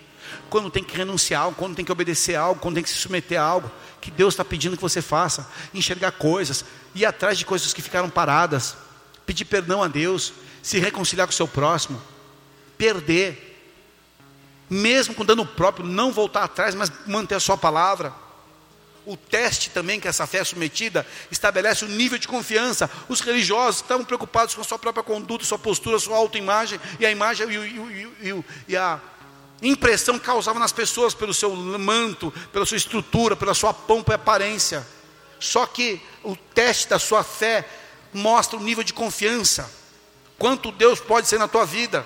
Quando 0.50 0.70
tem 0.70 0.84
que 0.84 0.96
renunciar 0.96 1.44
algo, 1.44 1.58
quando 1.58 1.76
tem 1.76 1.86
que 1.86 1.92
obedecer 1.92 2.36
a 2.36 2.42
algo, 2.42 2.60
quando 2.60 2.76
tem 2.76 2.84
que 2.84 2.90
se 2.90 2.96
submeter 2.96 3.40
a 3.40 3.44
algo, 3.44 3.72
que 4.02 4.10
Deus 4.12 4.34
está 4.34 4.44
pedindo 4.44 4.76
que 4.76 4.82
você 4.82 5.02
faça, 5.02 5.50
enxergar 5.74 6.12
coisas, 6.14 6.66
ir 6.94 7.06
atrás 7.06 7.38
de 7.38 7.46
coisas 7.46 7.74
que 7.74 7.82
ficaram 7.82 8.10
paradas, 8.10 8.76
pedir 9.26 9.46
perdão 9.46 9.84
a 9.84 9.88
Deus, 9.88 10.34
se 10.64 10.80
reconciliar 10.80 11.28
com 11.28 11.34
o 11.34 11.36
seu 11.36 11.48
próximo, 11.48 12.02
perder, 12.78 13.52
mesmo 14.70 15.14
com 15.14 15.24
dano 15.24 15.46
próprio, 15.46 15.86
não 15.86 16.12
voltar 16.12 16.44
atrás, 16.44 16.74
mas 16.74 16.92
manter 17.06 17.36
a 17.36 17.40
sua 17.40 17.58
palavra 17.58 18.25
o 19.06 19.16
teste 19.16 19.70
também 19.70 20.00
que 20.00 20.08
essa 20.08 20.26
fé 20.26 20.40
é 20.40 20.44
submetida 20.44 21.06
estabelece 21.30 21.86
o 21.86 21.88
nível 21.88 22.18
de 22.18 22.28
confiança. 22.28 22.90
Os 23.08 23.22
religiosos 23.22 23.82
estavam 23.82 24.04
preocupados 24.04 24.56
com 24.56 24.62
a 24.62 24.64
sua 24.64 24.80
própria 24.80 25.04
conduta, 25.04 25.46
sua 25.46 25.60
postura, 25.60 26.00
sua 26.00 26.18
autoimagem 26.18 26.80
e 27.00 27.06
a 27.06 27.12
imagem 27.12 27.48
e, 27.50 28.30
e, 28.30 28.44
e 28.70 28.78
a 28.78 29.00
impressão 29.62 30.18
que 30.18 30.26
causava 30.26 30.60
nas 30.60 30.72
pessoas 30.72 31.14
pelo 31.14 31.34
seu 31.34 31.56
manto, 31.56 32.34
pela 32.52 32.66
sua 32.66 32.78
estrutura, 32.78 33.36
pela 33.36 33.54
sua 33.54 33.74
pompa 33.74 34.14
e 34.14 34.16
aparência. 34.16 34.86
Só 35.40 35.66
que 35.66 36.02
o 36.24 36.36
teste 36.36 36.90
da 36.90 36.98
sua 36.98 37.24
fé 37.24 37.68
mostra 38.14 38.58
o 38.58 38.64
nível 38.64 38.84
de 38.84 38.94
confiança. 38.94 39.72
Quanto 40.38 40.72
Deus 40.72 41.00
pode 41.00 41.28
ser 41.28 41.38
na 41.38 41.48
tua 41.48 41.66
vida. 41.66 42.06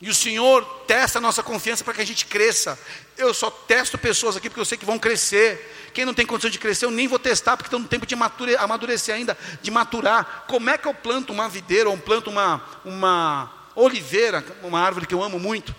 E 0.00 0.08
o 0.08 0.14
Senhor 0.14 0.64
testa 0.86 1.18
a 1.18 1.20
nossa 1.20 1.42
confiança 1.42 1.84
para 1.84 1.92
que 1.92 2.00
a 2.00 2.06
gente 2.06 2.24
cresça. 2.24 2.78
Eu 3.18 3.34
só 3.34 3.50
testo 3.50 3.98
pessoas 3.98 4.34
aqui 4.34 4.48
porque 4.48 4.60
eu 4.60 4.64
sei 4.64 4.78
que 4.78 4.84
vão 4.84 4.98
crescer. 4.98 5.90
Quem 5.92 6.06
não 6.06 6.14
tem 6.14 6.24
condição 6.24 6.50
de 6.50 6.58
crescer, 6.58 6.86
eu 6.86 6.90
nem 6.90 7.06
vou 7.06 7.18
testar, 7.18 7.56
porque 7.56 7.66
estão 7.66 7.80
no 7.80 7.88
tempo 7.88 8.06
de 8.06 8.14
amadurecer 8.58 9.14
ainda, 9.14 9.36
de 9.60 9.70
maturar. 9.70 10.44
Como 10.48 10.70
é 10.70 10.78
que 10.78 10.88
eu 10.88 10.94
planto 10.94 11.32
uma 11.32 11.48
videira 11.48 11.90
ou 11.90 11.98
planto 11.98 12.30
uma, 12.30 12.62
uma 12.82 13.52
oliveira, 13.74 14.42
uma 14.62 14.80
árvore 14.80 15.06
que 15.06 15.12
eu 15.12 15.22
amo 15.22 15.38
muito? 15.38 15.74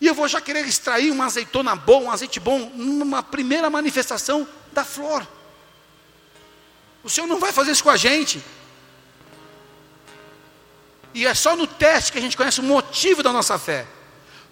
E 0.00 0.06
eu 0.06 0.14
vou 0.14 0.28
já 0.28 0.40
querer 0.40 0.64
extrair 0.64 1.10
uma 1.10 1.24
azeitona 1.24 1.74
boa, 1.74 2.04
um 2.04 2.10
azeite 2.10 2.38
bom, 2.38 2.70
numa 2.74 3.22
primeira 3.24 3.68
manifestação 3.68 4.46
da 4.72 4.84
flor. 4.84 5.26
O 7.02 7.08
Senhor 7.08 7.26
não 7.26 7.40
vai 7.40 7.52
fazer 7.52 7.72
isso 7.72 7.82
com 7.82 7.90
a 7.90 7.96
gente. 7.96 8.42
E 11.16 11.26
é 11.26 11.32
só 11.32 11.56
no 11.56 11.66
teste 11.66 12.12
que 12.12 12.18
a 12.18 12.20
gente 12.20 12.36
conhece 12.36 12.60
o 12.60 12.62
motivo 12.62 13.22
da 13.22 13.32
nossa 13.32 13.58
fé. 13.58 13.86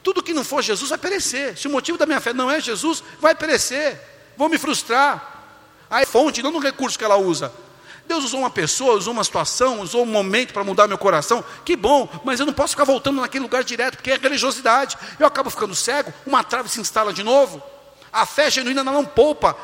Tudo 0.02 0.22
que 0.22 0.32
não 0.32 0.42
for 0.42 0.62
Jesus 0.62 0.88
vai 0.88 0.96
perecer. 0.96 1.58
Se 1.58 1.68
o 1.68 1.70
motivo 1.70 1.98
da 1.98 2.06
minha 2.06 2.22
fé 2.22 2.32
não 2.32 2.50
é 2.50 2.58
Jesus, 2.58 3.04
vai 3.20 3.34
perecer. 3.34 4.00
Vou 4.34 4.48
me 4.48 4.56
frustrar. 4.56 5.44
A 5.90 6.06
fonte, 6.06 6.42
não 6.42 6.50
no 6.50 6.58
recurso 6.58 6.98
que 6.98 7.04
ela 7.04 7.16
usa. 7.16 7.52
Deus 8.08 8.24
usou 8.24 8.40
uma 8.40 8.48
pessoa, 8.48 8.94
usou 8.94 9.12
uma 9.12 9.22
situação, 9.22 9.82
usou 9.82 10.04
um 10.04 10.06
momento 10.06 10.54
para 10.54 10.64
mudar 10.64 10.88
meu 10.88 10.96
coração. 10.96 11.44
Que 11.66 11.76
bom, 11.76 12.08
mas 12.24 12.40
eu 12.40 12.46
não 12.46 12.52
posso 12.54 12.70
ficar 12.70 12.84
voltando 12.84 13.20
naquele 13.20 13.42
lugar 13.42 13.62
direto, 13.62 13.96
porque 13.96 14.12
é 14.12 14.16
religiosidade. 14.16 14.96
Eu 15.18 15.26
acabo 15.26 15.50
ficando 15.50 15.74
cego, 15.74 16.14
uma 16.24 16.42
trave 16.42 16.70
se 16.70 16.80
instala 16.80 17.12
de 17.12 17.22
novo. 17.22 17.62
A 18.10 18.24
fé 18.24 18.50
genuína 18.50 18.82
não 18.82 19.04
poupa, 19.04 19.54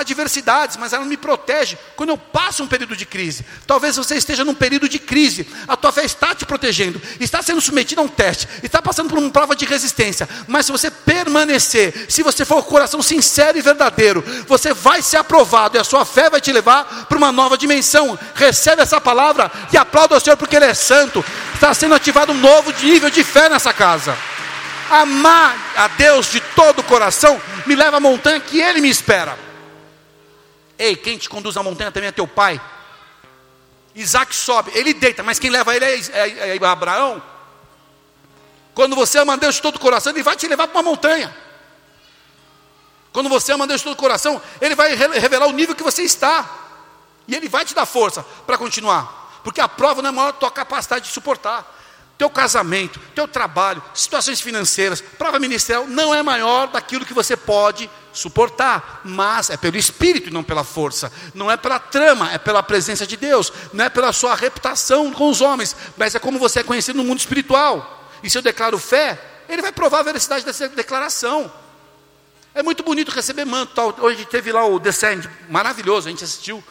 adversidades, 0.00 0.76
mas 0.76 0.92
ela 0.92 1.04
me 1.04 1.16
protege 1.16 1.78
quando 1.94 2.10
eu 2.10 2.18
passo 2.18 2.62
um 2.62 2.68
período 2.68 2.96
de 2.96 3.06
crise. 3.06 3.44
Talvez 3.66 3.96
você 3.96 4.16
esteja 4.16 4.44
num 4.44 4.54
período 4.54 4.88
de 4.88 4.98
crise, 4.98 5.46
a 5.66 5.76
tua 5.76 5.92
fé 5.92 6.04
está 6.04 6.34
te 6.34 6.44
protegendo, 6.44 7.00
está 7.20 7.42
sendo 7.42 7.60
submetida 7.60 8.00
a 8.00 8.04
um 8.04 8.08
teste, 8.08 8.48
está 8.62 8.80
passando 8.80 9.08
por 9.08 9.18
uma 9.18 9.30
prova 9.30 9.54
de 9.56 9.64
resistência, 9.64 10.28
mas 10.46 10.66
se 10.66 10.72
você 10.72 10.90
permanecer, 10.90 12.06
se 12.08 12.22
você 12.22 12.44
for 12.44 12.56
com 12.56 12.68
o 12.68 12.72
coração 12.72 13.02
sincero 13.02 13.58
e 13.58 13.62
verdadeiro, 13.62 14.22
você 14.46 14.72
vai 14.72 15.02
ser 15.02 15.18
aprovado 15.18 15.76
e 15.76 15.80
a 15.80 15.84
sua 15.84 16.04
fé 16.04 16.28
vai 16.30 16.40
te 16.40 16.52
levar 16.52 17.06
para 17.06 17.18
uma 17.18 17.32
nova 17.32 17.56
dimensão. 17.56 18.18
Recebe 18.34 18.82
essa 18.82 19.00
palavra 19.00 19.50
e 19.72 19.76
aplauda 19.76 20.16
o 20.16 20.20
Senhor 20.20 20.36
porque 20.36 20.56
Ele 20.56 20.66
é 20.66 20.74
santo. 20.74 21.24
Está 21.54 21.72
sendo 21.74 21.94
ativado 21.94 22.32
um 22.32 22.40
novo 22.40 22.72
nível 22.82 23.10
de 23.10 23.22
fé 23.24 23.48
nessa 23.48 23.72
casa. 23.72 24.16
Amar 24.90 25.56
a 25.76 25.88
Deus 25.88 26.30
de 26.30 26.40
todo 26.40 26.80
o 26.80 26.84
coração 26.84 27.40
me 27.66 27.74
leva 27.74 27.96
à 27.96 28.00
montanha 28.00 28.40
que 28.40 28.60
Ele 28.60 28.80
me 28.80 28.88
espera. 28.88 29.45
Ei, 30.78 30.96
quem 30.96 31.16
te 31.16 31.28
conduz 31.28 31.56
à 31.56 31.62
montanha 31.62 31.90
também 31.90 32.08
é 32.08 32.12
teu 32.12 32.26
pai. 32.26 32.60
Isaac 33.94 34.34
sobe, 34.34 34.70
ele 34.74 34.92
deita, 34.92 35.22
mas 35.22 35.38
quem 35.38 35.50
leva 35.50 35.74
ele 35.74 35.84
é, 35.84 35.98
é, 36.10 36.56
é 36.56 36.66
Abraão. 36.66 37.22
Quando 38.76 38.94
você 38.94 39.18
ama 39.18 39.38
Deus 39.38 39.54
de 39.54 39.62
todo 39.62 39.76
o 39.76 39.80
coração, 39.80 40.12
Ele 40.12 40.22
vai 40.22 40.36
te 40.36 40.46
levar 40.46 40.68
para 40.68 40.76
uma 40.76 40.90
montanha. 40.90 41.34
Quando 43.10 43.26
você 43.26 43.50
ama 43.52 43.66
Deus 43.66 43.80
de 43.80 43.84
todo 43.84 43.94
o 43.94 43.96
coração, 43.96 44.40
Ele 44.60 44.74
vai 44.74 44.94
revelar 44.94 45.46
o 45.46 45.52
nível 45.52 45.74
que 45.74 45.82
você 45.82 46.02
está. 46.02 46.46
E 47.26 47.34
Ele 47.34 47.48
vai 47.48 47.64
te 47.64 47.74
dar 47.74 47.86
força 47.86 48.22
para 48.46 48.58
continuar. 48.58 49.40
Porque 49.42 49.62
a 49.62 49.66
prova 49.68 50.02
não 50.02 50.10
é 50.10 50.12
maior 50.12 50.32
da 50.32 50.38
tua 50.38 50.50
capacidade 50.50 51.06
de 51.06 51.10
suportar. 51.10 51.74
Teu 52.18 52.30
casamento, 52.30 52.98
teu 53.14 53.28
trabalho, 53.28 53.82
situações 53.92 54.40
financeiras, 54.40 55.02
prova 55.02 55.38
ministerial 55.38 55.86
não 55.86 56.14
é 56.14 56.22
maior 56.22 56.68
daquilo 56.68 57.04
que 57.04 57.12
você 57.12 57.36
pode 57.36 57.90
suportar, 58.10 59.02
mas 59.04 59.50
é 59.50 59.56
pelo 59.56 59.76
espírito 59.76 60.30
e 60.30 60.32
não 60.32 60.42
pela 60.42 60.64
força. 60.64 61.12
Não 61.34 61.50
é 61.50 61.56
pela 61.56 61.78
trama, 61.78 62.32
é 62.32 62.38
pela 62.38 62.62
presença 62.62 63.06
de 63.06 63.16
Deus, 63.16 63.52
não 63.72 63.84
é 63.84 63.90
pela 63.90 64.12
sua 64.12 64.34
reputação 64.34 65.12
com 65.12 65.28
os 65.28 65.42
homens, 65.42 65.76
mas 65.96 66.14
é 66.14 66.18
como 66.18 66.38
você 66.38 66.60
é 66.60 66.62
conhecido 66.62 66.96
no 66.96 67.04
mundo 67.04 67.18
espiritual. 67.18 68.10
E 68.22 68.30
se 68.30 68.38
eu 68.38 68.42
declaro 68.42 68.78
fé, 68.78 69.20
ele 69.48 69.60
vai 69.60 69.72
provar 69.72 70.00
a 70.00 70.04
veracidade 70.04 70.44
dessa 70.44 70.68
declaração. 70.68 71.52
É 72.54 72.62
muito 72.62 72.82
bonito 72.82 73.10
receber 73.10 73.44
manto. 73.44 73.74
Tal. 73.74 73.94
Hoje 74.00 74.24
teve 74.24 74.50
lá 74.50 74.64
o 74.64 74.78
Descend, 74.78 75.28
maravilhoso. 75.48 76.08
A 76.08 76.10
gente 76.10 76.24
assistiu 76.24 76.64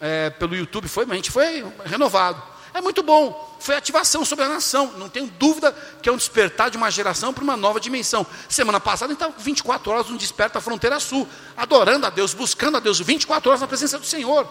é, 0.00 0.30
pelo 0.30 0.56
YouTube, 0.56 0.88
foi, 0.88 1.06
a 1.08 1.14
gente 1.14 1.30
foi 1.30 1.64
renovado. 1.84 2.42
É 2.78 2.80
muito 2.80 3.02
bom. 3.02 3.56
Foi 3.58 3.74
ativação 3.74 4.24
sobre 4.24 4.44
a 4.44 4.48
nação. 4.48 4.92
Não 4.98 5.08
tenho 5.08 5.26
dúvida 5.26 5.74
que 6.00 6.08
é 6.08 6.12
um 6.12 6.16
despertar 6.16 6.70
de 6.70 6.76
uma 6.76 6.88
geração 6.92 7.34
para 7.34 7.42
uma 7.42 7.56
nova 7.56 7.80
dimensão. 7.80 8.24
Semana 8.48 8.78
passada 8.78 9.12
estava 9.12 9.34
24 9.36 9.90
horas 9.90 10.08
no 10.08 10.16
Desperta 10.16 10.60
Fronteira 10.60 11.00
Sul, 11.00 11.26
adorando 11.56 12.06
a 12.06 12.10
Deus, 12.10 12.34
buscando 12.34 12.76
a 12.76 12.80
Deus, 12.80 13.00
24 13.00 13.50
horas 13.50 13.60
na 13.60 13.66
presença 13.66 13.98
do 13.98 14.06
Senhor. 14.06 14.48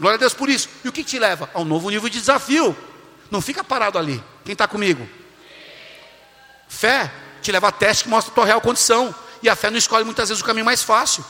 Glória 0.00 0.16
a 0.16 0.18
Deus 0.18 0.34
por 0.34 0.48
isso. 0.48 0.68
E 0.84 0.88
o 0.88 0.92
que 0.92 1.04
te 1.04 1.16
leva? 1.16 1.48
A 1.54 1.60
um 1.60 1.64
novo 1.64 1.88
nível 1.90 2.08
de 2.08 2.18
desafio. 2.18 2.76
Não 3.30 3.40
fica 3.40 3.62
parado 3.62 3.98
ali. 3.98 4.20
Quem 4.44 4.54
está 4.54 4.66
comigo? 4.66 5.08
Fé 6.68 7.08
te 7.40 7.52
leva 7.52 7.68
a 7.68 7.72
teste 7.72 8.02
que 8.02 8.10
mostra 8.10 8.32
a 8.32 8.34
tua 8.34 8.46
real 8.46 8.60
condição. 8.60 9.14
E 9.44 9.48
a 9.48 9.54
fé 9.54 9.70
não 9.70 9.78
escolhe 9.78 10.04
muitas 10.04 10.28
vezes 10.28 10.42
o 10.42 10.44
caminho 10.44 10.66
mais 10.66 10.82
fácil. 10.82 11.24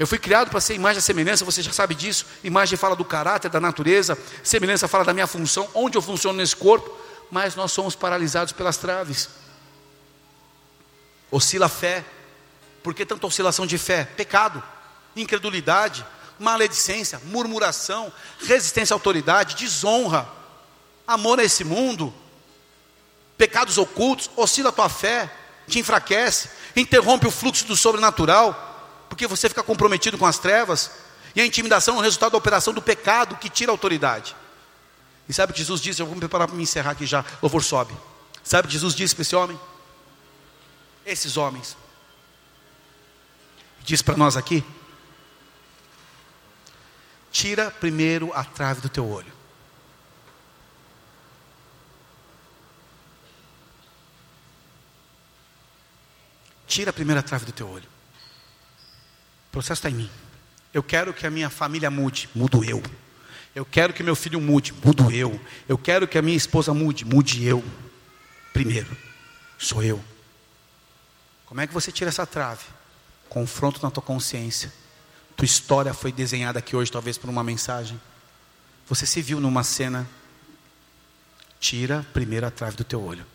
Eu 0.00 0.06
fui 0.06 0.18
criado 0.18 0.48
para 0.48 0.62
ser 0.62 0.74
imagem 0.74 0.98
e 0.98 1.02
semelhança, 1.02 1.44
você 1.44 1.60
já 1.60 1.74
sabe 1.74 1.94
disso. 1.94 2.24
Imagem 2.42 2.78
fala 2.78 2.96
do 2.96 3.04
caráter, 3.04 3.50
da 3.50 3.60
natureza, 3.60 4.16
semelhança 4.42 4.88
fala 4.88 5.04
da 5.04 5.12
minha 5.12 5.26
função, 5.26 5.68
onde 5.74 5.98
eu 5.98 6.00
funciono 6.00 6.38
nesse 6.38 6.56
corpo, 6.56 6.90
mas 7.30 7.54
nós 7.54 7.70
somos 7.70 7.94
paralisados 7.94 8.54
pelas 8.54 8.78
traves. 8.78 9.28
Oscila 11.30 11.66
a 11.66 11.68
fé. 11.68 12.02
Por 12.82 12.94
que 12.94 13.04
tanta 13.04 13.26
oscilação 13.26 13.66
de 13.66 13.76
fé? 13.76 14.06
Pecado, 14.06 14.62
incredulidade, 15.14 16.02
maledicência, 16.38 17.20
murmuração, 17.24 18.10
resistência 18.46 18.94
à 18.94 18.96
autoridade, 18.96 19.54
desonra, 19.54 20.26
amor 21.06 21.38
a 21.38 21.44
esse 21.44 21.62
mundo, 21.62 22.10
pecados 23.36 23.76
ocultos, 23.76 24.30
oscila 24.34 24.70
a 24.70 24.72
tua 24.72 24.88
fé, 24.88 25.30
te 25.68 25.78
enfraquece, 25.78 26.48
interrompe 26.74 27.26
o 27.26 27.30
fluxo 27.30 27.66
do 27.66 27.76
sobrenatural, 27.76 28.69
porque 29.10 29.26
você 29.26 29.48
fica 29.48 29.62
comprometido 29.62 30.16
com 30.16 30.24
as 30.24 30.38
trevas, 30.38 30.92
e 31.34 31.40
a 31.40 31.44
intimidação 31.44 31.96
é 31.96 31.98
o 31.98 32.00
resultado 32.00 32.32
da 32.32 32.38
operação 32.38 32.72
do 32.72 32.80
pecado 32.80 33.36
que 33.36 33.50
tira 33.50 33.70
a 33.70 33.74
autoridade. 33.74 34.34
E 35.28 35.32
sabe 35.34 35.50
o 35.50 35.54
que 35.54 35.58
Jesus 35.58 35.80
disse? 35.80 36.00
Eu 36.00 36.06
vou 36.06 36.14
me 36.14 36.20
preparar 36.20 36.46
para 36.46 36.56
me 36.56 36.62
encerrar 36.62 36.92
aqui 36.92 37.04
já. 37.04 37.24
Louvor 37.42 37.62
sobe. 37.62 37.94
Sabe 38.42 38.66
o 38.66 38.68
que 38.68 38.72
Jesus 38.72 38.94
disse 38.94 39.14
para 39.14 39.22
esse 39.22 39.36
homem? 39.36 39.60
Esses 41.04 41.36
homens. 41.36 41.76
Diz 43.82 44.00
para 44.00 44.16
nós 44.16 44.36
aqui: 44.36 44.64
tira 47.30 47.70
primeiro 47.70 48.32
a 48.32 48.44
trave 48.44 48.80
do 48.80 48.88
teu 48.88 49.08
olho. 49.08 49.32
Tira 56.66 56.90
a 56.90 56.92
primeira 56.92 57.22
trave 57.22 57.44
do 57.44 57.52
teu 57.52 57.68
olho. 57.68 57.99
O 59.50 59.52
processo 59.52 59.80
está 59.80 59.90
em 59.90 59.94
mim. 59.94 60.10
Eu 60.72 60.80
quero 60.80 61.12
que 61.12 61.26
a 61.26 61.30
minha 61.30 61.50
família 61.50 61.90
mude, 61.90 62.30
mudo 62.32 62.64
eu. 62.64 62.80
Eu 63.52 63.64
quero 63.64 63.92
que 63.92 64.00
meu 64.00 64.14
filho 64.14 64.40
mude, 64.40 64.72
mudo 64.72 65.10
eu. 65.10 65.40
Eu 65.68 65.76
quero 65.76 66.06
que 66.06 66.16
a 66.16 66.22
minha 66.22 66.36
esposa 66.36 66.72
mude, 66.72 67.04
mude 67.04 67.44
eu. 67.44 67.64
Primeiro, 68.52 68.96
sou 69.58 69.82
eu. 69.82 70.02
Como 71.46 71.60
é 71.60 71.66
que 71.66 71.74
você 71.74 71.90
tira 71.90 72.10
essa 72.10 72.24
trave? 72.24 72.64
Confronto 73.28 73.82
na 73.82 73.90
tua 73.90 74.04
consciência. 74.04 74.72
Tua 75.36 75.44
história 75.44 75.92
foi 75.92 76.12
desenhada 76.12 76.60
aqui 76.60 76.76
hoje, 76.76 76.92
talvez 76.92 77.18
por 77.18 77.28
uma 77.28 77.42
mensagem. 77.42 78.00
Você 78.88 79.04
se 79.04 79.20
viu 79.20 79.40
numa 79.40 79.64
cena. 79.64 80.08
Tira 81.58 82.06
primeiro 82.12 82.46
a 82.46 82.52
trave 82.52 82.76
do 82.76 82.84
teu 82.84 83.02
olho. 83.02 83.26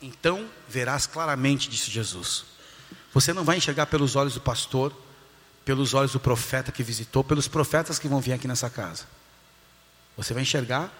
Então 0.00 0.48
verás 0.68 1.06
claramente, 1.06 1.68
disse 1.68 1.90
Jesus. 1.90 2.44
Você 3.12 3.32
não 3.32 3.44
vai 3.44 3.56
enxergar 3.56 3.86
pelos 3.86 4.16
olhos 4.16 4.34
do 4.34 4.40
pastor, 4.40 4.94
pelos 5.64 5.94
olhos 5.94 6.12
do 6.12 6.20
profeta 6.20 6.72
que 6.72 6.82
visitou, 6.82 7.22
pelos 7.22 7.48
profetas 7.48 7.98
que 7.98 8.08
vão 8.08 8.20
vir 8.20 8.32
aqui 8.32 8.48
nessa 8.48 8.70
casa. 8.70 9.06
Você 10.16 10.32
vai 10.32 10.42
enxergar 10.42 10.92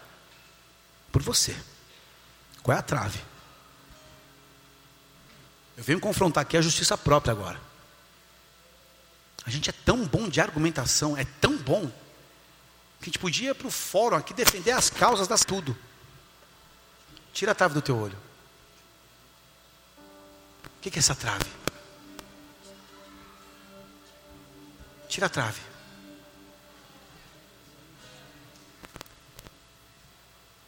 por 1.11 1.23
você. 1.23 1.57
Qual 2.63 2.77
é 2.77 2.81
a 2.81 2.83
trave? 2.83 3.21
Eu 5.77 5.85
venho 5.85 6.01
confrontar 6.01 6.43
aqui 6.43 6.57
a 6.57 6.63
justiça 6.63 6.97
própria 6.99 7.33
agora. 7.33 7.61
A 9.47 9.51
gente 9.51 9.71
é 9.71 9.73
tão 9.73 10.07
bom 10.07 10.29
de 10.29 10.41
argumentação, 10.41 11.17
é 11.17 11.25
tão 11.41 11.57
bom, 11.57 11.91
que 13.01 13.05
a 13.05 13.07
gente 13.07 13.19
podia 13.19 13.51
ir 13.51 13.55
para 13.55 13.67
o 13.67 13.71
fórum 13.71 14.17
aqui 14.17 14.35
defender 14.35 14.73
as 14.73 14.91
causas 14.91 15.27
das 15.27 15.45
tudo. 15.45 15.77
Tira 17.33 17.53
a 17.53 17.55
trave 17.55 17.73
do 17.73 17.81
teu 17.81 17.97
olho. 17.97 18.17
O 20.81 20.83
que 20.83 20.89
é 20.89 20.99
essa 20.99 21.15
trave? 21.15 21.45
Tira 25.11 25.27
a 25.27 25.29
trave. 25.29 25.61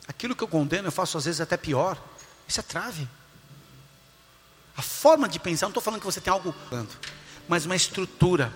Aquilo 0.07 0.37
que 0.37 0.45
eu 0.45 0.49
condeno, 0.49 0.89
eu 0.89 0.93
faço 0.93 1.17
às 1.17 1.25
vezes 1.25 1.41
até 1.41 1.57
pior. 1.57 1.97
Isso 2.47 2.61
é 2.61 2.63
trave. 2.63 3.09
A 4.77 4.83
forma 4.83 5.27
de 5.27 5.41
pensar, 5.41 5.65
não 5.65 5.71
estou 5.71 5.83
falando 5.83 6.01
que 6.01 6.07
você 6.07 6.21
tem 6.21 6.31
algo, 6.31 6.55
mas 7.49 7.65
uma 7.65 7.75
estrutura, 7.75 8.53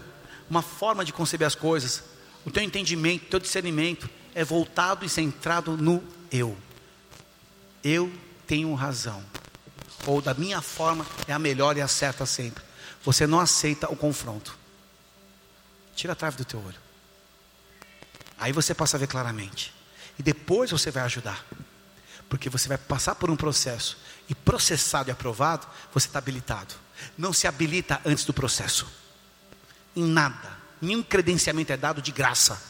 uma 0.51 0.61
forma 0.61 1.07
de 1.07 1.13
conceber 1.13 1.47
as 1.47 1.55
coisas. 1.55 2.05
O 2.45 2.51
teu 2.51 2.63
entendimento, 2.63 3.25
o 3.25 3.31
teu 3.31 3.41
discernimento 3.41 4.11
é 4.35 4.45
voltado 4.45 5.07
e 5.07 5.09
centrado 5.09 5.75
no 5.75 6.05
eu. 6.31 6.55
Eu 7.83 8.13
tenho 8.47 8.75
razão 8.75 9.25
ou 10.07 10.23
da 10.23 10.33
minha 10.33 10.63
forma 10.63 11.05
é 11.27 11.33
a 11.33 11.39
melhor 11.39 11.77
e 11.77 11.83
a 11.83 11.89
certa 11.89 12.25
sempre. 12.25 12.65
Você 13.05 13.27
não 13.27 13.41
aceita 13.41 13.91
o 13.91 13.97
confronto. 13.97 14.57
Tira 15.95 16.13
a 16.13 16.17
trave 16.17 16.37
do 16.37 16.45
teu 16.45 16.61
olho. 16.65 16.79
Aí 18.39 18.53
você 18.53 18.75
passa 18.75 18.97
a 18.97 19.01
ver 19.01 19.07
claramente. 19.07 19.75
E 20.19 20.23
depois 20.23 20.71
você 20.71 20.91
vai 20.91 21.03
ajudar. 21.05 21.45
Porque 22.29 22.49
você 22.49 22.69
vai 22.69 22.79
passar 22.79 23.15
por 23.15 23.31
um 23.31 23.37
processo. 23.37 23.99
E 24.29 24.35
processado 24.35 25.11
e 25.11 25.13
aprovado, 25.13 25.67
você 25.93 26.07
está 26.07 26.19
habilitado. 26.19 26.75
Não 27.17 27.33
se 27.33 27.47
habilita 27.47 28.01
antes 28.05 28.25
do 28.25 28.33
processo. 28.33 28.87
Em 29.95 30.05
nada. 30.05 30.57
Nenhum 30.81 31.03
credenciamento 31.03 31.73
é 31.73 31.77
dado 31.77 32.03
de 32.03 32.13
graça. 32.13 32.61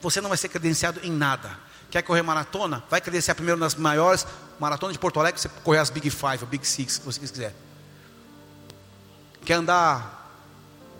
Você 0.00 0.20
não 0.20 0.28
vai 0.28 0.38
ser 0.38 0.48
credenciado 0.48 1.00
em 1.02 1.10
nada. 1.10 1.65
Quer 1.90 2.02
correr 2.02 2.22
maratona? 2.22 2.82
Vai 2.90 3.00
credenciar 3.00 3.34
primeiro 3.34 3.58
nas 3.58 3.74
maiores 3.74 4.26
maratonas 4.58 4.92
de 4.92 4.98
Porto 4.98 5.20
Alegre, 5.20 5.40
você 5.40 5.48
correr 5.62 5.78
as 5.78 5.90
Big 5.90 6.08
Five, 6.10 6.38
ou 6.40 6.46
Big 6.46 6.66
Six, 6.66 6.94
se 6.94 7.00
você 7.00 7.20
quiser. 7.20 7.54
Quer 9.44 9.54
andar 9.54 10.32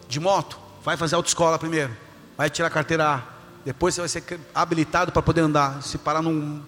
de 0.09 0.21
moto? 0.21 0.59
Vai 0.85 0.97
fazer 0.97 1.17
autoescola 1.17 1.59
primeiro. 1.59 1.97
Vai 2.37 2.49
tirar 2.49 2.69
a 2.69 2.71
carteira 2.71 3.15
A. 3.15 3.23
Depois 3.65 3.95
você 3.95 4.01
vai 4.01 4.09
ser 4.09 4.41
habilitado 4.55 5.11
para 5.11 5.23
poder 5.23 5.41
andar. 5.41 5.83
Se 5.83 5.99
parar 5.99 6.23
num. 6.23 6.63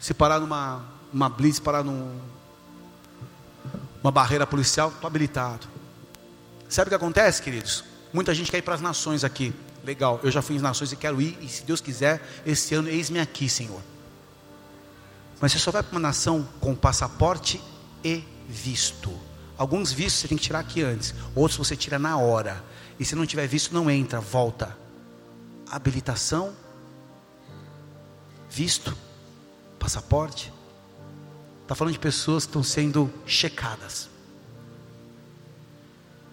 Se 0.00 0.14
parar 0.14 0.40
numa 0.40 0.82
uma 1.14 1.28
blitz, 1.28 1.60
parar 1.60 1.84
num, 1.84 2.18
uma 4.02 4.10
barreira 4.10 4.44
policial, 4.46 4.88
estou 4.88 5.06
habilitado. 5.06 5.68
Sabe 6.68 6.88
o 6.88 6.90
que 6.90 6.94
acontece, 6.96 7.40
queridos? 7.40 7.84
Muita 8.12 8.34
gente 8.34 8.50
quer 8.50 8.58
ir 8.58 8.62
para 8.62 8.74
as 8.74 8.80
nações 8.80 9.22
aqui. 9.22 9.54
Legal, 9.84 10.18
eu 10.22 10.30
já 10.30 10.40
fui 10.40 10.56
em 10.56 10.60
nações 10.60 10.92
e 10.92 10.96
quero 10.96 11.20
ir, 11.20 11.36
e 11.42 11.48
se 11.48 11.62
Deus 11.62 11.80
quiser, 11.80 12.22
esse 12.46 12.74
ano, 12.74 12.88
eis-me 12.88 13.20
aqui, 13.20 13.50
Senhor. 13.50 13.82
Mas 15.40 15.52
você 15.52 15.58
só 15.58 15.70
vai 15.70 15.82
para 15.82 15.92
uma 15.92 16.00
nação 16.00 16.48
com 16.58 16.74
passaporte 16.74 17.60
e 18.02 18.24
visto. 18.48 19.12
Alguns 19.58 19.92
vistos 19.92 20.22
você 20.22 20.28
tem 20.28 20.38
que 20.38 20.44
tirar 20.44 20.60
aqui 20.60 20.82
antes, 20.82 21.14
outros 21.34 21.58
você 21.58 21.76
tira 21.76 21.98
na 21.98 22.16
hora. 22.16 22.64
E 22.98 23.04
se 23.04 23.14
não 23.14 23.26
tiver 23.26 23.46
visto, 23.46 23.74
não 23.74 23.90
entra, 23.90 24.20
volta. 24.20 24.74
Habilitação, 25.70 26.56
visto, 28.48 28.96
passaporte. 29.78 30.50
Está 31.62 31.74
falando 31.74 31.92
de 31.92 32.00
pessoas 32.00 32.44
que 32.44 32.50
estão 32.50 32.62
sendo 32.62 33.12
checadas. 33.26 34.08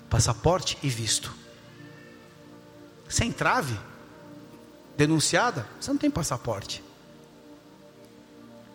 Passaporte 0.09 0.77
e 0.81 0.89
visto 0.89 1.41
sem 3.11 3.29
trave, 3.29 3.77
denunciada, 4.95 5.67
você 5.79 5.91
não 5.91 5.97
tem 5.97 6.09
passaporte. 6.09 6.81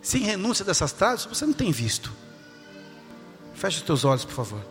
Sem 0.01 0.21
renúncia 0.21 0.63
dessas 0.63 0.91
traves, 0.91 1.25
você 1.25 1.45
não 1.45 1.53
tem 1.53 1.71
visto. 1.71 2.13
Feche 3.55 3.77
os 3.77 3.83
teus 3.83 4.05
olhos, 4.05 4.23
por 4.23 4.33
favor. 4.35 4.61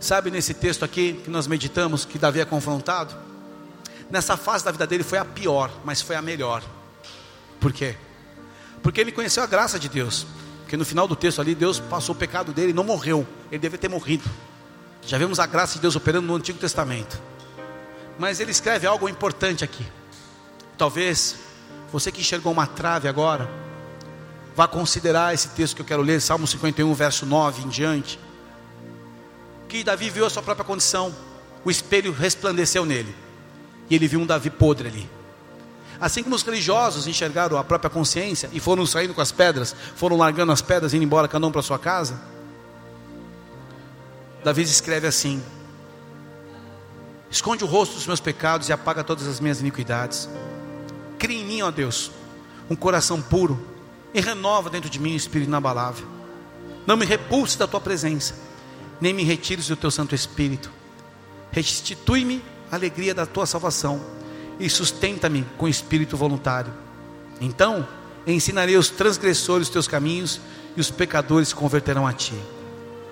Sabe 0.00 0.30
nesse 0.30 0.54
texto 0.54 0.84
aqui 0.84 1.20
que 1.22 1.30
nós 1.30 1.46
meditamos, 1.46 2.06
que 2.06 2.18
Davi 2.18 2.40
é 2.40 2.44
confrontado? 2.46 3.14
Nessa 4.10 4.38
fase 4.38 4.64
da 4.64 4.70
vida 4.70 4.86
dele 4.86 5.04
foi 5.04 5.18
a 5.18 5.24
pior, 5.24 5.70
mas 5.84 6.00
foi 6.00 6.16
a 6.16 6.22
melhor. 6.22 6.64
Por 7.60 7.74
quê? 7.74 7.94
Porque 8.82 9.00
ele 9.02 9.12
conheceu 9.12 9.42
a 9.42 9.46
graça 9.46 9.78
de 9.78 9.88
Deus. 9.88 10.26
Porque 10.60 10.78
no 10.78 10.84
final 10.84 11.06
do 11.06 11.14
texto 11.14 11.40
ali, 11.40 11.54
Deus 11.54 11.78
passou 11.78 12.14
o 12.14 12.18
pecado 12.18 12.54
dele 12.54 12.70
e 12.70 12.74
não 12.74 12.84
morreu. 12.84 13.26
Ele 13.50 13.58
deve 13.58 13.76
ter 13.76 13.88
morrido. 13.88 14.24
Já 15.08 15.16
vemos 15.16 15.40
a 15.40 15.46
graça 15.46 15.76
de 15.76 15.80
Deus 15.80 15.96
operando 15.96 16.26
no 16.26 16.34
Antigo 16.34 16.58
Testamento. 16.58 17.18
Mas 18.18 18.40
ele 18.40 18.50
escreve 18.50 18.86
algo 18.86 19.08
importante 19.08 19.64
aqui. 19.64 19.86
Talvez 20.76 21.36
você 21.90 22.12
que 22.12 22.20
enxergou 22.20 22.52
uma 22.52 22.66
trave 22.66 23.08
agora, 23.08 23.48
vá 24.54 24.68
considerar 24.68 25.32
esse 25.32 25.48
texto 25.48 25.76
que 25.76 25.80
eu 25.80 25.86
quero 25.86 26.02
ler, 26.02 26.20
Salmo 26.20 26.46
51, 26.46 26.92
verso 26.92 27.24
9 27.24 27.62
em 27.62 27.68
diante. 27.68 28.20
Que 29.66 29.82
Davi 29.82 30.10
viu 30.10 30.26
a 30.26 30.30
sua 30.30 30.42
própria 30.42 30.66
condição, 30.66 31.16
o 31.64 31.70
espelho 31.70 32.12
resplandeceu 32.12 32.84
nele, 32.84 33.16
e 33.88 33.94
ele 33.94 34.06
viu 34.06 34.20
um 34.20 34.26
Davi 34.26 34.50
podre 34.50 34.88
ali. 34.88 35.10
Assim 35.98 36.22
como 36.22 36.36
os 36.36 36.42
religiosos 36.42 37.06
enxergaram 37.06 37.56
a 37.56 37.64
própria 37.64 37.88
consciência 37.88 38.50
e 38.52 38.60
foram 38.60 38.84
saindo 38.84 39.14
com 39.14 39.22
as 39.22 39.32
pedras, 39.32 39.74
foram 39.96 40.18
largando 40.18 40.52
as 40.52 40.60
pedras 40.60 40.92
e 40.92 40.96
indo 40.96 41.04
embora 41.06 41.26
cada 41.26 41.46
um 41.46 41.50
para 41.50 41.62
sua 41.62 41.78
casa. 41.78 42.37
Davi 44.44 44.62
escreve 44.62 45.06
assim: 45.06 45.42
Esconde 47.30 47.64
o 47.64 47.66
rosto 47.66 47.94
dos 47.94 48.06
meus 48.06 48.20
pecados 48.20 48.68
e 48.68 48.72
apaga 48.72 49.04
todas 49.04 49.26
as 49.26 49.40
minhas 49.40 49.60
iniquidades. 49.60 50.28
Cria 51.18 51.40
em 51.40 51.44
mim, 51.44 51.62
ó 51.62 51.70
Deus, 51.70 52.10
um 52.70 52.76
coração 52.76 53.20
puro 53.20 53.60
e 54.14 54.20
renova 54.20 54.70
dentro 54.70 54.88
de 54.88 54.98
mim 54.98 55.12
um 55.12 55.16
espírito 55.16 55.48
inabalável. 55.48 56.06
Não 56.86 56.96
me 56.96 57.04
repulse 57.04 57.58
da 57.58 57.66
tua 57.66 57.80
presença, 57.80 58.34
nem 59.00 59.12
me 59.12 59.24
retires 59.24 59.68
do 59.68 59.76
teu 59.76 59.90
Santo 59.90 60.14
Espírito. 60.14 60.70
Restitui-me 61.50 62.42
a 62.70 62.76
alegria 62.76 63.14
da 63.14 63.26
tua 63.26 63.46
salvação 63.46 64.00
e 64.58 64.70
sustenta-me 64.70 65.44
com 65.56 65.68
espírito 65.68 66.16
voluntário. 66.16 66.72
Então 67.40 67.86
ensinarei 68.26 68.76
os 68.76 68.90
transgressores 68.90 69.68
os 69.68 69.72
teus 69.72 69.88
caminhos 69.88 70.40
e 70.76 70.80
os 70.80 70.90
pecadores 70.90 71.48
se 71.48 71.54
converterão 71.54 72.06
a 72.06 72.12
ti. 72.12 72.34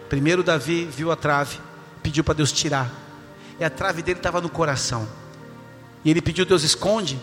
Primeiro 0.08 0.42
Davi 0.42 0.84
viu 0.84 1.10
a 1.10 1.16
trave, 1.16 1.58
pediu 2.02 2.22
para 2.22 2.34
Deus 2.34 2.52
tirar. 2.52 2.90
E 3.58 3.64
a 3.64 3.70
trave 3.70 4.02
dele 4.02 4.18
estava 4.18 4.40
no 4.40 4.48
coração. 4.48 5.08
E 6.04 6.10
ele 6.10 6.22
pediu: 6.22 6.44
Deus, 6.44 6.62
esconde 6.62 7.18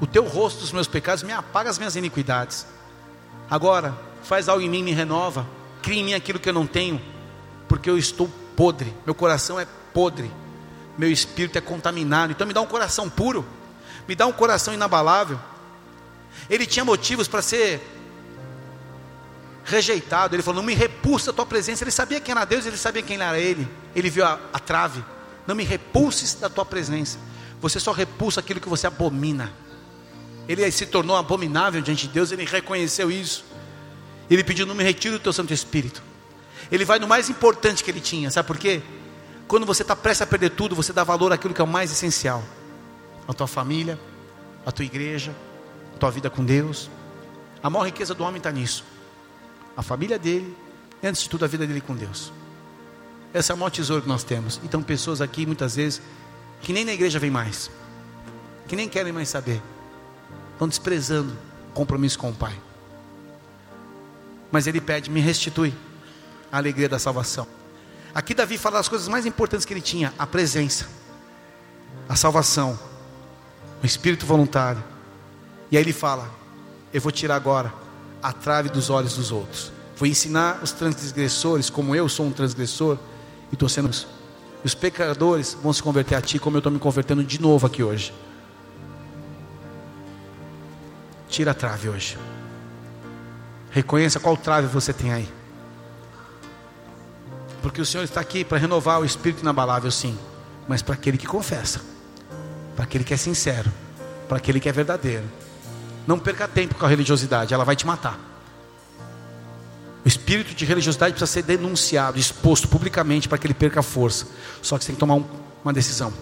o 0.00 0.06
teu 0.06 0.24
rosto 0.24 0.60
dos 0.60 0.72
meus 0.72 0.86
pecados, 0.86 1.22
me 1.22 1.32
apaga 1.32 1.70
as 1.70 1.78
minhas 1.78 1.96
iniquidades. 1.96 2.66
Agora, 3.50 3.96
faz 4.22 4.48
algo 4.48 4.62
em 4.62 4.68
mim, 4.68 4.82
me 4.82 4.92
renova, 4.92 5.46
cria 5.82 6.00
em 6.00 6.04
mim 6.04 6.14
aquilo 6.14 6.38
que 6.38 6.48
eu 6.48 6.52
não 6.52 6.66
tenho, 6.66 7.00
porque 7.68 7.90
eu 7.90 7.98
estou 7.98 8.30
podre, 8.56 8.94
meu 9.04 9.14
coração 9.14 9.60
é 9.60 9.66
podre, 9.92 10.30
meu 10.96 11.10
espírito 11.10 11.58
é 11.58 11.60
contaminado. 11.60 12.32
Então 12.32 12.46
me 12.46 12.54
dá 12.54 12.60
um 12.60 12.66
coração 12.66 13.10
puro, 13.10 13.44
me 14.08 14.14
dá 14.14 14.26
um 14.26 14.32
coração 14.32 14.72
inabalável. 14.72 15.38
Ele 16.48 16.66
tinha 16.66 16.84
motivos 16.84 17.28
para 17.28 17.42
ser 17.42 17.80
rejeitado. 19.64 20.34
Ele 20.34 20.42
falou: 20.42 20.60
Não 20.60 20.66
me 20.66 20.74
repulsa 20.74 21.30
a 21.30 21.34
tua 21.34 21.46
presença. 21.46 21.84
Ele 21.84 21.90
sabia 21.90 22.20
quem 22.20 22.32
era 22.32 22.44
Deus, 22.44 22.66
ele 22.66 22.76
sabia 22.76 23.02
quem 23.02 23.20
era 23.20 23.38
ele. 23.38 23.68
Ele 23.94 24.10
viu 24.10 24.24
a, 24.24 24.38
a 24.52 24.58
trave. 24.58 25.04
Não 25.46 25.54
me 25.54 25.64
repulses 25.64 26.34
da 26.34 26.48
tua 26.48 26.64
presença. 26.64 27.18
Você 27.60 27.78
só 27.78 27.92
repulsa 27.92 28.40
aquilo 28.40 28.60
que 28.60 28.68
você 28.68 28.86
abomina. 28.86 29.52
Ele 30.48 30.68
se 30.70 30.86
tornou 30.86 31.16
abominável 31.16 31.80
diante 31.80 32.06
de 32.06 32.12
Deus, 32.12 32.32
ele 32.32 32.44
reconheceu 32.44 33.10
isso. 33.10 33.44
Ele 34.28 34.42
pediu: 34.42 34.66
Não 34.66 34.74
me 34.74 34.84
retire 34.84 35.14
do 35.14 35.20
teu 35.20 35.32
Santo 35.32 35.52
Espírito. 35.52 36.02
Ele 36.70 36.84
vai 36.84 36.98
no 36.98 37.06
mais 37.06 37.28
importante 37.28 37.84
que 37.84 37.90
ele 37.90 38.00
tinha, 38.00 38.30
sabe 38.30 38.46
por 38.46 38.56
quê? 38.56 38.82
Quando 39.46 39.66
você 39.66 39.82
está 39.82 39.94
prestes 39.94 40.22
a 40.22 40.26
perder 40.26 40.50
tudo, 40.50 40.74
você 40.74 40.92
dá 40.92 41.04
valor 41.04 41.32
àquilo 41.32 41.52
que 41.52 41.60
é 41.60 41.64
o 41.64 41.68
mais 41.68 41.90
essencial: 41.92 42.42
a 43.28 43.32
tua 43.32 43.46
família, 43.46 43.98
a 44.64 44.72
tua 44.72 44.84
igreja, 44.84 45.34
a 45.94 45.98
tua 45.98 46.10
vida 46.10 46.30
com 46.30 46.44
Deus. 46.44 46.90
A 47.62 47.70
maior 47.70 47.84
riqueza 47.84 48.12
do 48.12 48.24
homem 48.24 48.38
está 48.38 48.50
nisso 48.50 48.84
a 49.76 49.82
família 49.82 50.18
dele, 50.18 50.56
e 51.02 51.06
antes 51.06 51.22
de 51.22 51.28
tudo 51.28 51.44
a 51.44 51.48
vida 51.48 51.66
dele 51.66 51.80
com 51.80 51.94
Deus. 51.94 52.32
Esse 53.34 53.50
é 53.50 53.54
o 53.54 53.58
maior 53.58 53.70
tesouro 53.70 54.02
que 54.02 54.08
nós 54.08 54.22
temos. 54.22 54.60
Então, 54.62 54.82
pessoas 54.82 55.20
aqui, 55.20 55.46
muitas 55.46 55.76
vezes, 55.76 56.02
que 56.60 56.72
nem 56.72 56.84
na 56.84 56.92
igreja 56.92 57.18
vem 57.18 57.30
mais, 57.30 57.70
que 58.68 58.76
nem 58.76 58.88
querem 58.88 59.12
mais 59.12 59.28
saber, 59.28 59.60
estão 60.52 60.68
desprezando 60.68 61.36
o 61.70 61.72
compromisso 61.72 62.18
com 62.18 62.30
o 62.30 62.34
Pai. 62.34 62.54
Mas 64.50 64.66
ele 64.66 64.80
pede: 64.80 65.10
me 65.10 65.20
restitui 65.20 65.74
a 66.50 66.58
alegria 66.58 66.88
da 66.88 66.98
salvação. 66.98 67.46
Aqui, 68.14 68.34
Davi 68.34 68.58
fala 68.58 68.76
das 68.76 68.88
coisas 68.88 69.08
mais 69.08 69.24
importantes 69.24 69.64
que 69.64 69.72
ele 69.72 69.80
tinha: 69.80 70.12
a 70.18 70.26
presença, 70.26 70.86
a 72.08 72.14
salvação, 72.14 72.78
o 73.82 73.86
espírito 73.86 74.26
voluntário. 74.26 74.84
E 75.70 75.76
aí 75.76 75.82
ele 75.82 75.94
fala: 75.94 76.30
eu 76.92 77.00
vou 77.00 77.10
tirar 77.10 77.36
agora 77.36 77.72
a 78.22 78.32
trave 78.32 78.68
dos 78.68 78.88
olhos 78.88 79.16
dos 79.16 79.32
outros. 79.32 79.72
Vou 79.96 80.06
ensinar 80.06 80.60
os 80.62 80.72
transgressores, 80.72 81.68
como 81.68 81.94
eu 81.94 82.08
sou 82.08 82.26
um 82.26 82.32
transgressor, 82.32 82.98
e 83.50 83.54
estou 83.54 83.68
sendo. 83.68 83.90
Os 84.64 84.74
pecadores 84.74 85.56
vão 85.60 85.72
se 85.72 85.82
converter 85.82 86.14
a 86.14 86.20
ti, 86.20 86.38
como 86.38 86.56
eu 86.56 86.58
estou 86.58 86.72
me 86.72 86.78
convertendo 86.78 87.24
de 87.24 87.40
novo 87.40 87.66
aqui 87.66 87.82
hoje. 87.82 88.14
Tira 91.28 91.50
a 91.50 91.54
trave 91.54 91.88
hoje. 91.88 92.18
Reconheça 93.70 94.20
qual 94.20 94.36
trave 94.36 94.66
você 94.66 94.92
tem 94.92 95.12
aí. 95.12 95.28
Porque 97.62 97.80
o 97.80 97.86
Senhor 97.86 98.02
está 98.04 98.20
aqui 98.20 98.44
para 98.44 98.58
renovar 98.58 99.00
o 99.00 99.04
espírito 99.04 99.40
inabalável, 99.40 99.90
sim. 99.90 100.18
Mas 100.68 100.82
para 100.82 100.94
aquele 100.94 101.16
que 101.16 101.26
confessa, 101.26 101.80
para 102.74 102.84
aquele 102.84 103.04
que 103.04 103.14
é 103.14 103.16
sincero, 103.16 103.70
para 104.28 104.36
aquele 104.36 104.60
que 104.60 104.68
é 104.68 104.72
verdadeiro. 104.72 105.24
Não 106.06 106.18
perca 106.18 106.48
tempo 106.48 106.74
com 106.74 106.84
a 106.84 106.88
religiosidade, 106.88 107.54
ela 107.54 107.64
vai 107.64 107.76
te 107.76 107.86
matar. 107.86 108.18
O 110.04 110.08
espírito 110.08 110.54
de 110.54 110.64
religiosidade 110.64 111.14
precisa 111.14 111.30
ser 111.30 111.42
denunciado, 111.42 112.18
exposto 112.18 112.66
publicamente 112.66 113.28
para 113.28 113.38
que 113.38 113.46
ele 113.46 113.54
perca 113.54 113.82
força. 113.82 114.26
Só 114.60 114.76
que 114.76 114.84
você 114.84 114.88
tem 114.88 114.96
que 114.96 115.00
tomar 115.00 115.14
um, 115.14 115.24
uma 115.62 115.72
decisão: 115.72 116.12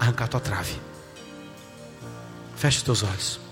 arrancar 0.00 0.24
a 0.24 0.28
tua 0.28 0.40
trave. 0.40 0.80
Feche 2.56 2.78
os 2.78 2.82
teus 2.82 3.02
olhos. 3.02 3.45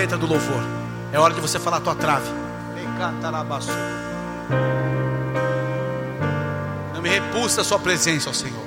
Letra 0.00 0.16
do 0.16 0.26
louvor, 0.26 0.62
é 1.12 1.18
hora 1.18 1.34
de 1.34 1.40
você 1.40 1.58
falar 1.58 1.76
a 1.76 1.80
tua 1.80 1.94
trave. 1.94 2.26
Não 6.94 7.02
me 7.02 7.08
repulsa 7.10 7.60
a 7.60 7.64
sua 7.64 7.78
presença, 7.78 8.30
ó 8.30 8.32
Senhor. 8.32 8.64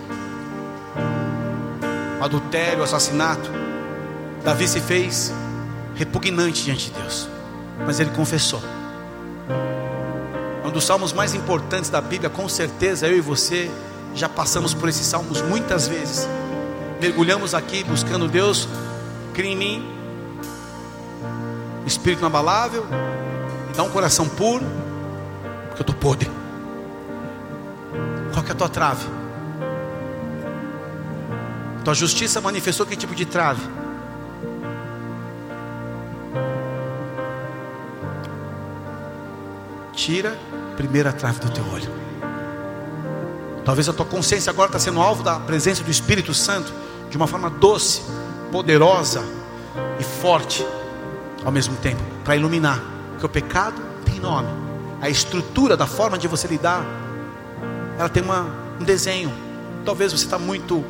Adultério, 2.21 2.83
assassinato. 2.83 3.49
Davi 4.43 4.67
se 4.67 4.79
fez 4.79 5.33
repugnante 5.95 6.63
diante 6.63 6.91
de 6.91 6.99
Deus, 6.99 7.27
mas 7.83 7.99
ele 7.99 8.11
confessou. 8.11 8.61
Um 10.63 10.69
dos 10.69 10.83
salmos 10.83 11.13
mais 11.13 11.33
importantes 11.33 11.89
da 11.89 11.99
Bíblia, 11.99 12.29
com 12.29 12.47
certeza 12.47 13.07
eu 13.07 13.17
e 13.17 13.21
você 13.21 13.71
já 14.13 14.29
passamos 14.29 14.73
por 14.73 14.87
esses 14.87 15.05
salmos 15.05 15.41
muitas 15.41 15.87
vezes 15.87 16.27
mergulhamos 17.01 17.53
aqui 17.53 17.83
buscando 17.83 18.29
Deus, 18.29 18.65
cria 19.33 19.51
em 19.51 19.57
mim 19.57 19.92
espírito 21.87 22.19
inabalável, 22.19 22.85
me 22.85 23.73
dá 23.75 23.83
um 23.83 23.89
coração 23.89 24.27
puro, 24.27 24.65
porque 25.67 25.81
eu 25.81 25.83
estou 25.83 25.95
podre. 25.95 26.29
Qual 28.33 28.43
que 28.43 28.51
é 28.51 28.53
a 28.53 28.57
tua 28.57 28.69
trave? 28.69 29.07
Tua 31.83 31.93
justiça 31.93 32.39
manifestou 32.39 32.85
que 32.85 32.95
tipo 32.95 33.13
de 33.13 33.25
trave? 33.25 33.61
Tira 39.91 40.37
a 40.71 40.75
primeira 40.75 41.11
trave 41.11 41.39
do 41.39 41.49
teu 41.49 41.65
olho. 41.71 41.91
Talvez 43.65 43.87
a 43.87 43.93
tua 43.93 44.05
consciência 44.05 44.49
agora 44.49 44.67
está 44.69 44.79
sendo 44.79 45.01
alvo 45.01 45.23
da 45.23 45.39
presença 45.39 45.83
do 45.83 45.91
Espírito 45.91 46.33
Santo 46.33 46.73
de 47.09 47.17
uma 47.17 47.27
forma 47.27 47.49
doce, 47.49 48.01
poderosa 48.51 49.23
e 49.99 50.03
forte 50.03 50.65
ao 51.45 51.51
mesmo 51.51 51.75
tempo, 51.77 52.01
para 52.23 52.35
iluminar. 52.35 52.81
Porque 53.11 53.25
o 53.25 53.29
pecado 53.29 53.81
tem 54.05 54.19
nome. 54.19 54.47
A 55.01 55.09
estrutura 55.09 55.75
da 55.75 55.85
forma 55.85 56.17
de 56.17 56.27
você 56.27 56.47
lidar, 56.47 56.85
ela 57.97 58.09
tem 58.09 58.23
uma, 58.23 58.47
um 58.79 58.83
desenho. 58.83 59.31
Talvez 59.85 60.11
você 60.11 60.25
está 60.25 60.39
muito 60.39 60.83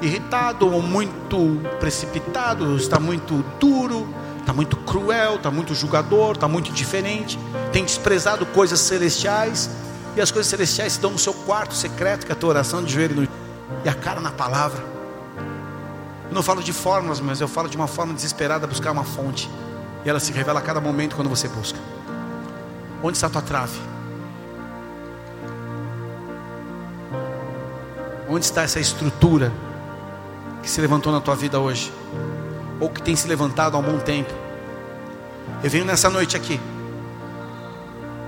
irritado 0.00 0.70
ou 0.70 0.82
muito 0.82 1.60
precipitado, 1.78 2.76
está 2.76 2.98
muito 2.98 3.44
duro, 3.60 4.08
está 4.40 4.52
muito 4.52 4.76
cruel, 4.76 5.36
está 5.36 5.50
muito 5.50 5.74
julgador, 5.74 6.32
está 6.32 6.48
muito 6.48 6.72
diferente, 6.72 7.38
tem 7.72 7.84
desprezado 7.84 8.44
coisas 8.46 8.80
celestiais, 8.80 9.70
E 10.14 10.20
as 10.20 10.30
coisas 10.30 10.50
celestiais 10.50 10.98
dão 10.98 11.12
no 11.12 11.18
seu 11.18 11.32
quarto 11.32 11.74
secreto, 11.74 12.26
que 12.26 12.32
é 12.32 12.34
a 12.34 12.38
tua 12.38 12.50
oração 12.50 12.84
de 12.84 12.92
joelho 12.92 13.22
no... 13.22 13.28
e 13.82 13.88
a 13.88 13.94
cara 13.94 14.20
na 14.20 14.30
palavra. 14.30 14.91
Eu 16.32 16.34
não 16.34 16.42
falo 16.42 16.62
de 16.62 16.72
fórmulas, 16.72 17.20
mas 17.20 17.42
eu 17.42 17.46
falo 17.46 17.68
de 17.68 17.76
uma 17.76 17.86
forma 17.86 18.14
desesperada 18.14 18.66
buscar 18.66 18.90
uma 18.90 19.04
fonte. 19.04 19.50
E 20.02 20.08
ela 20.08 20.18
se 20.18 20.32
revela 20.32 20.60
a 20.60 20.62
cada 20.62 20.80
momento 20.80 21.14
quando 21.14 21.28
você 21.28 21.46
busca. 21.46 21.78
Onde 23.02 23.18
está 23.18 23.26
a 23.26 23.30
tua 23.30 23.42
trave? 23.42 23.78
Onde 28.30 28.46
está 28.46 28.62
essa 28.62 28.80
estrutura 28.80 29.52
que 30.62 30.70
se 30.70 30.80
levantou 30.80 31.12
na 31.12 31.20
tua 31.20 31.36
vida 31.36 31.60
hoje? 31.60 31.92
Ou 32.80 32.88
que 32.88 33.02
tem 33.02 33.14
se 33.14 33.28
levantado 33.28 33.76
há 33.76 33.80
um 33.80 33.82
bom 33.82 33.98
tempo? 33.98 34.32
Eu 35.62 35.68
venho 35.68 35.84
nessa 35.84 36.08
noite 36.08 36.34
aqui 36.34 36.58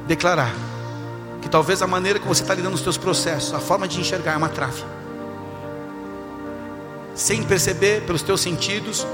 declarar 0.07 0.53
que 1.41 1.49
talvez 1.49 1.81
a 1.81 1.87
maneira 1.87 2.19
que 2.19 2.29
você 2.29 2.43
está 2.43 2.53
lidando 2.53 2.75
os 2.75 2.83
seus 2.83 2.99
processos, 2.99 3.55
a 3.55 3.61
forma 3.61 3.89
de 3.89 3.99
enxergar 3.99 4.35
é 4.35 4.37
uma 4.37 4.51
trave. 4.51 4.85
Sem 7.15 7.45
perceber 7.45 8.03
pelos 8.03 8.23
teus 8.23 8.41
sentidos, 8.41 9.07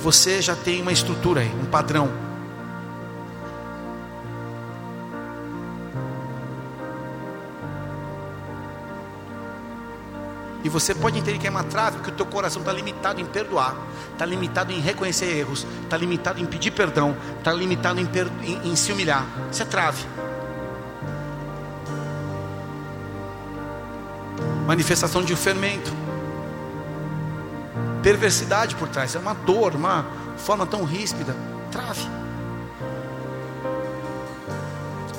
você 0.00 0.42
já 0.42 0.56
tem 0.56 0.82
uma 0.82 0.92
estrutura 0.92 1.40
aí, 1.40 1.54
um 1.60 1.66
padrão. 1.66 2.10
E 10.64 10.68
você 10.68 10.94
pode 10.94 11.18
entender 11.18 11.38
que 11.38 11.46
é 11.46 11.50
uma 11.50 11.62
trave, 11.62 11.98
porque 11.98 12.10
o 12.10 12.14
teu 12.14 12.26
coração 12.26 12.60
está 12.60 12.72
limitado 12.72 13.20
em 13.20 13.24
perdoar, 13.24 13.76
está 14.12 14.26
limitado 14.26 14.72
em 14.72 14.80
reconhecer 14.80 15.26
erros, 15.26 15.64
está 15.84 15.96
limitado 15.96 16.40
em 16.40 16.44
pedir 16.44 16.72
perdão, 16.72 17.16
está 17.38 17.52
limitado 17.52 18.00
em, 18.00 18.08
em, 18.42 18.70
em 18.72 18.76
se 18.76 18.92
humilhar. 18.92 19.24
Isso 19.50 19.62
é 19.62 19.64
trave. 19.64 20.04
Manifestação 24.66 25.22
de 25.22 25.32
um 25.32 25.36
fermento. 25.36 26.07
Perversidade 28.08 28.74
por 28.74 28.88
trás, 28.88 29.14
é 29.14 29.18
uma 29.18 29.34
dor, 29.34 29.74
uma 29.74 30.06
forma 30.38 30.64
tão 30.64 30.82
ríspida. 30.82 31.36
Trave. 31.70 32.08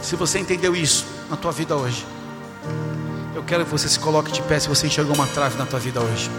Se 0.01 0.15
você 0.15 0.39
entendeu 0.39 0.75
isso 0.75 1.05
na 1.29 1.37
tua 1.37 1.51
vida 1.51 1.75
hoje, 1.75 2.03
eu 3.35 3.43
quero 3.43 3.63
que 3.63 3.69
você 3.69 3.87
se 3.87 3.99
coloque 3.99 4.31
de 4.31 4.41
pé 4.41 4.59
se 4.59 4.67
você 4.67 4.87
enxergou 4.87 5.13
uma 5.13 5.27
trave 5.27 5.55
na 5.55 5.67
tua 5.67 5.77
vida 5.77 6.01
hoje. 6.01 6.31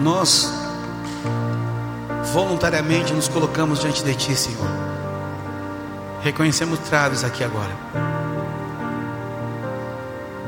Nós 0.00 0.55
voluntariamente 2.36 3.14
nos 3.14 3.28
colocamos 3.28 3.80
diante 3.80 4.04
de 4.04 4.14
Ti, 4.14 4.36
Senhor. 4.36 4.68
Reconhecemos 6.20 6.78
traves 6.80 7.24
aqui 7.24 7.42
agora 7.42 7.74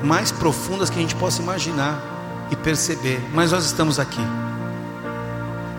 mais 0.02 0.30
profundas 0.30 0.90
que 0.90 0.98
a 0.98 1.00
gente 1.00 1.14
possa 1.14 1.40
imaginar 1.40 1.98
e 2.50 2.56
perceber, 2.56 3.26
mas 3.32 3.52
nós 3.52 3.64
estamos 3.64 3.98
aqui. 3.98 4.20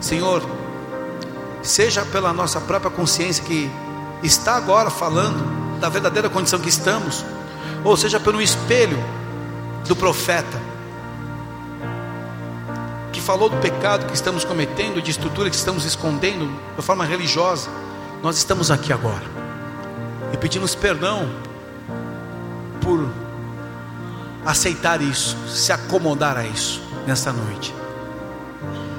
Senhor, 0.01 0.41
seja 1.61 2.03
pela 2.05 2.33
nossa 2.33 2.59
própria 2.59 2.89
consciência 2.89 3.43
que 3.43 3.69
está 4.23 4.55
agora 4.55 4.89
falando 4.89 5.79
da 5.79 5.89
verdadeira 5.89 6.27
condição 6.27 6.59
que 6.59 6.69
estamos, 6.69 7.23
ou 7.83 7.95
seja 7.95 8.19
pelo 8.19 8.41
espelho 8.41 8.97
do 9.87 9.95
profeta 9.95 10.68
falou 13.29 13.47
do 13.47 13.57
pecado 13.57 14.07
que 14.07 14.15
estamos 14.15 14.43
cometendo, 14.43 14.99
de 14.99 15.11
estrutura 15.11 15.51
que 15.51 15.55
estamos 15.55 15.85
escondendo 15.85 16.51
de 16.75 16.81
forma 16.81 17.05
religiosa, 17.05 17.69
nós 18.23 18.35
estamos 18.37 18.71
aqui 18.71 18.91
agora 18.91 19.21
e 20.33 20.37
pedimos 20.37 20.73
perdão 20.73 21.29
por 22.81 23.07
aceitar 24.43 24.99
isso, 24.99 25.37
se 25.47 25.71
acomodar 25.71 26.37
a 26.37 26.43
isso 26.43 26.81
nesta 27.05 27.31
noite. 27.31 27.71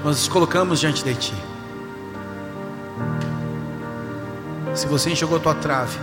Nós 0.04 0.18
nos 0.18 0.28
colocamos 0.28 0.78
diante 0.78 1.02
de 1.02 1.12
Ti. 1.16 1.34
Se 4.76 4.86
você 4.86 5.10
enxergou 5.10 5.38
a 5.38 5.40
tua 5.40 5.54
trave 5.56 5.98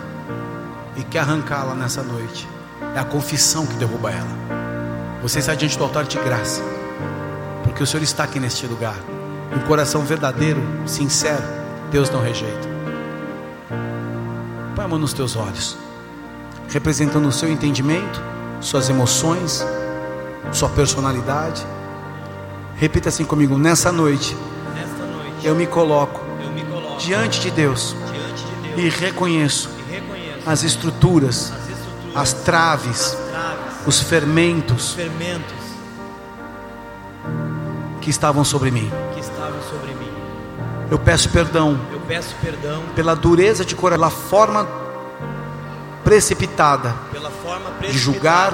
e 0.98 1.04
quer 1.06 1.20
arrancá-la 1.20 1.74
nessa 1.74 2.04
noite, 2.04 2.46
é 2.94 3.00
a 3.00 3.06
confissão 3.06 3.66
que 3.66 3.76
derruba 3.76 4.12
ela. 4.12 4.28
Você 5.22 5.40
está 5.40 5.56
diante 5.56 5.78
do 5.78 5.86
altar 5.86 6.04
de 6.04 6.18
graça, 6.18 6.62
porque 7.78 7.84
o 7.84 7.88
Senhor 7.88 8.02
está 8.02 8.24
aqui 8.24 8.40
neste 8.40 8.66
lugar. 8.66 8.96
Um 9.56 9.60
coração 9.68 10.02
verdadeiro, 10.02 10.60
sincero, 10.88 11.44
Deus 11.92 12.10
não 12.10 12.20
rejeita. 12.20 12.68
Põe 14.76 14.84
a 14.84 14.88
mão 14.88 14.98
nos 14.98 15.14
teus 15.14 15.36
olhos, 15.36 15.78
representando 16.70 17.28
o 17.28 17.32
seu 17.32 17.48
entendimento 17.48 18.20
suas 18.60 18.90
emoções, 18.90 19.64
sua 20.52 20.70
personalidade. 20.70 21.64
Repita 22.78 23.10
assim 23.10 23.24
comigo: 23.24 23.60
nessa 23.60 23.92
noite, 23.92 24.36
nesta 24.74 25.06
noite 25.06 25.46
eu, 25.46 25.54
me 25.54 25.68
coloco, 25.68 26.20
eu 26.44 26.50
me 26.50 26.64
coloco 26.64 26.98
diante 26.98 27.40
de 27.42 27.52
Deus, 27.52 27.96
diante 28.12 28.44
de 28.44 28.70
Deus 28.70 28.96
e 28.96 29.00
reconheço, 29.06 29.70
e 29.88 29.94
reconheço 29.94 30.50
as 30.50 30.64
estruturas, 30.64 31.54
as 31.56 31.70
estruturas, 31.70 32.16
as 32.16 32.34
traves, 32.34 33.02
as 33.02 33.12
traves, 33.12 33.88
os 33.88 34.00
fermentos 34.00 34.94
fermentos 34.94 35.67
que 38.08 38.12
estavam 38.12 38.46
sobre 38.46 38.72
mim. 38.72 38.90
que 39.14 39.20
estavam 39.20 39.62
sobre 39.64 39.94
mim. 39.94 40.10
Eu 40.90 40.98
peço 40.98 41.28
perdão 41.28 41.78
Eu 41.92 42.00
peço 42.08 42.34
perdão 42.42 42.82
pela 42.96 43.14
dureza 43.14 43.66
de 43.66 43.76
coração, 43.76 44.00
pela 44.00 44.10
forma 44.10 44.66
precipitada 46.06 46.96
pela 47.12 47.30
forma 47.30 47.70
de 47.82 47.98
julgar, 47.98 48.54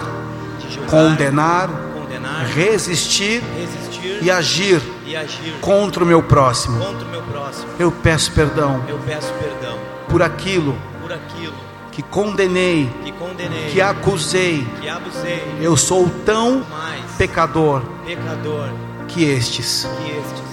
de 0.59 0.73
julgar, 0.73 0.89
condenar, 0.89 1.69
condenar, 1.93 2.47
resistir 2.47 3.43
resistir 3.55 4.23
e 4.23 4.31
agir 4.31 4.81
e 5.05 5.15
agir 5.15 5.53
contra 5.61 6.03
o 6.03 6.07
meu 6.07 6.23
próximo. 6.23 6.83
o 6.83 7.05
meu 7.05 7.21
próximo. 7.21 7.67
Eu 7.77 7.91
peço 7.91 8.31
perdão 8.31 8.83
Eu 8.87 8.97
peço 9.05 9.31
perdão 9.33 9.77
por 10.09 10.23
aquilo 10.23 10.75
por 10.99 11.13
aquilo 11.13 11.53
que 11.91 12.01
condenei, 12.01 12.89
que 13.03 13.11
condenei, 13.11 13.69
que 13.69 13.79
acusei. 13.79 14.67
que 14.81 14.89
abusei, 14.89 15.57
Eu 15.61 15.77
sou 15.77 16.09
tão 16.25 16.63
mais 16.71 17.03
pecador 17.19 17.83
pecador 18.03 18.69
que 19.13 19.23
estes. 19.23 19.87
que 19.97 20.11
estes. 20.11 20.43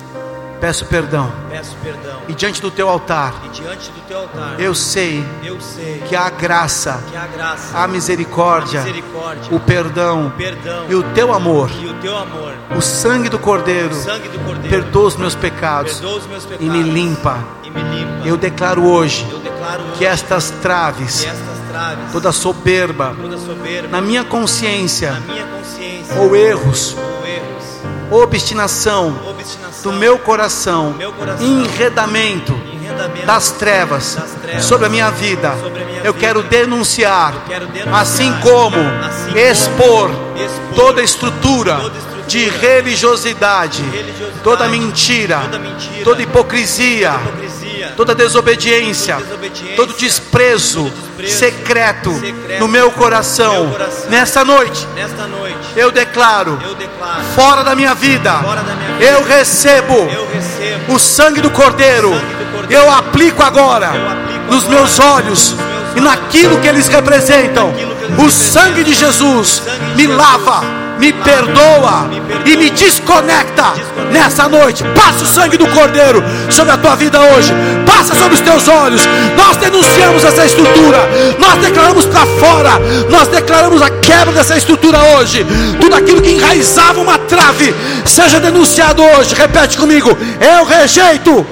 Peço 0.60 0.84
perdão. 0.84 1.32
Peço 1.48 1.74
perdão. 1.82 2.20
E 2.28 2.34
diante 2.34 2.60
do 2.60 2.70
teu 2.70 2.86
altar, 2.86 3.32
diante 3.50 3.90
do 3.90 4.00
teu 4.06 4.18
altar, 4.18 4.60
eu 4.60 4.74
sei 4.74 5.24
eu 5.42 5.58
sei 5.58 6.02
que 6.06 6.14
há 6.14 6.28
graça, 6.28 7.02
que 7.10 7.16
a 7.16 7.26
graça, 7.26 7.78
a 7.78 7.88
misericórdia, 7.88 8.82
a 8.82 8.84
misericórdia, 8.84 9.56
o 9.56 9.58
perdão 9.58 10.26
o 10.26 10.30
perdão 10.32 10.84
e 10.88 10.94
o 10.94 11.02
teu 11.14 11.32
amor, 11.32 11.70
e 11.80 11.86
o 11.86 11.94
teu 11.94 12.16
amor, 12.16 12.52
o 12.76 12.80
sangue 12.82 13.30
do 13.30 13.38
Cordeiro, 13.38 13.90
o 13.90 14.02
sangue 14.02 14.28
do 14.28 14.38
Cordeiro, 14.40 14.68
perdoa 14.68 15.06
os 15.06 15.16
meus 15.16 15.34
pecados 15.34 15.94
os 15.94 16.26
meus 16.26 16.44
pecados 16.44 16.66
e 16.66 16.68
me 16.68 16.82
limpa. 16.82 17.38
e 17.64 17.70
me 17.70 17.82
limpa. 17.82 18.28
Eu 18.28 18.36
declaro 18.36 18.84
hoje 18.84 19.26
Eu 19.30 19.38
declaro 19.38 19.82
que 19.94 20.04
hoje 20.04 20.04
estas 20.04 20.50
traves, 20.50 21.20
que 21.22 21.26
estas 21.26 21.58
traves, 21.70 22.12
toda 22.12 22.30
soberba, 22.32 23.16
toda 23.18 23.38
soberba, 23.38 23.88
na 23.88 24.02
minha 24.02 24.24
consciência, 24.24 25.12
na 25.12 25.20
minha 25.20 25.46
consciência, 25.46 26.16
ou 26.16 26.36
erros, 26.36 26.94
ou 26.94 26.98
erros, 26.98 27.09
obstinação 28.10 29.16
obstinação 29.28 29.92
do 29.92 29.98
meu 29.98 30.18
coração, 30.18 30.92
meu 30.92 31.12
coração, 31.12 31.46
enredamento 31.46 32.52
enredamento 32.52 33.26
das 33.26 33.50
trevas 33.52 34.14
das 34.14 34.30
trevas 34.32 34.64
sobre 34.64 34.86
a 34.86 34.88
minha 34.88 35.10
vida, 35.10 35.54
sobre 35.60 35.82
a 35.82 35.86
minha 35.86 36.00
eu 36.02 36.12
vida. 36.12 36.26
quero 36.26 36.42
denunciar, 36.42 37.34
Eu 37.34 37.40
quero 37.48 37.66
denunciar, 37.66 38.00
assim 38.00 38.32
como 38.40 38.76
assim 38.76 39.30
como 39.30 39.38
expor 39.38 40.10
expor 40.36 40.74
toda 40.74 41.02
estrutura 41.02 41.76
toda 41.76 41.98
estrutura 41.98 42.10
de 42.30 42.48
religiosidade, 42.48 43.82
religiosidade, 43.82 44.40
toda 44.44 44.68
mentira, 44.68 45.40
toda 45.40 45.58
mentira, 45.58 46.04
toda 46.04 46.22
hipocrisia, 46.22 47.10
hipocrisia, 47.10 47.20
toda 47.20 47.42
desobediência, 47.42 47.59
toda 47.96 48.14
desobediência, 48.14 49.18
todo 49.76 49.94
desprezo, 49.94 50.92
secreto, 51.26 52.10
no 52.58 52.68
meu 52.68 52.90
coração. 52.90 53.74
Nessa 54.08 54.44
noite, 54.44 54.86
nesta 54.94 55.26
noite, 55.26 55.58
eu 55.76 55.90
declaro, 55.90 56.58
fora 57.34 57.62
da 57.62 57.74
minha 57.74 57.94
vida, 57.94 58.32
eu 59.00 59.24
recebo 59.24 60.08
o 60.88 60.98
sangue 60.98 61.40
do 61.40 61.50
Cordeiro, 61.50 62.12
eu 62.68 62.90
aplico 62.90 63.42
agora 63.42 63.92
nos 64.48 64.64
meus 64.64 64.98
olhos 64.98 65.54
e 65.96 66.00
naquilo 66.00 66.60
que 66.60 66.68
eles 66.68 66.88
representam. 66.88 67.72
O 68.18 68.30
sangue 68.30 68.84
de 68.84 68.94
Jesus 68.94 69.62
me 69.96 70.06
lava, 70.06 70.62
me 70.98 71.12
perdoa 71.12 72.10
e 72.44 72.56
me 72.56 72.70
desconecta. 72.70 73.72
nessa 74.10 74.48
noite. 74.48 74.84
Passa 74.94 75.24
o 75.24 75.26
sangue 75.26 75.56
do 75.56 75.66
Cordeiro 75.68 76.22
sobre 76.50 76.72
a 76.72 76.76
tua 76.76 76.96
vida 76.96 77.20
hoje. 77.20 77.52
Passa 77.86 78.14
sobre 78.14 78.34
os 78.34 78.40
teus 78.40 78.68
olhos. 78.68 79.02
Nós 79.36 79.56
denunciamos 79.56 80.24
essa 80.24 80.44
estrutura. 80.44 80.98
Nós 81.38 81.58
declaramos 81.58 82.06
para 82.06 82.26
fora. 82.26 82.72
Nós 83.08 83.28
declaramos 83.28 83.80
a 83.82 83.90
quebra 83.90 84.32
dessa 84.32 84.56
estrutura 84.56 84.98
hoje. 85.16 85.46
Tudo 85.80 85.94
aquilo 85.94 86.20
que 86.20 86.32
enraizava 86.32 87.00
uma 87.00 87.18
trave, 87.18 87.74
seja 88.04 88.40
denunciado 88.40 89.02
hoje. 89.02 89.34
Repete 89.34 89.78
comigo: 89.78 90.10
eu 90.40 90.64
rejeito, 90.64 91.46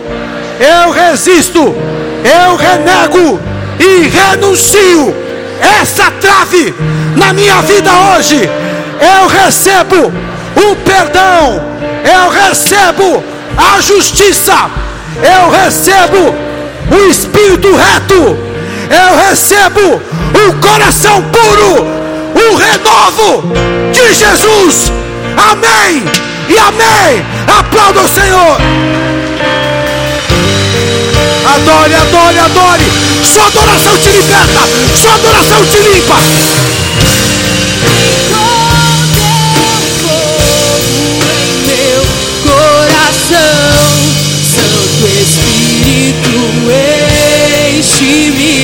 eu 0.61 0.91
resisto, 0.91 1.61
eu 1.61 2.57
renego 2.57 3.41
e 3.79 4.09
renuncio 4.09 5.28
essa 5.61 6.11
trave 6.13 6.75
na 7.17 7.33
minha 7.33 7.61
vida 7.63 7.91
hoje. 7.91 8.49
Eu 9.01 9.29
recebo 9.29 10.13
o 10.57 10.77
perdão, 10.77 11.63
eu 12.05 12.31
recebo 12.31 13.23
a 13.57 13.81
justiça, 13.81 14.71
eu 15.23 15.51
recebo 15.51 16.35
o 16.91 17.09
espírito 17.09 17.75
reto, 17.75 18.39
eu 18.91 19.29
recebo 19.29 19.81
o 20.49 20.55
coração 20.61 21.23
puro, 21.23 21.87
o 22.35 22.57
renovo 22.57 23.53
de 23.93 24.15
Jesus. 24.15 24.93
Amém 25.51 26.05
e 26.49 26.59
amém. 26.59 27.25
Aplauda 27.59 28.01
o 28.01 28.09
Senhor. 28.09 29.18
Adore, 31.55 31.95
adore, 31.95 32.39
adore. 32.39 32.85
Sua 33.25 33.47
adoração 33.47 33.97
te 33.99 34.11
liberta. 34.11 34.61
Sua 35.01 35.15
adoração 35.15 35.65
te 35.67 35.79
limpa. 35.79 36.17
Santo 44.55 45.07
Espírito 45.07 46.39
enche-me, 47.79 48.55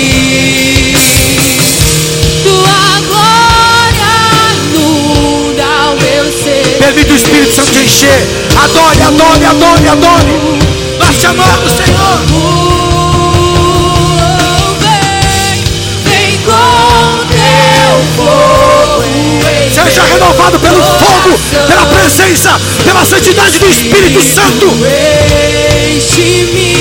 tua 2.43 3.01
glória 3.07 4.14
inunda 4.66 5.70
o 5.91 5.97
meu 6.01 6.24
ser. 6.32 6.76
Permite 6.78 7.12
o 7.12 7.16
Espírito 7.16 7.55
Santo 7.55 7.70
te 7.72 7.78
encher. 7.80 8.26
Adore, 8.62 9.03
adore, 9.03 9.45
adore, 9.45 9.89
adore. 9.89 10.74
Nós 10.99 11.14
chamamos, 11.16 11.72
Senhor. 11.72 12.54
Pelo 20.45 20.82
fogo, 20.82 21.38
pela 21.66 21.86
presença, 21.86 22.61
pela 22.84 23.03
santidade 23.05 23.59
do 23.59 23.66
Espírito 23.66 24.22
Santo. 24.22 24.66
Enche-me, 25.97 26.74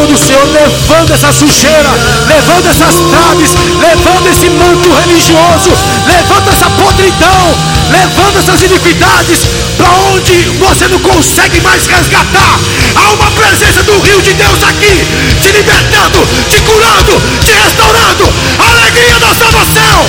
alma 0.00 0.06
do 0.06 0.16
Senhor 0.16 0.44
levando 0.46 1.12
essa 1.12 1.32
sujeira, 1.32 1.90
levando 2.26 2.66
essas 2.68 2.94
traves, 3.10 3.50
levando 3.78 4.26
esse 4.28 4.48
manto 4.48 4.88
religioso, 4.94 5.70
levando 6.06 6.48
essa 6.48 6.70
podridão, 6.70 7.54
levando 7.90 8.38
essas 8.38 8.62
iniquidades 8.62 9.40
para 9.76 9.90
onde 10.12 10.32
você 10.58 10.88
não 10.88 11.00
consegue 11.00 11.60
mais 11.60 11.86
resgatar. 11.86 12.58
Há 12.96 13.12
uma 13.12 13.30
presença 13.32 13.82
do 13.82 13.98
rio 14.00 14.22
de 14.22 14.32
Deus 14.34 14.62
aqui, 14.62 15.04
te 15.42 15.52
libertando, 15.52 16.26
te 16.48 16.60
curando, 16.62 17.20
te 17.44 17.52
restaurando. 17.52 18.24
Alegria 18.58 19.18
da 19.18 19.34
salvação. 19.34 20.06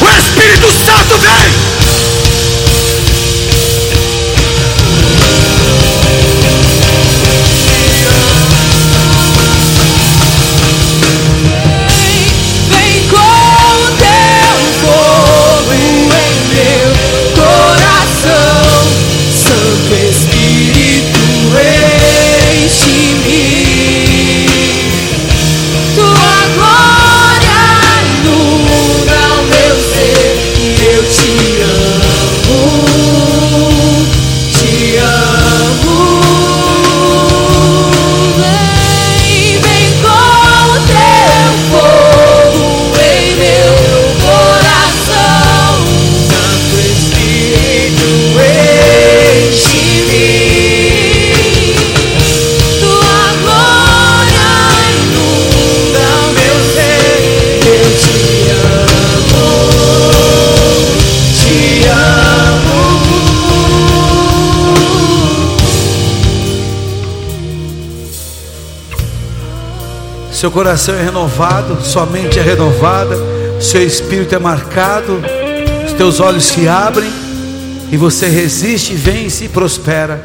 O 0.00 0.18
Espírito 0.18 0.68
Santo 0.72 1.18
vem. 1.18 2.05
Seu 70.36 70.50
coração 70.50 70.94
é 70.94 71.02
renovado, 71.02 71.80
sua 71.80 72.04
mente 72.04 72.38
é 72.38 72.42
renovada, 72.42 73.16
seu 73.58 73.82
espírito 73.82 74.34
é 74.34 74.38
marcado, 74.38 75.18
os 75.86 75.94
teus 75.94 76.20
olhos 76.20 76.44
se 76.44 76.68
abrem 76.68 77.10
e 77.90 77.96
você 77.96 78.28
resiste, 78.28 78.92
vence 78.94 79.46
e 79.46 79.48
prospera. 79.48 80.22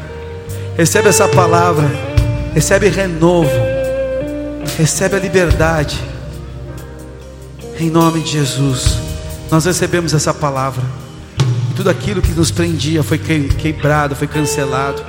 Recebe 0.76 1.08
essa 1.08 1.26
palavra, 1.26 1.90
recebe 2.52 2.90
renovo, 2.90 3.48
recebe 4.76 5.16
a 5.16 5.18
liberdade. 5.18 5.98
Em 7.80 7.88
nome 7.88 8.20
de 8.20 8.32
Jesus, 8.32 8.98
nós 9.50 9.64
recebemos 9.64 10.12
essa 10.12 10.34
palavra. 10.34 10.82
Tudo 11.74 11.88
aquilo 11.88 12.20
que 12.20 12.32
nos 12.32 12.50
prendia 12.50 13.02
foi 13.02 13.16
que- 13.16 13.48
quebrado, 13.48 14.14
foi 14.14 14.26
cancelado. 14.26 15.02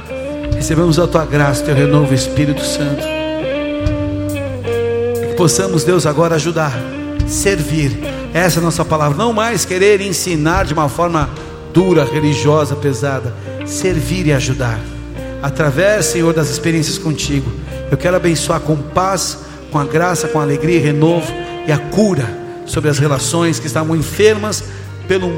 Recebemos 0.56 0.97
a 0.97 1.06
tua 1.06 1.26
graça, 1.26 1.62
teu 1.62 1.76
renovo, 1.76 2.14
Espírito 2.14 2.64
Santo. 2.64 3.22
Que 5.34 5.38
possamos, 5.38 5.84
Deus, 5.84 6.06
agora 6.06 6.36
ajudar, 6.36 6.72
servir. 7.28 7.98
Essa 8.36 8.60
é 8.60 8.62
a 8.62 8.64
nossa 8.64 8.86
palavra. 8.86 9.18
Não 9.18 9.34
mais 9.34 9.66
querer 9.66 10.00
ensinar 10.00 10.64
de 10.64 10.74
uma 10.74 10.88
forma 10.88 11.28
dura, 11.74 12.06
religiosa, 12.06 12.76
pesada. 12.76 13.34
Servir 13.66 14.28
e 14.28 14.32
ajudar. 14.32 14.80
Através, 15.42 16.06
Senhor, 16.06 16.36
das 16.36 16.52
experiências 16.52 17.00
contigo. 17.00 17.52
Eu 17.90 17.98
quero 17.98 18.16
abençoar 18.16 18.60
com 18.60 18.78
paz, 18.78 19.40
com 19.72 19.80
a 19.80 19.84
graça, 19.84 20.28
com 20.28 20.40
a 20.40 20.44
alegria 20.44 20.80
renovo 20.80 21.34
e 21.68 21.72
a 21.72 21.80
cura 21.80 22.30
sobre 22.68 22.92
as 22.92 23.00
relações 23.00 23.58
que 23.58 23.66
estavam 23.66 23.96
enfermas 23.96 24.64
pelo 25.08 25.32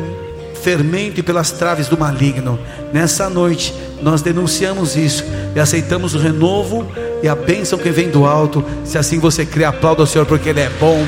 fermento 0.62 1.22
e 1.22 1.24
pelas 1.24 1.52
traves 1.52 1.88
do 1.88 1.98
maligno. 1.98 2.60
Nessa 2.92 3.30
noite, 3.30 3.74
nós 4.02 4.22
denunciamos 4.22 4.98
isso 4.98 5.24
e 5.56 5.60
aceitamos 5.60 6.14
o 6.16 6.20
renovo 6.20 6.86
e 7.22 7.28
a 7.28 7.36
bênção 7.36 7.78
que 7.78 7.90
vem 7.90 8.10
do 8.10 8.26
alto. 8.26 8.64
Se 8.84 8.98
assim 8.98 9.20
você 9.20 9.46
crê, 9.46 9.64
aplauda 9.64 10.04
o 10.04 10.08
Senhor, 10.08 10.26
porque 10.26 10.50
Ele 10.50 10.62
é 10.62 10.70
bom. 10.80 11.06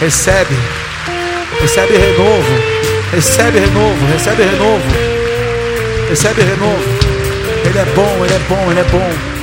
Recebe, 0.00 0.54
recebe 1.60 1.96
renovo, 1.96 2.52
recebe 3.12 3.58
renovo, 3.58 4.06
recebe 4.12 4.42
renovo, 4.42 4.84
recebe 6.08 6.42
renovo. 6.42 6.82
Ele 7.64 7.78
é 7.78 7.84
bom, 7.94 8.24
Ele 8.24 8.34
é 8.34 8.38
bom, 8.48 8.70
Ele 8.70 8.80
é 8.80 8.84
bom. 8.84 9.34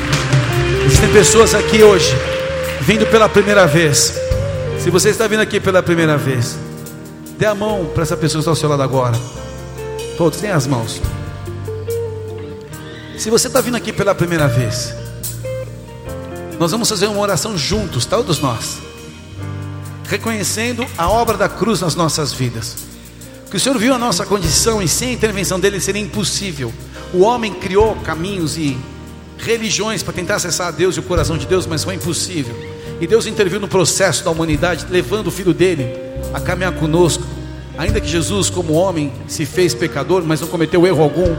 Existem 0.86 1.10
pessoas 1.10 1.56
aqui 1.56 1.82
hoje, 1.82 2.16
vindo 2.82 3.06
pela 3.08 3.30
primeira 3.30 3.66
vez. 3.66 4.20
Se 4.80 4.90
você 4.90 5.10
está 5.10 5.28
vindo 5.28 5.42
aqui 5.42 5.60
pela 5.60 5.82
primeira 5.82 6.18
vez, 6.18 6.58
dê 7.38 7.46
a 7.46 7.56
mão 7.56 7.86
para 7.94 8.04
essa 8.04 8.18
pessoa 8.18 8.40
que 8.40 8.50
está 8.50 8.52
ao 8.52 8.56
seu 8.56 8.70
lado 8.70 8.84
agora. 8.84 9.18
Todos, 10.18 10.42
nem 10.42 10.52
as 10.52 10.68
mãos. 10.68 11.02
Se 13.18 13.30
você 13.30 13.48
está 13.48 13.62
vindo 13.62 13.78
aqui 13.78 13.94
pela 13.94 14.14
primeira 14.16 14.48
vez, 14.48 14.94
nós 16.62 16.70
vamos 16.70 16.88
fazer 16.88 17.08
uma 17.08 17.20
oração 17.20 17.58
juntos, 17.58 18.06
todos 18.06 18.40
nós, 18.40 18.78
reconhecendo 20.08 20.86
a 20.96 21.10
obra 21.10 21.36
da 21.36 21.50
cruz 21.50 21.82
nas 21.82 21.96
nossas 21.96 22.32
vidas. 22.32 22.76
Que 23.50 23.58
o 23.58 23.60
Senhor 23.60 23.80
viu 23.80 23.96
a 23.96 23.98
nossa 23.98 24.28
condição 24.28 24.80
e 24.80 24.88
sem 24.88 25.10
a 25.10 25.14
intervenção 25.14 25.60
dele 25.60 25.80
seria 25.80 26.00
impossível. 26.00 26.72
O 27.16 27.22
homem 27.22 27.52
criou 27.52 27.96
caminhos 28.04 28.58
e 28.58 28.78
religiões 29.40 30.04
para 30.04 30.14
tentar 30.14 30.36
acessar 30.36 30.68
a 30.68 30.72
Deus 30.72 30.96
e 30.98 31.00
o 31.00 31.04
coração 31.04 31.36
de 31.36 31.48
Deus, 31.48 31.66
mas 31.66 31.84
foi 31.84 31.96
impossível. 31.96 32.56
E 33.02 33.08
Deus 33.08 33.26
interviu 33.26 33.60
no 33.60 33.68
processo 33.68 34.24
da 34.24 34.30
humanidade, 34.30 34.86
levando 34.88 35.28
o 35.28 35.32
filho 35.32 35.56
dele 35.56 35.88
a 36.32 36.40
caminhar 36.40 36.74
conosco. 36.74 37.24
Ainda 37.76 38.00
que 38.00 38.08
Jesus, 38.08 38.52
como 38.52 38.74
homem, 38.74 39.12
se 39.28 39.48
fez 39.48 39.74
pecador, 39.74 40.22
mas 40.24 40.40
não 40.40 40.48
cometeu 40.48 40.86
erro 40.86 41.02
algum 41.02 41.36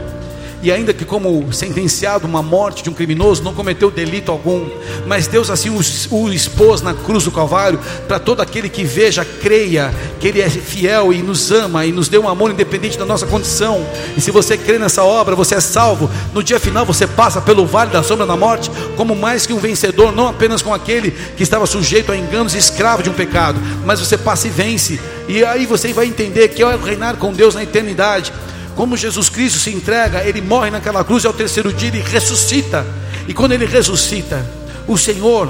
e 0.63 0.71
ainda 0.71 0.93
que 0.93 1.03
como 1.03 1.51
sentenciado 1.51 2.25
uma 2.25 2.41
morte 2.41 2.83
de 2.83 2.89
um 2.89 2.93
criminoso, 2.93 3.43
não 3.43 3.53
cometeu 3.53 3.91
delito 3.91 4.31
algum, 4.31 4.65
mas 5.05 5.27
Deus 5.27 5.49
assim 5.49 5.69
o, 5.69 5.81
o 6.15 6.31
expôs 6.31 6.81
na 6.81 6.93
cruz 6.93 7.25
do 7.25 7.31
Calvário 7.31 7.77
para 8.07 8.17
todo 8.17 8.41
aquele 8.41 8.69
que 8.69 8.85
veja, 8.85 9.25
creia 9.25 9.93
que 10.21 10.29
Ele 10.29 10.41
é 10.41 10.49
fiel 10.49 11.11
e 11.11 11.21
nos 11.21 11.51
ama 11.51 11.85
e 11.85 11.91
nos 11.91 12.07
deu 12.07 12.23
um 12.23 12.29
amor 12.29 12.49
independente 12.49 12.97
da 12.97 13.03
nossa 13.03 13.27
condição. 13.27 13.85
E 14.15 14.21
se 14.21 14.31
você 14.31 14.57
crê 14.57 14.79
nessa 14.79 15.03
obra, 15.03 15.35
você 15.35 15.55
é 15.55 15.59
salvo. 15.59 16.09
No 16.33 16.41
dia 16.41 16.61
final 16.61 16.85
você 16.85 17.05
passa 17.05 17.41
pelo 17.41 17.65
vale 17.65 17.91
da 17.91 18.01
sombra 18.01 18.25
da 18.25 18.37
morte 18.37 18.71
como 18.95 19.13
mais 19.13 19.45
que 19.45 19.51
um 19.51 19.59
vencedor, 19.59 20.15
não 20.15 20.29
apenas 20.29 20.61
com 20.61 20.73
aquele 20.73 21.11
que 21.11 21.43
estava 21.43 21.65
sujeito 21.65 22.09
a 22.09 22.15
enganos 22.15 22.55
e 22.55 22.57
escravo 22.57 23.03
de 23.03 23.09
um 23.09 23.13
pecado, 23.13 23.59
mas 23.85 23.99
você 23.99 24.17
passa 24.17 24.47
e 24.47 24.49
vence. 24.49 24.97
E 25.27 25.43
aí 25.43 25.65
você 25.65 25.91
vai 25.91 26.05
entender 26.05 26.47
que 26.47 26.63
é 26.63 26.75
reinar 26.77 27.17
com 27.17 27.33
Deus 27.33 27.53
na 27.53 27.63
eternidade. 27.63 28.31
Como 28.75 28.97
Jesus 28.97 29.29
Cristo 29.29 29.59
se 29.59 29.69
entrega, 29.71 30.23
ele 30.23 30.41
morre 30.41 30.71
naquela 30.71 31.03
cruz 31.03 31.23
e 31.23 31.27
ao 31.27 31.33
terceiro 31.33 31.71
dia 31.71 31.89
ele 31.89 32.01
ressuscita. 32.01 32.85
E 33.27 33.33
quando 33.33 33.51
ele 33.51 33.65
ressuscita, 33.65 34.43
o 34.87 34.97
Senhor 34.97 35.47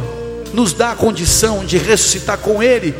nos 0.53 0.73
dá 0.73 0.91
a 0.91 0.95
condição 0.95 1.65
de 1.65 1.77
ressuscitar 1.77 2.37
com 2.37 2.61
ele. 2.61 2.93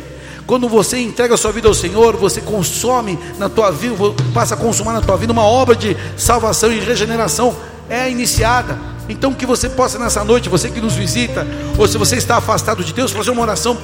Quando 0.46 0.68
você 0.68 0.98
entrega 0.98 1.34
a 1.34 1.36
sua 1.36 1.52
vida 1.52 1.68
ao 1.68 1.74
Senhor, 1.74 2.16
você 2.16 2.40
consome 2.40 3.18
na 3.38 3.48
tua 3.48 3.70
vida, 3.70 3.94
passa 4.34 4.54
a 4.54 4.56
consumar 4.56 4.92
na 4.92 5.00
tua 5.00 5.16
vida 5.16 5.32
uma 5.32 5.44
obra 5.44 5.74
de 5.74 5.96
salvação 6.16 6.70
e 6.70 6.80
regeneração 6.80 7.56
é 7.88 8.10
iniciada. 8.10 8.78
Então 9.08 9.32
que 9.32 9.46
você 9.46 9.68
possa 9.68 9.98
nessa 9.98 10.24
noite, 10.24 10.48
você 10.48 10.70
que 10.70 10.80
nos 10.80 10.94
visita, 10.94 11.46
ou 11.78 11.86
se 11.86 11.96
você 11.96 12.16
está 12.16 12.36
afastado 12.36 12.82
de 12.82 12.92
Deus, 12.92 13.12
fazer 13.12 13.30
uma 13.30 13.42
oração 13.42 13.76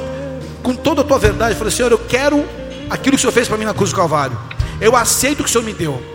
com 0.62 0.74
toda 0.74 1.02
a 1.02 1.04
tua 1.04 1.18
verdade, 1.18 1.54
falar: 1.54 1.70
Senhor, 1.70 1.92
eu 1.92 1.98
quero 1.98 2.44
aquilo 2.88 3.16
que 3.16 3.16
o 3.16 3.20
Senhor 3.20 3.32
fez 3.32 3.48
para 3.48 3.56
mim 3.56 3.64
na 3.64 3.74
cruz 3.74 3.90
do 3.90 3.96
Calvário. 3.96 4.38
Eu 4.80 4.96
aceito 4.96 5.40
o 5.40 5.44
que 5.44 5.50
o 5.50 5.52
Senhor 5.52 5.64
me 5.64 5.72
deu. 5.72 6.09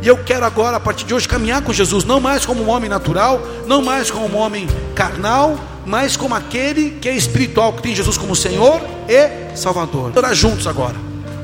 E 0.00 0.06
eu 0.06 0.16
quero 0.18 0.44
agora, 0.44 0.76
a 0.76 0.80
partir 0.80 1.04
de 1.04 1.12
hoje, 1.12 1.26
caminhar 1.26 1.62
com 1.62 1.72
Jesus, 1.72 2.04
não 2.04 2.20
mais 2.20 2.46
como 2.46 2.62
um 2.62 2.68
homem 2.68 2.88
natural, 2.88 3.40
não 3.66 3.82
mais 3.82 4.10
como 4.10 4.28
um 4.28 4.36
homem 4.38 4.68
carnal, 4.94 5.58
mas 5.84 6.16
como 6.16 6.34
aquele 6.34 6.90
que 7.00 7.08
é 7.08 7.16
espiritual, 7.16 7.72
que 7.72 7.82
tem 7.82 7.94
Jesus 7.94 8.16
como 8.16 8.36
Senhor 8.36 8.80
e 9.08 9.56
Salvador. 9.56 10.12
Orar 10.16 10.34
juntos 10.34 10.66
agora, 10.66 10.94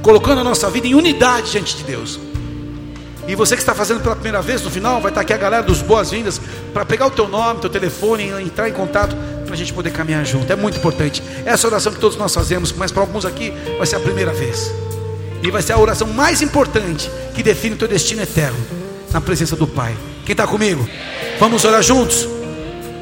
colocando 0.03 0.41
a 0.41 0.45
nossa 0.45 0.71
vida 0.71 0.87
em 0.87 0.95
unidade 0.95 1.51
diante 1.51 1.77
de 1.77 1.83
Deus. 1.83 2.21
E 3.27 3.35
você 3.35 3.57
que 3.57 3.63
está 3.63 3.75
fazendo 3.75 4.01
pela 4.01 4.15
primeira 4.15 4.43
vez, 4.43 4.63
no 4.63 4.71
final, 4.71 5.01
vai 5.01 5.11
estar 5.11 5.23
aqui 5.23 5.33
a 5.33 5.37
galera 5.39 5.63
dos 5.63 5.81
boas-vindas 5.81 6.41
para 6.75 6.85
pegar 6.85 7.07
o 7.07 7.11
teu 7.11 7.27
nome, 7.27 7.61
teu 7.61 7.71
telefone, 7.71 8.29
entrar 8.43 8.69
em 8.69 8.73
contato 8.73 9.17
para 9.45 9.55
a 9.55 9.57
gente 9.57 9.73
poder 9.73 9.91
caminhar 9.91 10.25
junto. 10.27 10.53
É 10.53 10.57
muito 10.57 10.77
importante. 10.77 11.23
Essa 11.45 11.67
oração 11.67 11.93
que 11.93 11.99
todos 11.99 12.19
nós 12.19 12.35
fazemos, 12.35 12.71
mas 12.73 12.93
para 12.93 13.03
alguns 13.03 13.25
aqui 13.25 13.53
vai 13.79 13.87
ser 13.87 13.97
a 13.97 14.01
primeira 14.01 14.33
vez. 14.33 14.84
E 15.45 15.51
vai 15.51 15.61
ser 15.61 15.74
a 15.74 15.78
oração 15.78 16.09
mais 16.09 16.40
importante 16.40 17.11
que 17.34 17.42
define 17.42 17.74
o 17.74 17.78
teu 17.78 17.86
destino 17.86 18.22
eterno 18.22 18.59
na 19.12 19.20
presença 19.20 19.55
do 19.55 19.66
Pai. 19.66 19.95
Quem 20.24 20.32
está 20.32 20.47
comigo? 20.47 20.88
Vamos 21.38 21.66
orar 21.66 21.82
juntos? 21.82 22.26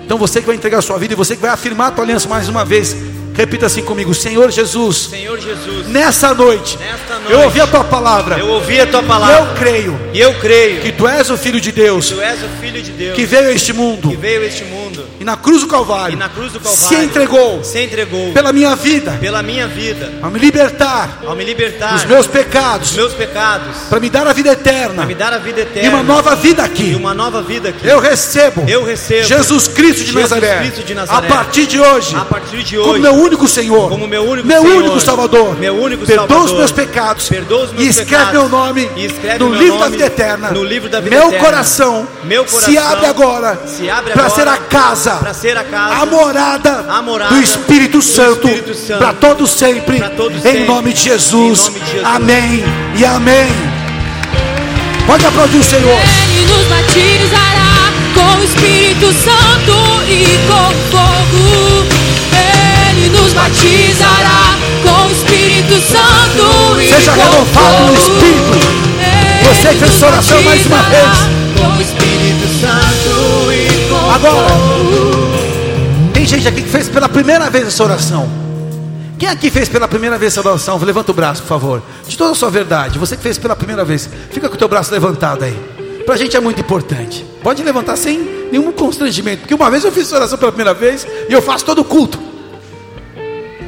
Então 0.04 0.18
você 0.18 0.40
que 0.40 0.48
vai 0.48 0.56
entregar 0.56 0.78
a 0.78 0.82
sua 0.82 0.98
vida 0.98 1.14
e 1.14 1.16
você 1.16 1.36
que 1.36 1.40
vai 1.40 1.52
afirmar 1.52 1.86
a 1.86 1.90
tua 1.92 2.02
aliança 2.02 2.28
mais 2.28 2.48
uma 2.48 2.64
vez, 2.64 2.96
Repita 3.34 3.66
assim 3.66 3.82
comigo, 3.82 4.14
Senhor 4.14 4.50
Jesus. 4.50 5.08
Senhor 5.10 5.38
Jesus. 5.40 5.88
Nessa 5.88 6.34
noite, 6.34 6.78
nesta 6.78 7.18
noite 7.18 7.32
eu 7.32 7.40
ouvi 7.40 7.60
a 7.60 7.66
tua 7.66 7.84
palavra. 7.84 8.38
Eu 8.38 8.48
ouvi 8.48 8.80
a 8.80 8.86
tua 8.86 9.02
palavra. 9.02 9.36
E 9.36 9.38
eu 9.38 9.54
creio. 9.54 10.00
E 10.12 10.20
eu 10.20 10.34
creio 10.34 10.80
que 10.80 10.92
tu 10.92 11.08
és 11.08 11.30
o 11.30 11.36
filho 11.36 11.60
de 11.60 11.72
Deus. 11.72 12.08
tu 12.08 12.20
és 12.20 12.42
o 12.42 12.48
filho 12.60 12.82
de 12.82 12.90
Deus. 12.92 13.16
Que 13.16 13.24
veio 13.24 13.48
a 13.48 13.52
este 13.52 13.72
mundo. 13.72 14.10
Que 14.10 14.16
veio 14.16 14.44
este 14.44 14.64
mundo. 14.64 15.04
E 15.18 15.24
na 15.24 15.36
cruz 15.36 15.62
do 15.62 15.68
Calvário. 15.68 16.14
E 16.14 16.18
na 16.18 16.28
cruz 16.28 16.52
do 16.52 16.60
Calvário. 16.60 16.88
Se 16.88 16.94
entregou. 16.96 17.64
Se 17.64 17.78
entregou. 17.78 18.32
Pela 18.32 18.52
minha 18.52 18.74
vida. 18.74 19.12
Pela 19.20 19.42
minha 19.42 19.66
vida. 19.66 20.12
Ao 20.20 20.30
me 20.30 20.38
libertar. 20.38 21.22
Ao 21.24 21.34
me 21.34 21.44
libertar. 21.44 21.92
Dos 21.94 22.04
meus 22.04 22.26
pecados. 22.26 22.88
Dos 22.88 22.96
meus 22.96 23.12
pecados. 23.14 23.76
Para 23.88 24.00
me 24.00 24.10
dar 24.10 24.26
a 24.26 24.32
vida 24.32 24.50
eterna. 24.50 24.96
Para 24.96 25.06
me 25.06 25.14
dar 25.14 25.32
a 25.32 25.38
vida 25.38 25.60
eterna. 25.60 25.88
E 25.88 25.88
uma 25.88 26.02
nova 26.02 26.34
vida 26.34 26.62
aqui. 26.62 26.90
E 26.90 26.94
uma 26.94 27.14
nova 27.14 27.40
vida 27.40 27.70
aqui. 27.70 27.86
Eu 27.86 28.00
recebo. 28.00 28.64
Eu 28.68 28.84
recebo. 28.84 29.24
Jesus 29.24 29.68
Cristo 29.68 30.00
de, 30.00 30.12
Jesus 30.12 30.30
Nazaré. 30.30 30.58
Cristo 30.58 30.84
de 30.84 30.94
Nazaré. 30.94 31.26
A 31.26 31.30
partir 31.30 31.66
de 31.66 31.80
hoje. 31.80 32.16
A 32.16 32.24
partir 32.24 32.62
de 32.62 32.76
hoje. 32.76 32.88
Como 32.88 32.98
meu 32.98 33.21
único 33.24 33.48
Senhor. 33.48 33.88
Como 33.88 34.06
meu 34.06 34.22
único 34.24 34.46
meu 34.46 34.62
Senhor, 34.62 34.76
único 34.76 35.00
Salvador. 35.00 35.58
Meu 35.58 35.74
único 35.76 36.04
Perdoa 36.06 36.26
Salvador. 36.28 36.50
os 36.52 36.58
meus 36.58 36.72
pecados. 36.72 37.28
Perdoa 37.28 37.64
os 37.64 37.72
meus 37.72 37.84
e 37.84 37.88
escreve 37.88 38.10
pecados. 38.10 38.32
meu 38.32 38.48
nome 38.48 38.90
E 38.96 39.04
escreve 39.06 39.38
no 39.38 39.48
meu 39.50 39.58
livro 39.60 39.78
nome 39.78 39.84
da 39.84 39.88
vida 39.90 40.06
eterna. 40.06 40.50
no 40.50 40.64
livro 40.64 40.88
da 40.88 41.00
vida 41.00 41.16
meu 41.16 41.28
eterna. 41.28 41.44
coração, 41.44 42.08
Meu 42.24 42.44
coração 42.44 42.70
se 42.72 42.78
abre 42.78 43.06
agora 43.06 43.60
para 44.14 44.28
ser 44.30 44.48
a 44.48 44.56
casa, 44.56 45.10
para 45.16 45.34
ser 45.34 45.56
a 45.56 45.64
casa, 45.64 45.94
a 46.02 46.06
morada, 46.06 46.84
a 46.88 47.02
morada 47.02 47.34
do 47.34 47.40
Espírito 47.42 47.98
do 47.98 48.02
Santo, 48.02 48.48
para 48.98 49.12
todos 49.14 49.50
sempre, 49.50 50.00
todos 50.16 50.38
em, 50.38 50.40
sempre, 50.40 50.64
nome 50.64 50.92
de 50.92 51.00
Jesus. 51.02 51.60
em 51.60 51.62
nome 51.64 51.80
de 51.80 51.86
Jesus. 51.92 52.04
Amém 52.06 52.64
e 52.96 53.04
amém. 53.04 53.48
Pode 55.06 55.26
aplaudir 55.26 55.58
o 55.58 55.64
Senhor. 55.64 55.98
Ele 56.30 56.46
nos 56.46 56.66
batizará 56.68 57.92
com 58.14 58.40
o 58.40 58.44
Espírito 58.44 59.06
Santo 59.12 60.02
e 60.08 60.38
com 60.46 60.96
fogo. 60.96 62.01
Nos 63.32 63.34
batizará 63.34 64.58
com 64.82 65.08
o 65.08 65.10
Espírito 65.10 65.80
Santo 65.80 66.80
e 66.80 66.88
Seja 66.88 67.12
com 67.12 67.20
renovado 67.22 67.86
no. 67.86 67.94
Espírito. 67.94 68.58
Você 69.48 69.68
que 69.68 69.74
fez 69.76 70.02
oração 70.02 70.42
mais 70.42 70.66
uma 70.66 70.82
vez. 70.82 71.08
Com 71.56 71.78
o 71.78 71.80
Espírito 71.80 72.60
Santo 72.60 73.52
e 73.52 73.88
com 73.88 74.10
Agora. 74.10 74.48
Tem 76.12 76.26
gente 76.26 76.46
aqui 76.46 76.60
que 76.60 76.68
fez 76.68 76.90
pela 76.90 77.08
primeira 77.08 77.48
vez 77.48 77.68
essa 77.68 77.82
oração. 77.82 78.28
Quem 79.18 79.28
aqui 79.28 79.50
fez 79.50 79.66
pela 79.66 79.88
primeira 79.88 80.18
vez 80.18 80.36
essa 80.36 80.46
oração? 80.46 80.76
Levanta 80.78 81.10
o 81.10 81.14
braço, 81.14 81.40
por 81.42 81.48
favor. 81.48 81.82
De 82.06 82.18
toda 82.18 82.32
a 82.32 82.34
sua 82.34 82.50
verdade, 82.50 82.98
você 82.98 83.16
que 83.16 83.22
fez 83.22 83.38
pela 83.38 83.56
primeira 83.56 83.82
vez, 83.82 84.10
fica 84.30 84.46
com 84.48 84.56
o 84.56 84.58
teu 84.58 84.68
braço 84.68 84.92
levantado 84.92 85.44
aí. 85.44 85.58
Pra 86.04 86.16
gente 86.16 86.36
é 86.36 86.40
muito 86.40 86.60
importante. 86.60 87.24
Pode 87.42 87.62
levantar 87.62 87.96
sem 87.96 88.18
nenhum 88.50 88.70
constrangimento, 88.72 89.40
porque 89.40 89.54
uma 89.54 89.70
vez 89.70 89.84
eu 89.84 89.92
fiz 89.92 90.06
essa 90.06 90.16
oração 90.16 90.36
pela 90.36 90.52
primeira 90.52 90.74
vez 90.74 91.06
e 91.28 91.32
eu 91.32 91.40
faço 91.40 91.64
todo 91.64 91.80
o 91.80 91.84
culto. 91.84 92.31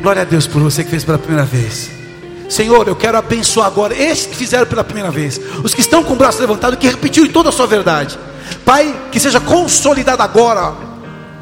Glória 0.05 0.21
a 0.21 0.25
Deus 0.27 0.47
por 0.47 0.61
você 0.61 0.85
que 0.85 0.91
fez 0.91 1.03
pela 1.03 1.17
primeira 1.17 1.47
vez. 1.47 1.91
Senhor, 2.51 2.87
eu 2.87 2.95
quero 2.95 3.17
abençoar 3.17 3.67
agora 3.67 3.97
esses 3.97 4.27
que 4.27 4.37
fizeram 4.37 4.67
pela 4.67 4.85
primeira 4.85 5.11
vez, 5.11 5.41
os 5.63 5.73
que 5.73 5.81
estão 5.81 6.05
com 6.05 6.13
o 6.13 6.17
braço 6.17 6.39
levantado, 6.43 6.77
que 6.77 6.87
repetiram 6.87 7.27
toda 7.29 7.49
a 7.49 7.53
sua 7.53 7.67
verdade. 7.67 8.19
Pai, 8.67 8.95
que 9.11 9.19
seja 9.19 9.41
consolidada 9.41 10.23
agora 10.23 10.75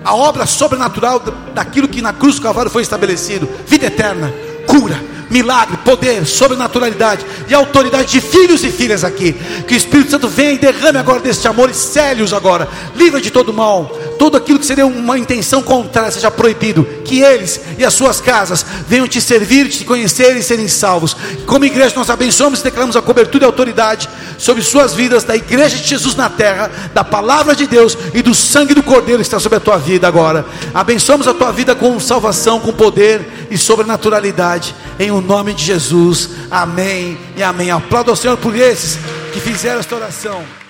a 0.05 0.15
obra 0.15 0.47
sobrenatural 0.47 1.19
da- 1.19 1.33
daquilo 1.55 1.89
que 1.89 2.01
na 2.01 2.13
cruz 2.13 2.37
do 2.37 2.43
Calvário 2.43 2.71
foi 2.71 2.83
estabelecido: 2.83 3.49
vida 3.67 3.87
eterna, 3.87 4.33
cura, 4.65 4.95
milagre, 5.33 5.77
poder, 5.79 6.25
sobrenaturalidade 6.27 7.25
e 7.49 7.55
autoridade 7.55 8.13
de 8.13 8.21
filhos 8.21 8.63
e 8.63 8.71
filhas 8.71 9.03
aqui. 9.03 9.35
Que 9.67 9.75
o 9.75 9.77
Espírito 9.77 10.11
Santo 10.11 10.29
venha 10.29 10.53
e 10.53 10.59
derrame 10.59 10.99
agora 10.99 11.21
deste 11.21 11.49
amor 11.49 11.71
e 11.71 11.75
cele-os 11.75 12.33
agora, 12.33 12.69
livra 12.95 13.21
de 13.21 13.31
todo 13.31 13.53
mal, 13.53 13.87
tudo 14.19 14.37
aquilo 14.37 14.59
que 14.59 14.67
seria 14.67 14.87
uma 14.87 15.19
intenção 15.19 15.63
contrária 15.63 16.11
seja 16.11 16.31
proibido. 16.31 16.87
Que 17.05 17.21
eles 17.21 17.61
e 17.79 17.85
as 17.85 17.95
suas 17.95 18.21
casas 18.21 18.65
venham 18.87 19.09
te 19.09 19.21
servir, 19.21 19.69
te 19.69 19.85
conhecer 19.85 20.37
e 20.37 20.43
serem 20.43 20.69
salvos. 20.69 21.17
Como 21.47 21.65
igreja, 21.65 21.95
nós 21.97 22.11
abençoamos 22.11 22.61
e 22.61 22.65
declaramos 22.65 22.97
a 22.97 23.03
cobertura 23.03 23.45
e 23.45 23.47
autoridade 23.47 24.09
sobre 24.39 24.63
suas 24.63 24.93
vidas, 24.93 25.25
da 25.25 25.35
igreja 25.35 25.77
de 25.77 25.89
Jesus 25.89 26.15
na 26.15 26.29
terra, 26.29 26.71
da 26.93 27.03
palavra 27.03 27.57
de 27.57 27.67
Deus 27.67 27.97
e 28.13 28.21
do 28.21 28.35
sangue 28.35 28.75
do 28.75 28.83
Cordeiro 28.83 29.21
que 29.21 29.27
está 29.27 29.41
sobre 29.41 29.57
a 29.59 29.61
tua 29.61 29.79
vida 29.79 30.07
agora. 30.07 30.45
Abençoamos 30.75 31.27
a 31.27 31.33
tua 31.33 31.51
vida 31.53 31.75
com 31.75 31.99
salvação, 31.99 32.61
com 32.61 32.73
poder 32.73 33.47
e 33.51 33.57
sobrenaturalidade, 33.57 34.75
em 34.99 35.11
o 35.11 35.21
nome 35.23 35.55
de 35.55 35.65
Jesus. 35.65 36.31
Amém 36.51 37.19
e 37.37 37.43
amém. 37.43 37.71
Aplauda 37.71 38.11
ao 38.11 38.17
Senhor 38.17 38.37
por 38.37 38.55
esses 38.55 38.99
que 39.33 39.41
fizeram 39.41 39.81
esta 39.81 39.95
oração. 39.95 40.62